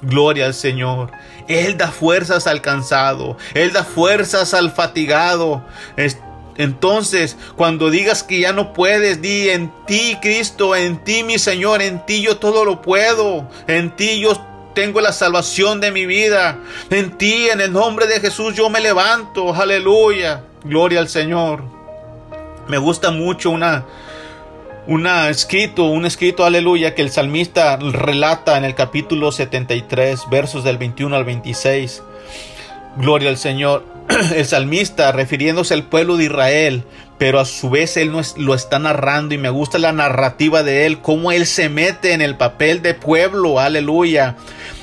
Gloria 0.00 0.46
al 0.46 0.54
Señor. 0.54 1.10
Él 1.48 1.76
da 1.76 1.90
fuerzas 1.90 2.46
al 2.46 2.60
cansado. 2.60 3.36
Él 3.54 3.72
da 3.72 3.84
fuerzas 3.84 4.54
al 4.54 4.70
fatigado. 4.70 5.64
Entonces, 6.56 7.36
cuando 7.56 7.90
digas 7.90 8.22
que 8.22 8.40
ya 8.40 8.52
no 8.52 8.72
puedes, 8.72 9.22
di 9.22 9.48
en 9.48 9.72
ti, 9.86 10.18
Cristo, 10.20 10.76
en 10.76 11.02
ti, 11.02 11.22
mi 11.22 11.38
Señor, 11.38 11.82
en 11.82 12.04
ti 12.04 12.22
yo 12.22 12.36
todo 12.36 12.64
lo 12.64 12.82
puedo. 12.82 13.48
En 13.66 13.96
ti 13.96 14.20
yo 14.20 14.36
tengo 14.74 15.00
la 15.00 15.12
salvación 15.12 15.80
de 15.80 15.90
mi 15.90 16.06
vida. 16.06 16.58
En 16.90 17.16
ti, 17.16 17.48
en 17.48 17.60
el 17.60 17.72
nombre 17.72 18.06
de 18.06 18.20
Jesús, 18.20 18.54
yo 18.54 18.68
me 18.68 18.80
levanto. 18.80 19.54
Aleluya. 19.54 20.44
Gloria 20.64 21.00
al 21.00 21.08
Señor. 21.08 21.64
Me 22.68 22.78
gusta 22.78 23.10
mucho 23.10 23.50
una, 23.50 23.84
una 24.86 25.28
escrito, 25.28 25.84
un 25.84 26.06
escrito, 26.06 26.44
aleluya, 26.44 26.94
que 26.94 27.02
el 27.02 27.10
salmista 27.10 27.76
relata 27.76 28.56
en 28.56 28.64
el 28.64 28.74
capítulo 28.74 29.32
73, 29.32 30.28
versos 30.30 30.62
del 30.62 30.78
21 30.78 31.16
al 31.16 31.24
26. 31.24 32.02
Gloria 32.98 33.30
al 33.30 33.36
Señor. 33.36 33.91
el 34.36 34.44
salmista 34.44 35.12
refiriéndose 35.12 35.74
al 35.74 35.84
pueblo 35.84 36.16
de 36.16 36.24
Israel, 36.24 36.84
pero 37.18 37.40
a 37.40 37.44
su 37.44 37.70
vez 37.70 37.96
él 37.96 38.12
lo 38.36 38.54
está 38.54 38.78
narrando 38.78 39.34
y 39.34 39.38
me 39.38 39.50
gusta 39.50 39.78
la 39.78 39.92
narrativa 39.92 40.62
de 40.62 40.86
él, 40.86 41.00
cómo 41.00 41.32
él 41.32 41.46
se 41.46 41.68
mete 41.68 42.12
en 42.12 42.20
el 42.20 42.36
papel 42.36 42.82
de 42.82 42.94
pueblo, 42.94 43.60
aleluya. 43.60 44.36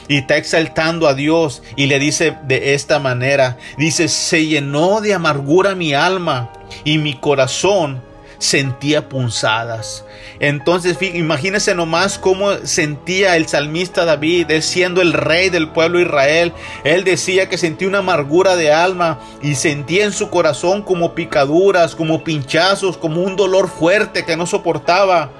Y 0.07 0.17
está 0.17 0.37
exaltando 0.37 1.07
a 1.07 1.13
Dios 1.13 1.61
y 1.75 1.85
le 1.85 1.99
dice 1.99 2.35
de 2.47 2.73
esta 2.73 2.97
manera, 2.97 3.57
dice, 3.77 4.07
se 4.07 4.47
llenó 4.47 5.01
de 5.01 5.13
amargura 5.13 5.75
mi 5.75 5.93
alma 5.93 6.51
y 6.83 6.97
mi 6.97 7.13
corazón 7.13 8.01
sentía 8.39 9.09
punzadas. 9.09 10.05
Entonces, 10.39 10.97
imagínense 11.01 11.75
nomás 11.75 12.17
cómo 12.17 12.53
sentía 12.63 13.35
el 13.35 13.47
salmista 13.47 14.05
David, 14.05 14.47
siendo 14.61 15.01
el 15.01 15.13
rey 15.13 15.49
del 15.49 15.69
pueblo 15.69 15.99
Israel. 15.99 16.53
Él 16.83 17.03
decía 17.03 17.49
que 17.49 17.57
sentía 17.57 17.87
una 17.87 17.99
amargura 17.99 18.55
de 18.55 18.71
alma 18.71 19.19
y 19.43 19.55
sentía 19.55 20.05
en 20.05 20.13
su 20.13 20.29
corazón 20.29 20.81
como 20.81 21.13
picaduras, 21.13 21.93
como 21.93 22.23
pinchazos, 22.23 22.97
como 22.97 23.21
un 23.21 23.35
dolor 23.35 23.69
fuerte 23.69 24.25
que 24.25 24.37
no 24.37 24.45
soportaba. 24.45 25.31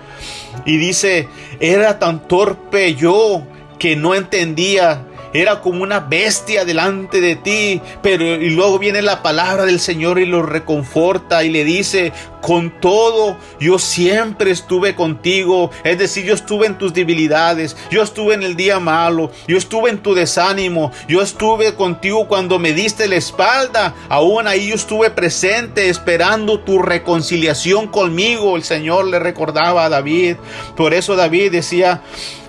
Y 0.65 0.77
dice, 0.77 1.29
era 1.59 1.97
tan 1.97 2.27
torpe 2.27 2.93
yo 2.93 3.43
que 3.79 3.95
no 3.95 4.13
entendía 4.13 5.05
era 5.33 5.61
como 5.61 5.83
una 5.83 5.99
bestia 5.99 6.65
delante 6.65 7.21
de 7.21 7.35
ti, 7.35 7.81
pero 8.01 8.23
y 8.23 8.49
luego 8.49 8.79
viene 8.79 9.01
la 9.01 9.21
palabra 9.21 9.65
del 9.65 9.79
Señor 9.79 10.19
y 10.19 10.25
lo 10.25 10.41
reconforta 10.41 11.43
y 11.43 11.49
le 11.49 11.63
dice, 11.63 12.11
con 12.41 12.79
todo, 12.79 13.37
yo 13.59 13.79
siempre 13.79 14.51
estuve 14.51 14.95
contigo. 14.95 15.71
Es 15.83 15.97
decir, 15.97 16.25
yo 16.25 16.33
estuve 16.33 16.67
en 16.67 16.77
tus 16.77 16.93
debilidades, 16.93 17.75
yo 17.91 18.01
estuve 18.01 18.33
en 18.33 18.43
el 18.43 18.55
día 18.55 18.79
malo, 18.79 19.31
yo 19.47 19.57
estuve 19.57 19.89
en 19.89 19.99
tu 19.99 20.13
desánimo, 20.13 20.91
yo 21.07 21.21
estuve 21.21 21.75
contigo 21.75 22.27
cuando 22.27 22.59
me 22.59 22.73
diste 22.73 23.07
la 23.07 23.15
espalda. 23.15 23.93
Aún 24.09 24.47
ahí 24.47 24.69
yo 24.69 24.75
estuve 24.75 25.09
presente 25.09 25.89
esperando 25.89 26.59
tu 26.59 26.81
reconciliación 26.81 27.87
conmigo. 27.87 28.55
El 28.55 28.63
Señor 28.63 29.07
le 29.07 29.19
recordaba 29.19 29.85
a 29.85 29.89
David. 29.89 30.37
Por 30.75 30.93
eso 30.93 31.15
David 31.15 31.51
decía, 31.51 32.01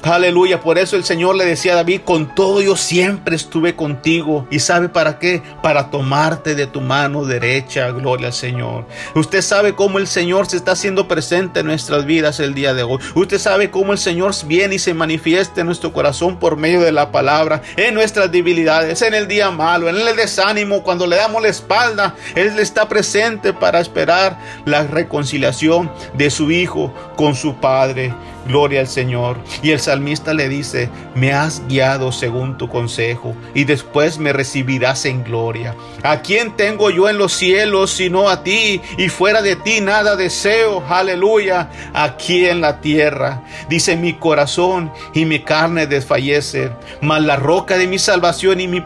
Aleluya, 0.02 0.62
por 0.62 0.78
eso 0.78 0.96
el 0.96 1.04
Señor 1.04 1.36
le 1.36 1.44
decía 1.44 1.72
a 1.72 1.76
David, 1.76 2.00
con 2.06 2.34
todo 2.34 2.62
yo 2.62 2.74
siempre 2.74 3.36
estuve 3.36 3.76
contigo. 3.76 4.46
¿Y 4.50 4.60
sabe 4.60 4.88
para 4.88 5.18
qué? 5.18 5.42
Para 5.62 5.90
tomarte 5.90 6.54
de 6.54 6.66
tu 6.66 6.80
mano 6.80 7.26
derecha, 7.26 7.90
gloria 7.90 8.28
al 8.28 8.32
Señor. 8.32 8.86
Usted 9.14 9.42
sabe 9.42 9.74
cómo 9.80 9.96
el 9.96 10.06
Señor 10.06 10.46
se 10.46 10.58
está 10.58 10.72
haciendo 10.72 11.08
presente 11.08 11.60
en 11.60 11.66
nuestras 11.66 12.04
vidas 12.04 12.38
el 12.38 12.52
día 12.52 12.74
de 12.74 12.82
hoy. 12.82 12.98
Usted 13.14 13.38
sabe 13.38 13.70
cómo 13.70 13.92
el 13.92 13.98
Señor 13.98 14.34
viene 14.44 14.74
y 14.74 14.78
se 14.78 14.92
manifiesta 14.92 15.62
en 15.62 15.68
nuestro 15.68 15.94
corazón 15.94 16.38
por 16.38 16.58
medio 16.58 16.82
de 16.82 16.92
la 16.92 17.10
palabra, 17.10 17.62
en 17.78 17.94
nuestras 17.94 18.30
debilidades, 18.30 19.00
en 19.00 19.14
el 19.14 19.26
día 19.26 19.50
malo, 19.50 19.88
en 19.88 19.96
el 19.96 20.16
desánimo, 20.16 20.82
cuando 20.82 21.06
le 21.06 21.16
damos 21.16 21.40
la 21.40 21.48
espalda. 21.48 22.14
Él 22.34 22.58
está 22.58 22.90
presente 22.90 23.54
para 23.54 23.80
esperar 23.80 24.38
la 24.66 24.82
reconciliación 24.82 25.90
de 26.12 26.28
su 26.28 26.50
Hijo 26.50 26.92
con 27.16 27.34
su 27.34 27.54
Padre. 27.54 28.14
Gloria 28.46 28.80
al 28.80 28.88
Señor. 28.88 29.38
Y 29.62 29.70
el 29.70 29.80
salmista 29.80 30.34
le 30.34 30.48
dice, 30.48 30.88
me 31.14 31.32
has 31.32 31.62
guiado 31.68 32.12
según 32.12 32.56
tu 32.56 32.68
consejo 32.68 33.34
y 33.54 33.64
después 33.64 34.18
me 34.18 34.32
recibirás 34.32 35.04
en 35.04 35.24
gloria. 35.24 35.74
¿A 36.02 36.22
quién 36.22 36.56
tengo 36.56 36.90
yo 36.90 37.08
en 37.08 37.18
los 37.18 37.32
cielos 37.32 37.90
sino 37.90 38.28
a 38.28 38.42
ti? 38.42 38.80
Y 38.96 39.08
fuera 39.08 39.42
de 39.42 39.56
ti 39.56 39.80
nada 39.80 40.16
deseo, 40.16 40.82
aleluya, 40.88 41.70
aquí 41.92 42.46
en 42.46 42.60
la 42.60 42.80
tierra. 42.80 43.42
Dice 43.68 43.96
mi 43.96 44.14
corazón 44.14 44.92
y 45.14 45.24
mi 45.24 45.40
carne 45.40 45.86
desfallece, 45.86 46.70
mas 47.00 47.22
la 47.22 47.36
roca 47.36 47.76
de 47.76 47.86
mi 47.86 47.98
salvación 47.98 48.60
y 48.60 48.68
mi, 48.68 48.82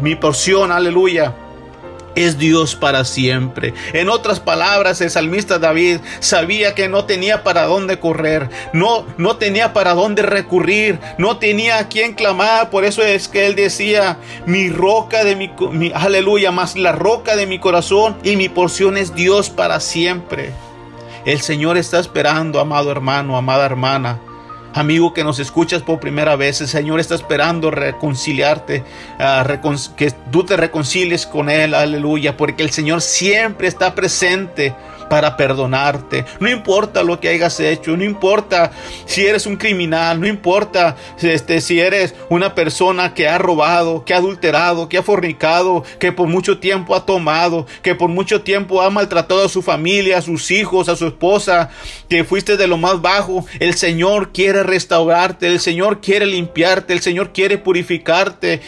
mi 0.00 0.14
porción, 0.16 0.72
aleluya 0.72 1.34
es 2.14 2.38
Dios 2.38 2.74
para 2.74 3.04
siempre. 3.04 3.74
En 3.92 4.08
otras 4.08 4.40
palabras, 4.40 5.00
el 5.00 5.10
salmista 5.10 5.58
David 5.58 5.98
sabía 6.20 6.74
que 6.74 6.88
no 6.88 7.04
tenía 7.04 7.42
para 7.42 7.64
dónde 7.64 7.98
correr, 7.98 8.48
no, 8.72 9.06
no 9.18 9.36
tenía 9.36 9.72
para 9.72 9.94
dónde 9.94 10.22
recurrir, 10.22 10.98
no 11.18 11.38
tenía 11.38 11.78
a 11.78 11.88
quien 11.88 12.14
clamar. 12.14 12.70
Por 12.70 12.84
eso 12.84 13.02
es 13.02 13.28
que 13.28 13.46
él 13.46 13.54
decía, 13.54 14.18
mi 14.46 14.68
roca 14.68 15.24
de 15.24 15.36
mi, 15.36 15.50
mi 15.72 15.92
aleluya, 15.94 16.50
más 16.50 16.76
la 16.76 16.92
roca 16.92 17.36
de 17.36 17.46
mi 17.46 17.58
corazón 17.58 18.16
y 18.22 18.36
mi 18.36 18.48
porción 18.48 18.96
es 18.96 19.14
Dios 19.14 19.50
para 19.50 19.80
siempre. 19.80 20.52
El 21.24 21.40
Señor 21.40 21.76
está 21.76 22.00
esperando, 22.00 22.58
amado 22.58 22.90
hermano, 22.90 23.36
amada 23.36 23.64
hermana 23.64 24.18
Amigo 24.74 25.12
que 25.12 25.22
nos 25.22 25.38
escuchas 25.38 25.82
por 25.82 26.00
primera 26.00 26.34
vez, 26.36 26.60
el 26.62 26.68
Señor 26.68 26.98
está 26.98 27.14
esperando 27.14 27.70
reconciliarte, 27.70 28.84
ah, 29.18 29.44
que 29.96 30.10
tú 30.30 30.44
te 30.44 30.56
reconcilies 30.56 31.26
con 31.26 31.50
Él, 31.50 31.74
aleluya, 31.74 32.36
porque 32.36 32.62
el 32.62 32.70
Señor 32.70 33.02
siempre 33.02 33.68
está 33.68 33.94
presente 33.94 34.74
para 35.12 35.36
perdonarte. 35.36 36.24
No 36.40 36.48
importa 36.48 37.02
lo 37.02 37.20
que 37.20 37.28
hayas 37.28 37.60
hecho, 37.60 37.94
no 37.98 38.02
importa 38.02 38.72
si 39.04 39.26
eres 39.26 39.44
un 39.44 39.56
criminal, 39.56 40.18
no 40.18 40.26
importa 40.26 40.96
este, 41.20 41.60
si 41.60 41.80
eres 41.80 42.14
una 42.30 42.54
persona 42.54 43.12
que 43.12 43.28
ha 43.28 43.36
robado, 43.36 44.06
que 44.06 44.14
ha 44.14 44.16
adulterado, 44.16 44.88
que 44.88 44.96
ha 44.96 45.02
fornicado, 45.02 45.84
que 45.98 46.12
por 46.12 46.28
mucho 46.28 46.60
tiempo 46.60 46.94
ha 46.94 47.04
tomado, 47.04 47.66
que 47.82 47.94
por 47.94 48.08
mucho 48.08 48.40
tiempo 48.40 48.80
ha 48.80 48.88
maltratado 48.88 49.44
a 49.44 49.50
su 49.50 49.60
familia, 49.60 50.16
a 50.16 50.22
sus 50.22 50.50
hijos, 50.50 50.88
a 50.88 50.96
su 50.96 51.08
esposa, 51.08 51.68
que 52.08 52.24
fuiste 52.24 52.56
de 52.56 52.66
lo 52.66 52.78
más 52.78 53.02
bajo. 53.02 53.44
El 53.60 53.74
Señor 53.74 54.32
quiere 54.32 54.62
restaurarte, 54.62 55.46
el 55.46 55.60
Señor 55.60 56.00
quiere 56.00 56.24
limpiarte, 56.24 56.94
el 56.94 57.02
Señor 57.02 57.34
quiere 57.34 57.58
purificarte. 57.58 58.62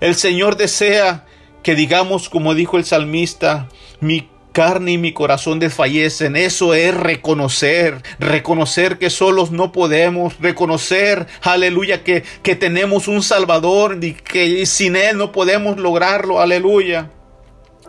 El 0.00 0.16
Señor 0.16 0.58
desea 0.58 1.24
que 1.62 1.74
digamos 1.74 2.28
como 2.28 2.54
dijo 2.54 2.76
el 2.76 2.84
salmista, 2.84 3.70
mi 4.00 4.28
carne 4.58 4.90
y 4.90 4.98
mi 4.98 5.12
corazón 5.12 5.60
desfallecen. 5.60 6.34
Eso 6.34 6.74
es 6.74 6.92
reconocer, 6.92 8.02
reconocer 8.18 8.98
que 8.98 9.08
solos 9.08 9.52
no 9.52 9.70
podemos, 9.70 10.36
reconocer, 10.40 11.28
aleluya, 11.42 12.02
que, 12.02 12.24
que 12.42 12.56
tenemos 12.56 13.06
un 13.06 13.22
Salvador 13.22 13.98
y 14.02 14.14
que 14.14 14.66
sin 14.66 14.96
Él 14.96 15.16
no 15.16 15.30
podemos 15.30 15.78
lograrlo, 15.78 16.40
aleluya. 16.40 17.08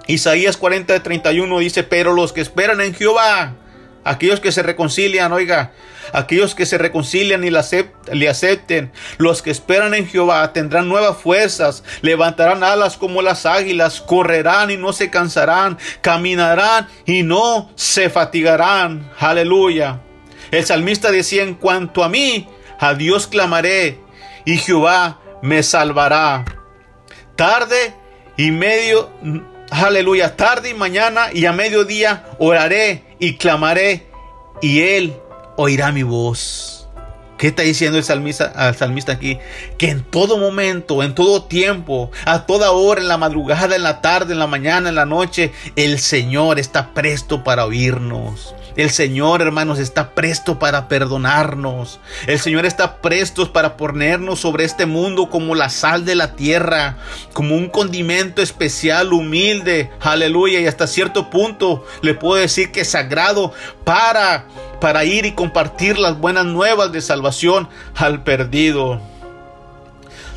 Isaías 0.06 0.58
40, 0.58 1.02
31 1.02 1.58
dice, 1.58 1.82
pero 1.82 2.14
los 2.14 2.34
que 2.34 2.42
esperan 2.42 2.82
en 2.82 2.94
Jehová, 2.94 3.56
aquellos 4.04 4.40
que 4.40 4.52
se 4.52 4.64
reconcilian, 4.64 5.32
oiga, 5.32 5.72
aquellos 6.14 6.56
que 6.56 6.66
se 6.66 6.78
reconcilian 6.78 7.44
y 7.44 7.50
le 7.50 8.30
acepten, 8.30 8.92
los 9.18 9.42
que 9.42 9.52
esperan 9.52 9.94
en 9.94 10.08
Jehová 10.08 10.52
tendrán 10.54 10.90
nuevas 10.90 11.18
fuerzas, 11.18 11.84
levantarán 12.02 12.64
alas 12.64 12.98
como 12.98 13.22
las 13.22 13.46
águilas, 13.46 14.02
correrán 14.02 14.72
y 14.72 14.78
no 14.78 14.94
se 14.94 15.10
cansarán, 15.10 15.78
caminarán 16.02 16.88
y 17.06 17.24
no 17.24 17.72
se 17.76 18.10
fatigarán. 18.10 19.12
Aleluya. 19.20 20.02
El 20.52 20.66
salmista 20.66 21.12
decía, 21.12 21.44
en 21.44 21.56
cuanto 21.56 22.04
a 22.04 22.10
mí, 22.10 22.48
a 22.80 22.94
Dios 22.94 23.28
clamaré 23.28 24.00
y 24.46 24.58
Jehová 24.58 25.20
me 25.42 25.62
salvará. 25.64 26.46
Tarde 27.36 27.94
y 28.38 28.52
medio, 28.52 29.12
aleluya, 29.70 30.36
tarde 30.36 30.70
y 30.70 30.74
mañana 30.74 31.28
y 31.32 31.46
a 31.46 31.54
mediodía 31.54 32.26
oraré 32.40 33.09
y 33.20 33.36
clamaré 33.36 34.08
y 34.62 34.82
él 34.82 35.14
oirá 35.58 35.92
mi 35.92 36.04
voz. 36.04 36.79
¿Qué 37.40 37.48
está 37.48 37.64
diciendo 37.64 37.98
el 37.98 38.04
salmista, 38.04 38.52
al 38.54 38.76
salmista 38.76 39.14
aquí? 39.14 39.40
Que 39.78 39.90
en 39.90 40.04
todo 40.04 40.38
momento, 40.38 41.02
en 41.04 41.16
todo 41.16 41.44
tiempo, 41.44 42.12
a 42.26 42.46
toda 42.46 42.72
hora, 42.72 43.00
en 43.00 43.08
la 43.08 43.18
madrugada, 43.18 43.78
en 43.78 43.84
la 43.84 44.02
tarde, 44.02 44.34
en 44.34 44.40
la 44.40 44.48
mañana, 44.48 44.90
en 44.90 44.96
la 44.96 45.06
noche, 45.06 45.54
el 45.78 46.00
Señor 46.00 46.60
está 46.60 46.94
presto 46.94 47.42
para 47.46 47.66
oírnos. 47.66 48.54
El 48.76 48.90
Señor, 48.90 49.42
hermanos, 49.42 49.80
está 49.80 50.12
presto 50.16 50.60
para 50.60 50.90
perdonarnos. 50.90 52.02
El 52.28 52.40
Señor 52.40 52.66
está 52.66 52.98
presto 52.98 53.54
para 53.54 53.78
ponernos 53.78 54.42
sobre 54.42 54.66
este 54.66 54.86
mundo 54.86 55.30
como 55.30 55.56
la 55.56 55.70
sal 55.70 56.04
de 56.04 56.16
la 56.16 56.36
tierra, 56.36 56.98
como 57.32 57.56
un 57.56 57.70
condimento 57.70 58.42
especial, 58.42 59.14
humilde, 59.14 59.90
aleluya, 60.02 60.60
y 60.60 60.68
hasta 60.68 60.88
cierto 60.88 61.30
punto 61.30 61.86
le 62.02 62.16
puedo 62.16 62.42
decir 62.42 62.74
que 62.74 62.84
sagrado 62.84 63.54
para 63.86 64.46
para 64.80 65.06
ir 65.06 65.26
y 65.26 65.34
compartir 65.34 65.98
las 65.98 66.20
buenas 66.20 66.46
nuevas 66.46 66.92
de 66.92 67.02
salvación 67.02 67.68
al 67.96 68.24
perdido. 68.24 69.00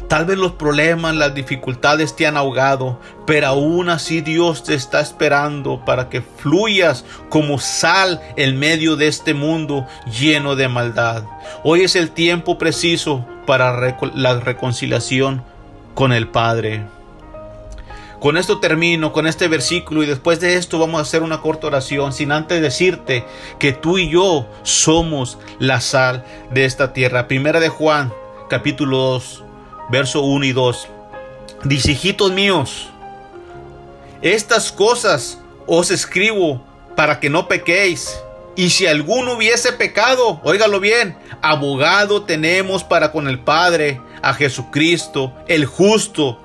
Tal 0.08 0.26
vez 0.26 0.36
los 0.36 0.52
problemas, 0.52 1.14
las 1.14 1.34
dificultades 1.34 2.14
te 2.14 2.26
han 2.26 2.36
ahogado, 2.36 3.00
pero 3.26 3.46
aún 3.46 3.88
así 3.88 4.20
Dios 4.20 4.62
te 4.62 4.74
está 4.74 5.00
esperando 5.00 5.86
para 5.86 6.10
que 6.10 6.20
fluyas 6.20 7.06
como 7.30 7.58
sal 7.58 8.20
en 8.36 8.58
medio 8.58 8.96
de 8.96 9.08
este 9.08 9.32
mundo 9.32 9.86
lleno 10.20 10.54
de 10.54 10.68
maldad. 10.68 11.24
Hoy 11.64 11.80
es 11.80 11.96
el 11.96 12.10
tiempo 12.10 12.58
preciso 12.58 13.24
para 13.46 13.96
la 14.14 14.38
reconciliación 14.38 15.42
con 15.94 16.12
el 16.12 16.28
Padre. 16.28 16.84
Con 18.22 18.36
esto 18.36 18.60
termino, 18.60 19.12
con 19.12 19.26
este 19.26 19.48
versículo 19.48 20.04
y 20.04 20.06
después 20.06 20.38
de 20.38 20.54
esto 20.54 20.78
vamos 20.78 21.00
a 21.00 21.02
hacer 21.02 21.24
una 21.24 21.40
corta 21.40 21.66
oración 21.66 22.12
sin 22.12 22.30
antes 22.30 22.62
decirte 22.62 23.24
que 23.58 23.72
tú 23.72 23.98
y 23.98 24.10
yo 24.10 24.46
somos 24.62 25.38
la 25.58 25.80
sal 25.80 26.24
de 26.52 26.64
esta 26.64 26.92
tierra. 26.92 27.26
Primera 27.26 27.58
de 27.58 27.68
Juan, 27.68 28.12
capítulo 28.48 28.96
2, 28.98 29.42
verso 29.90 30.20
1 30.20 30.44
y 30.44 30.52
2. 30.52 30.88
Dice, 31.64 31.90
hijitos 31.90 32.30
míos, 32.30 32.90
estas 34.20 34.70
cosas 34.70 35.40
os 35.66 35.90
escribo 35.90 36.64
para 36.94 37.18
que 37.18 37.28
no 37.28 37.48
pequéis. 37.48 38.16
Y 38.54 38.70
si 38.70 38.86
alguno 38.86 39.32
hubiese 39.32 39.72
pecado, 39.72 40.40
óigalo 40.44 40.78
bien, 40.78 41.18
abogado 41.40 42.22
tenemos 42.22 42.84
para 42.84 43.10
con 43.10 43.26
el 43.26 43.40
Padre, 43.40 44.00
a 44.22 44.32
Jesucristo, 44.32 45.32
el 45.48 45.66
justo 45.66 46.38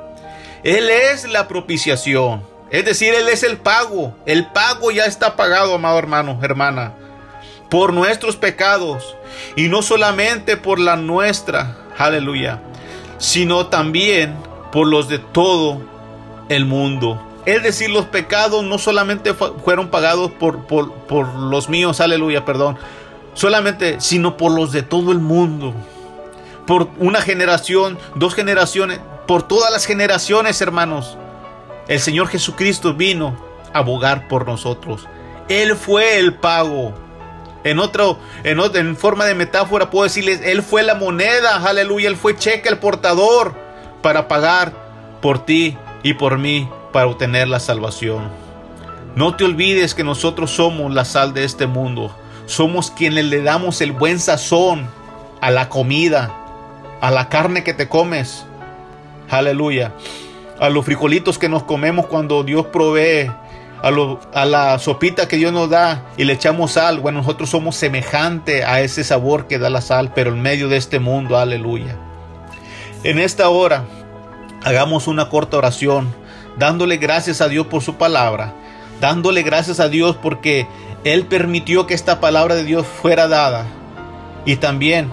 él 0.68 0.90
es 0.90 1.26
la 1.30 1.48
propiciación. 1.48 2.44
Es 2.70 2.84
decir, 2.84 3.14
Él 3.14 3.30
es 3.30 3.44
el 3.44 3.56
pago. 3.56 4.14
El 4.26 4.48
pago 4.48 4.92
ya 4.92 5.06
está 5.06 5.38
pagado, 5.38 5.76
amado 5.76 5.98
hermano, 5.98 6.38
hermana, 6.42 6.94
por 7.70 7.94
nuestros 7.94 8.36
pecados. 8.36 9.16
Y 9.56 9.70
no 9.70 9.82
solamente 9.82 10.58
por 10.58 10.80
la 10.80 10.98
nuestra, 10.98 11.78
aleluya, 11.98 12.60
sino 13.18 13.68
también 13.68 14.36
por 14.74 14.88
los 14.88 15.08
de 15.08 15.20
todo 15.20 15.82
el 16.50 16.66
mundo. 16.66 17.24
Es 17.46 17.64
decir, 17.64 17.90
los 17.90 18.06
pecados 18.06 18.66
no 18.66 18.78
solamente 18.78 19.34
fueron 19.34 19.88
pagados 19.88 20.32
por, 20.32 20.68
por, 20.68 20.92
por 20.92 21.34
los 21.34 21.70
míos, 21.70 22.02
aleluya, 22.02 22.44
perdón, 22.44 22.78
solamente, 23.36 24.02
sino 24.02 24.36
por 24.36 24.52
los 24.52 24.74
de 24.74 24.84
todo 24.84 25.14
el 25.14 25.20
mundo. 25.20 25.74
Por 26.66 26.90
una 27.00 27.22
generación, 27.22 27.98
dos 28.16 28.36
generaciones, 28.36 29.00
por 29.28 29.44
todas 29.44 29.72
las 29.72 29.86
generaciones, 29.86 30.62
hermanos. 30.62 31.18
El 31.88 32.00
Señor 32.00 32.28
Jesucristo 32.28 32.94
vino 32.94 33.38
a 33.74 33.80
abogar 33.80 34.28
por 34.28 34.48
nosotros. 34.48 35.08
Él 35.50 35.76
fue 35.76 36.18
el 36.20 36.34
pago. 36.34 36.94
En 37.64 37.80
otro, 37.80 38.18
en, 38.44 38.60
en 38.60 38.96
forma 38.96 39.26
de 39.26 39.36
metáfora 39.36 39.90
puedo 39.90 40.06
decirles, 40.06 40.42
Él 40.44 40.64
fue 40.64 40.84
la 40.84 40.96
moneda, 40.96 41.58
aleluya, 41.68 42.08
Él 42.08 42.16
fue 42.16 42.38
cheque, 42.38 42.70
el 42.70 42.78
portador, 42.78 43.54
para 44.02 44.28
pagar 44.28 44.74
por 45.22 45.46
ti 45.46 45.78
y 46.04 46.14
por 46.14 46.38
mí, 46.38 46.70
para 46.94 47.08
obtener 47.08 47.48
la 47.48 47.60
salvación. 47.60 48.30
No 49.16 49.36
te 49.36 49.44
olvides 49.44 49.96
que 49.96 50.04
nosotros 50.04 50.52
somos 50.52 50.94
la 50.94 51.04
sal 51.04 51.34
de 51.34 51.44
este 51.44 51.68
mundo. 51.68 52.16
Somos 52.46 52.92
quienes 52.92 53.26
le 53.26 53.42
damos 53.42 53.82
el 53.82 53.92
buen 53.92 54.20
sazón 54.20 54.88
a 55.42 55.52
la 55.52 55.70
comida, 55.70 56.32
a 57.02 57.12
la 57.12 57.28
carne 57.28 57.64
que 57.64 57.74
te 57.74 57.90
comes. 57.90 58.46
Aleluya. 59.30 59.94
A 60.60 60.70
los 60.70 60.86
frijolitos 60.86 61.38
que 61.38 61.50
nos 61.50 61.64
comemos 61.64 62.08
cuando 62.08 62.44
Dios 62.44 62.68
provee. 62.68 63.32
A, 63.84 63.92
a, 64.34 64.46
la 64.46 64.80
sopita 64.80 65.28
que 65.28 65.38
Dios 65.38 65.54
nos 65.54 65.70
da 65.70 66.04
y 66.18 66.24
le 66.24 66.34
echamos 66.34 66.72
sal. 66.72 67.00
Bueno, 67.00 67.20
nosotros 67.20 67.50
somos 67.50 67.76
semejante 67.76 68.64
a 68.64 68.82
ese 68.82 69.04
sabor 69.04 69.48
que 69.48 69.60
da 69.60 69.70
la 69.70 69.82
sal, 69.82 70.12
pero 70.16 70.32
en 70.32 70.42
medio 70.42 70.68
de 70.68 70.78
este 70.78 71.00
mundo, 71.00 71.38
aleluya. 71.38 71.96
En 73.04 73.20
esta 73.20 73.50
hora, 73.50 73.86
hagamos 74.64 75.08
una 75.08 75.30
corta 75.30 75.58
oración, 75.58 76.14
dándole 76.58 76.98
gracias 76.98 77.42
a 77.42 77.48
Dios 77.48 77.68
por 77.68 77.84
su 77.84 77.96
palabra, 77.96 78.54
dándole 79.00 79.44
gracias 79.44 79.80
a 79.80 79.90
Dios 79.90 80.18
porque 80.22 80.68
Él 81.04 81.26
permitió 81.28 81.86
que 81.86 81.94
esta 81.94 82.20
palabra 82.20 82.56
de 82.56 82.64
Dios 82.64 82.88
fuera 82.88 83.28
dada. 83.28 83.66
Y 84.46 84.56
también 84.56 85.12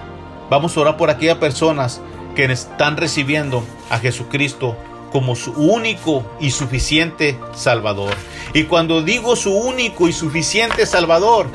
vamos 0.49 0.77
a 0.77 0.81
orar 0.81 0.97
por 0.97 1.11
aquellas 1.11 1.37
personas 1.37 2.01
que 2.35 2.45
están 2.45 2.97
recibiendo 2.97 3.65
a 3.91 3.99
Jesucristo 3.99 4.77
como 5.13 5.37
su 5.37 5.53
único 5.53 6.25
y 6.41 6.51
suficiente 6.51 7.39
Salvador. 7.55 8.15
Y 8.53 8.65
cuando 8.65 9.03
digo 9.03 9.37
su 9.37 9.57
único 9.57 10.09
y 10.09 10.13
suficiente 10.13 10.87
Salvador, 10.87 11.47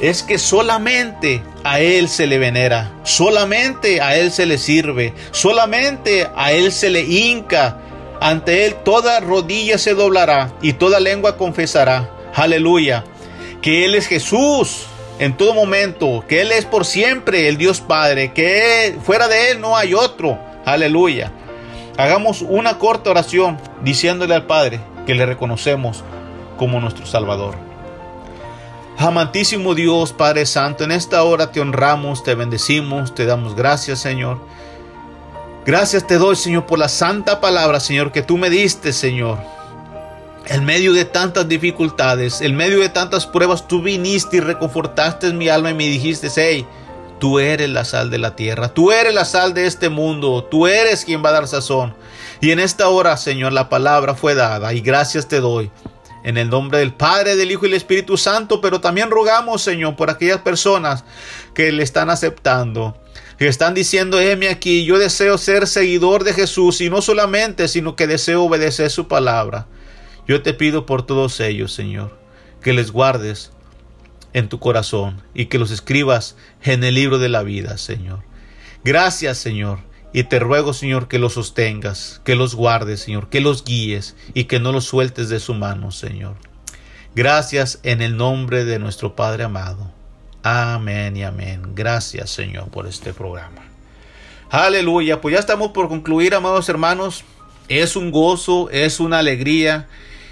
es 0.00 0.22
que 0.22 0.38
solamente 0.38 1.42
a 1.62 1.80
Él 1.80 2.08
se 2.08 2.26
le 2.26 2.38
venera, 2.38 2.92
solamente 3.04 4.00
a 4.00 4.16
Él 4.16 4.32
se 4.32 4.46
le 4.46 4.58
sirve, 4.58 5.14
solamente 5.30 6.28
a 6.34 6.52
Él 6.52 6.72
se 6.72 6.90
le 6.90 7.02
hinca. 7.02 7.78
Ante 8.20 8.66
Él 8.66 8.74
toda 8.84 9.20
rodilla 9.20 9.78
se 9.78 9.94
doblará 9.94 10.52
y 10.60 10.72
toda 10.72 10.98
lengua 10.98 11.36
confesará. 11.36 12.10
Aleluya. 12.34 13.04
Que 13.62 13.84
Él 13.84 13.94
es 13.94 14.08
Jesús 14.08 14.86
en 15.18 15.36
todo 15.36 15.54
momento, 15.54 16.24
que 16.28 16.40
Él 16.40 16.52
es 16.52 16.64
por 16.64 16.84
siempre 16.84 17.48
el 17.48 17.56
Dios 17.56 17.80
Padre, 17.80 18.32
que 18.32 18.96
fuera 19.02 19.28
de 19.28 19.50
Él 19.50 19.60
no 19.60 19.76
hay 19.76 19.94
otro. 19.94 20.38
Aleluya. 20.64 21.30
Hagamos 21.96 22.42
una 22.42 22.78
corta 22.78 23.10
oración 23.10 23.58
diciéndole 23.82 24.34
al 24.34 24.46
Padre 24.46 24.80
que 25.06 25.14
le 25.14 25.26
reconocemos 25.26 26.02
como 26.56 26.80
nuestro 26.80 27.06
Salvador. 27.06 27.54
Amantísimo 28.98 29.74
Dios, 29.74 30.12
Padre 30.12 30.46
Santo, 30.46 30.84
en 30.84 30.92
esta 30.92 31.22
hora 31.24 31.50
te 31.50 31.60
honramos, 31.60 32.22
te 32.22 32.34
bendecimos, 32.34 33.14
te 33.14 33.26
damos 33.26 33.54
gracias, 33.54 34.00
Señor. 34.00 34.40
Gracias 35.64 36.06
te 36.06 36.18
doy, 36.18 36.36
Señor, 36.36 36.66
por 36.66 36.78
la 36.78 36.88
santa 36.88 37.40
palabra, 37.40 37.80
Señor, 37.80 38.12
que 38.12 38.22
tú 38.22 38.36
me 38.36 38.50
diste, 38.50 38.92
Señor. 38.92 39.38
En 40.46 40.64
medio 40.66 40.92
de 40.92 41.06
tantas 41.06 41.48
dificultades, 41.48 42.42
en 42.42 42.54
medio 42.54 42.80
de 42.80 42.90
tantas 42.90 43.26
pruebas, 43.26 43.66
tú 43.66 43.80
viniste 43.80 44.36
y 44.36 44.40
reconfortaste 44.40 45.32
mi 45.32 45.48
alma 45.48 45.70
y 45.70 45.74
me 45.74 45.84
dijiste, 45.84 46.28
hey, 46.36 46.66
tú 47.18 47.38
eres 47.38 47.70
la 47.70 47.86
sal 47.86 48.10
de 48.10 48.18
la 48.18 48.36
tierra, 48.36 48.68
tú 48.68 48.92
eres 48.92 49.14
la 49.14 49.24
sal 49.24 49.54
de 49.54 49.66
este 49.66 49.88
mundo, 49.88 50.44
tú 50.44 50.66
eres 50.66 51.06
quien 51.06 51.24
va 51.24 51.30
a 51.30 51.32
dar 51.32 51.48
sazón. 51.48 51.94
Y 52.42 52.50
en 52.50 52.60
esta 52.60 52.88
hora, 52.88 53.16
Señor, 53.16 53.54
la 53.54 53.70
palabra 53.70 54.14
fue 54.14 54.34
dada 54.34 54.74
y 54.74 54.82
gracias 54.82 55.28
te 55.28 55.40
doy. 55.40 55.70
En 56.24 56.36
el 56.36 56.50
nombre 56.50 56.78
del 56.78 56.92
Padre, 56.92 57.36
del 57.36 57.50
Hijo 57.50 57.64
y 57.64 57.70
del 57.70 57.78
Espíritu 57.78 58.18
Santo, 58.18 58.60
pero 58.60 58.82
también 58.82 59.10
rogamos, 59.10 59.62
Señor, 59.62 59.96
por 59.96 60.10
aquellas 60.10 60.42
personas 60.42 61.04
que 61.54 61.72
le 61.72 61.82
están 61.82 62.10
aceptando, 62.10 62.98
que 63.38 63.48
están 63.48 63.72
diciendo, 63.72 64.20
heme 64.20 64.48
aquí, 64.48 64.84
yo 64.84 64.98
deseo 64.98 65.38
ser 65.38 65.66
seguidor 65.66 66.22
de 66.22 66.34
Jesús 66.34 66.82
y 66.82 66.90
no 66.90 67.00
solamente, 67.00 67.66
sino 67.68 67.96
que 67.96 68.06
deseo 68.06 68.44
obedecer 68.44 68.90
su 68.90 69.08
palabra. 69.08 69.66
Yo 70.26 70.42
te 70.42 70.54
pido 70.54 70.86
por 70.86 71.06
todos 71.06 71.40
ellos, 71.40 71.72
Señor, 71.72 72.18
que 72.62 72.72
les 72.72 72.90
guardes 72.90 73.52
en 74.32 74.48
tu 74.48 74.58
corazón 74.58 75.22
y 75.34 75.46
que 75.46 75.58
los 75.58 75.70
escribas 75.70 76.36
en 76.62 76.82
el 76.84 76.94
libro 76.94 77.18
de 77.18 77.28
la 77.28 77.42
vida, 77.42 77.78
Señor. 77.78 78.20
Gracias, 78.82 79.38
Señor 79.38 79.78
y 80.14 80.22
te 80.22 80.38
ruego, 80.38 80.72
Señor, 80.72 81.08
que 81.08 81.18
los 81.18 81.32
sostengas, 81.34 82.20
que 82.24 82.36
los 82.36 82.54
guardes, 82.54 83.00
Señor, 83.00 83.28
que 83.30 83.40
los 83.40 83.64
guíes 83.64 84.14
y 84.32 84.44
que 84.44 84.60
no 84.60 84.70
los 84.70 84.84
sueltes 84.84 85.28
de 85.28 85.40
su 85.40 85.54
mano, 85.54 85.90
Señor. 85.90 86.36
Gracias 87.16 87.80
en 87.82 88.00
el 88.00 88.16
nombre 88.16 88.64
de 88.64 88.78
nuestro 88.78 89.16
Padre 89.16 89.42
amado. 89.42 89.92
Amén 90.44 91.16
y 91.16 91.24
amén. 91.24 91.74
Gracias, 91.74 92.30
Señor, 92.30 92.68
por 92.68 92.86
este 92.86 93.12
programa. 93.12 93.66
Aleluya. 94.50 95.20
Pues 95.20 95.32
ya 95.32 95.40
estamos 95.40 95.72
por 95.72 95.88
concluir, 95.88 96.36
amados 96.36 96.68
hermanos. 96.68 97.24
Es 97.66 97.96
un 97.96 98.12
gozo, 98.12 98.70
es 98.70 99.00
una 99.00 99.18
alegría. 99.18 99.88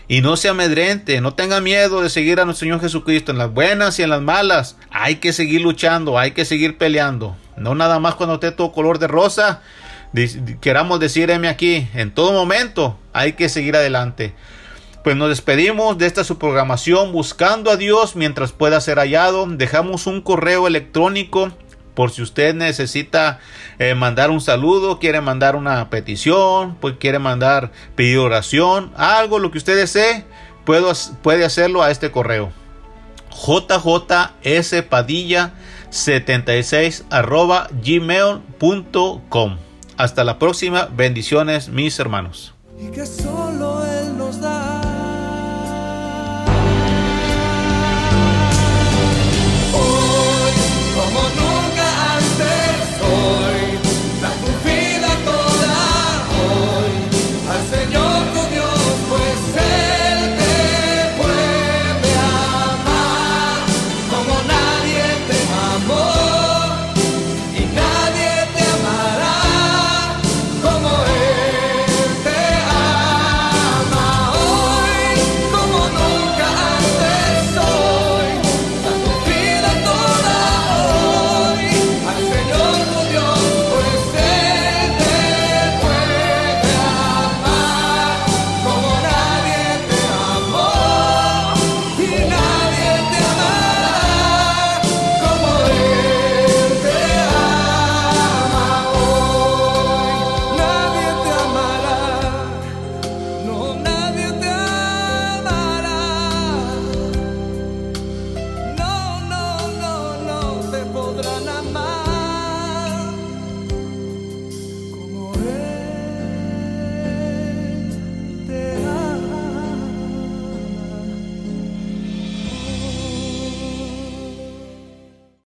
Y 0.09 0.21
no 0.21 0.37
se 0.37 0.49
amedrente, 0.49 1.21
no 1.21 1.35
tenga 1.35 1.61
miedo 1.61 2.03
de 2.03 2.11
seguir 2.11 2.41
a 2.41 2.45
nuestro 2.45 2.67
Señor 2.67 2.81
Jesucristo 2.81 3.33
en 3.33 3.39
las 3.39 3.53
buenas 3.53 3.99
y 3.99 4.03
en 4.03 4.11
las 4.11 4.21
malas. 4.21 4.77
Hay 4.91 5.17
que 5.17 5.33
seguir 5.33 5.61
luchando, 5.61 6.19
hay 6.19 6.33
que 6.33 6.45
seguir 6.45 6.77
peleando. 6.77 7.37
No 7.57 7.75
nada 7.75 7.99
más 7.99 8.15
cuando 8.17 8.35
esté 8.35 8.53
todo 8.53 8.73
color 8.73 8.99
de 8.99 9.07
rosa, 9.07 9.63
queramos 10.61 11.01
decir, 11.01 11.33
aquí, 11.33 11.89
en 11.95 12.13
todo 12.13 12.33
momento 12.33 12.99
hay 13.13 13.35
que 13.35 13.49
seguir 13.49 13.77
adelante. 13.77 14.35
Pues 15.05 15.17
nos 15.17 15.31
despedimos 15.31 15.99
de 15.99 16.07
esta 16.07 16.23
su 16.23 16.39
programación 16.39 17.11
buscando 17.11 17.73
a 17.73 17.77
Dios 17.77 18.15
mientras 18.15 18.53
pueda 18.53 18.81
ser 18.81 18.99
hallado. 18.99 19.47
Dejamos 19.49 20.07
un 20.07 20.21
correo 20.21 20.69
electrónico 20.69 21.51
por 21.95 22.11
si 22.11 22.23
usted 22.23 22.55
necesita 22.55 23.41
eh, 23.79 23.95
mandar 23.95 24.31
un 24.31 24.41
saludo, 24.41 24.99
quiere 24.99 25.21
mandar 25.21 25.57
una 25.57 25.91
petición, 25.91 26.77
pues 26.81 26.97
quiere 26.99 27.19
mandar 27.19 27.73
pedir 27.95 28.19
oración, 28.19 28.93
algo, 28.97 29.39
lo 29.39 29.51
que 29.51 29.59
usted 29.59 29.77
desee, 29.77 30.25
puede 30.65 31.45
hacerlo 31.45 31.83
a 31.83 31.91
este 31.91 32.11
correo. 32.11 32.53
jjspadilla 34.43 35.53
76 35.91 37.05
arroba 37.11 37.69
gmail.com. 37.83 39.57
Hasta 39.97 40.25
la 40.25 40.39
próxima. 40.39 40.89
Bendiciones, 40.91 41.69
mis 41.69 41.99
hermanos. 41.99 42.55
Lord. 53.13 53.42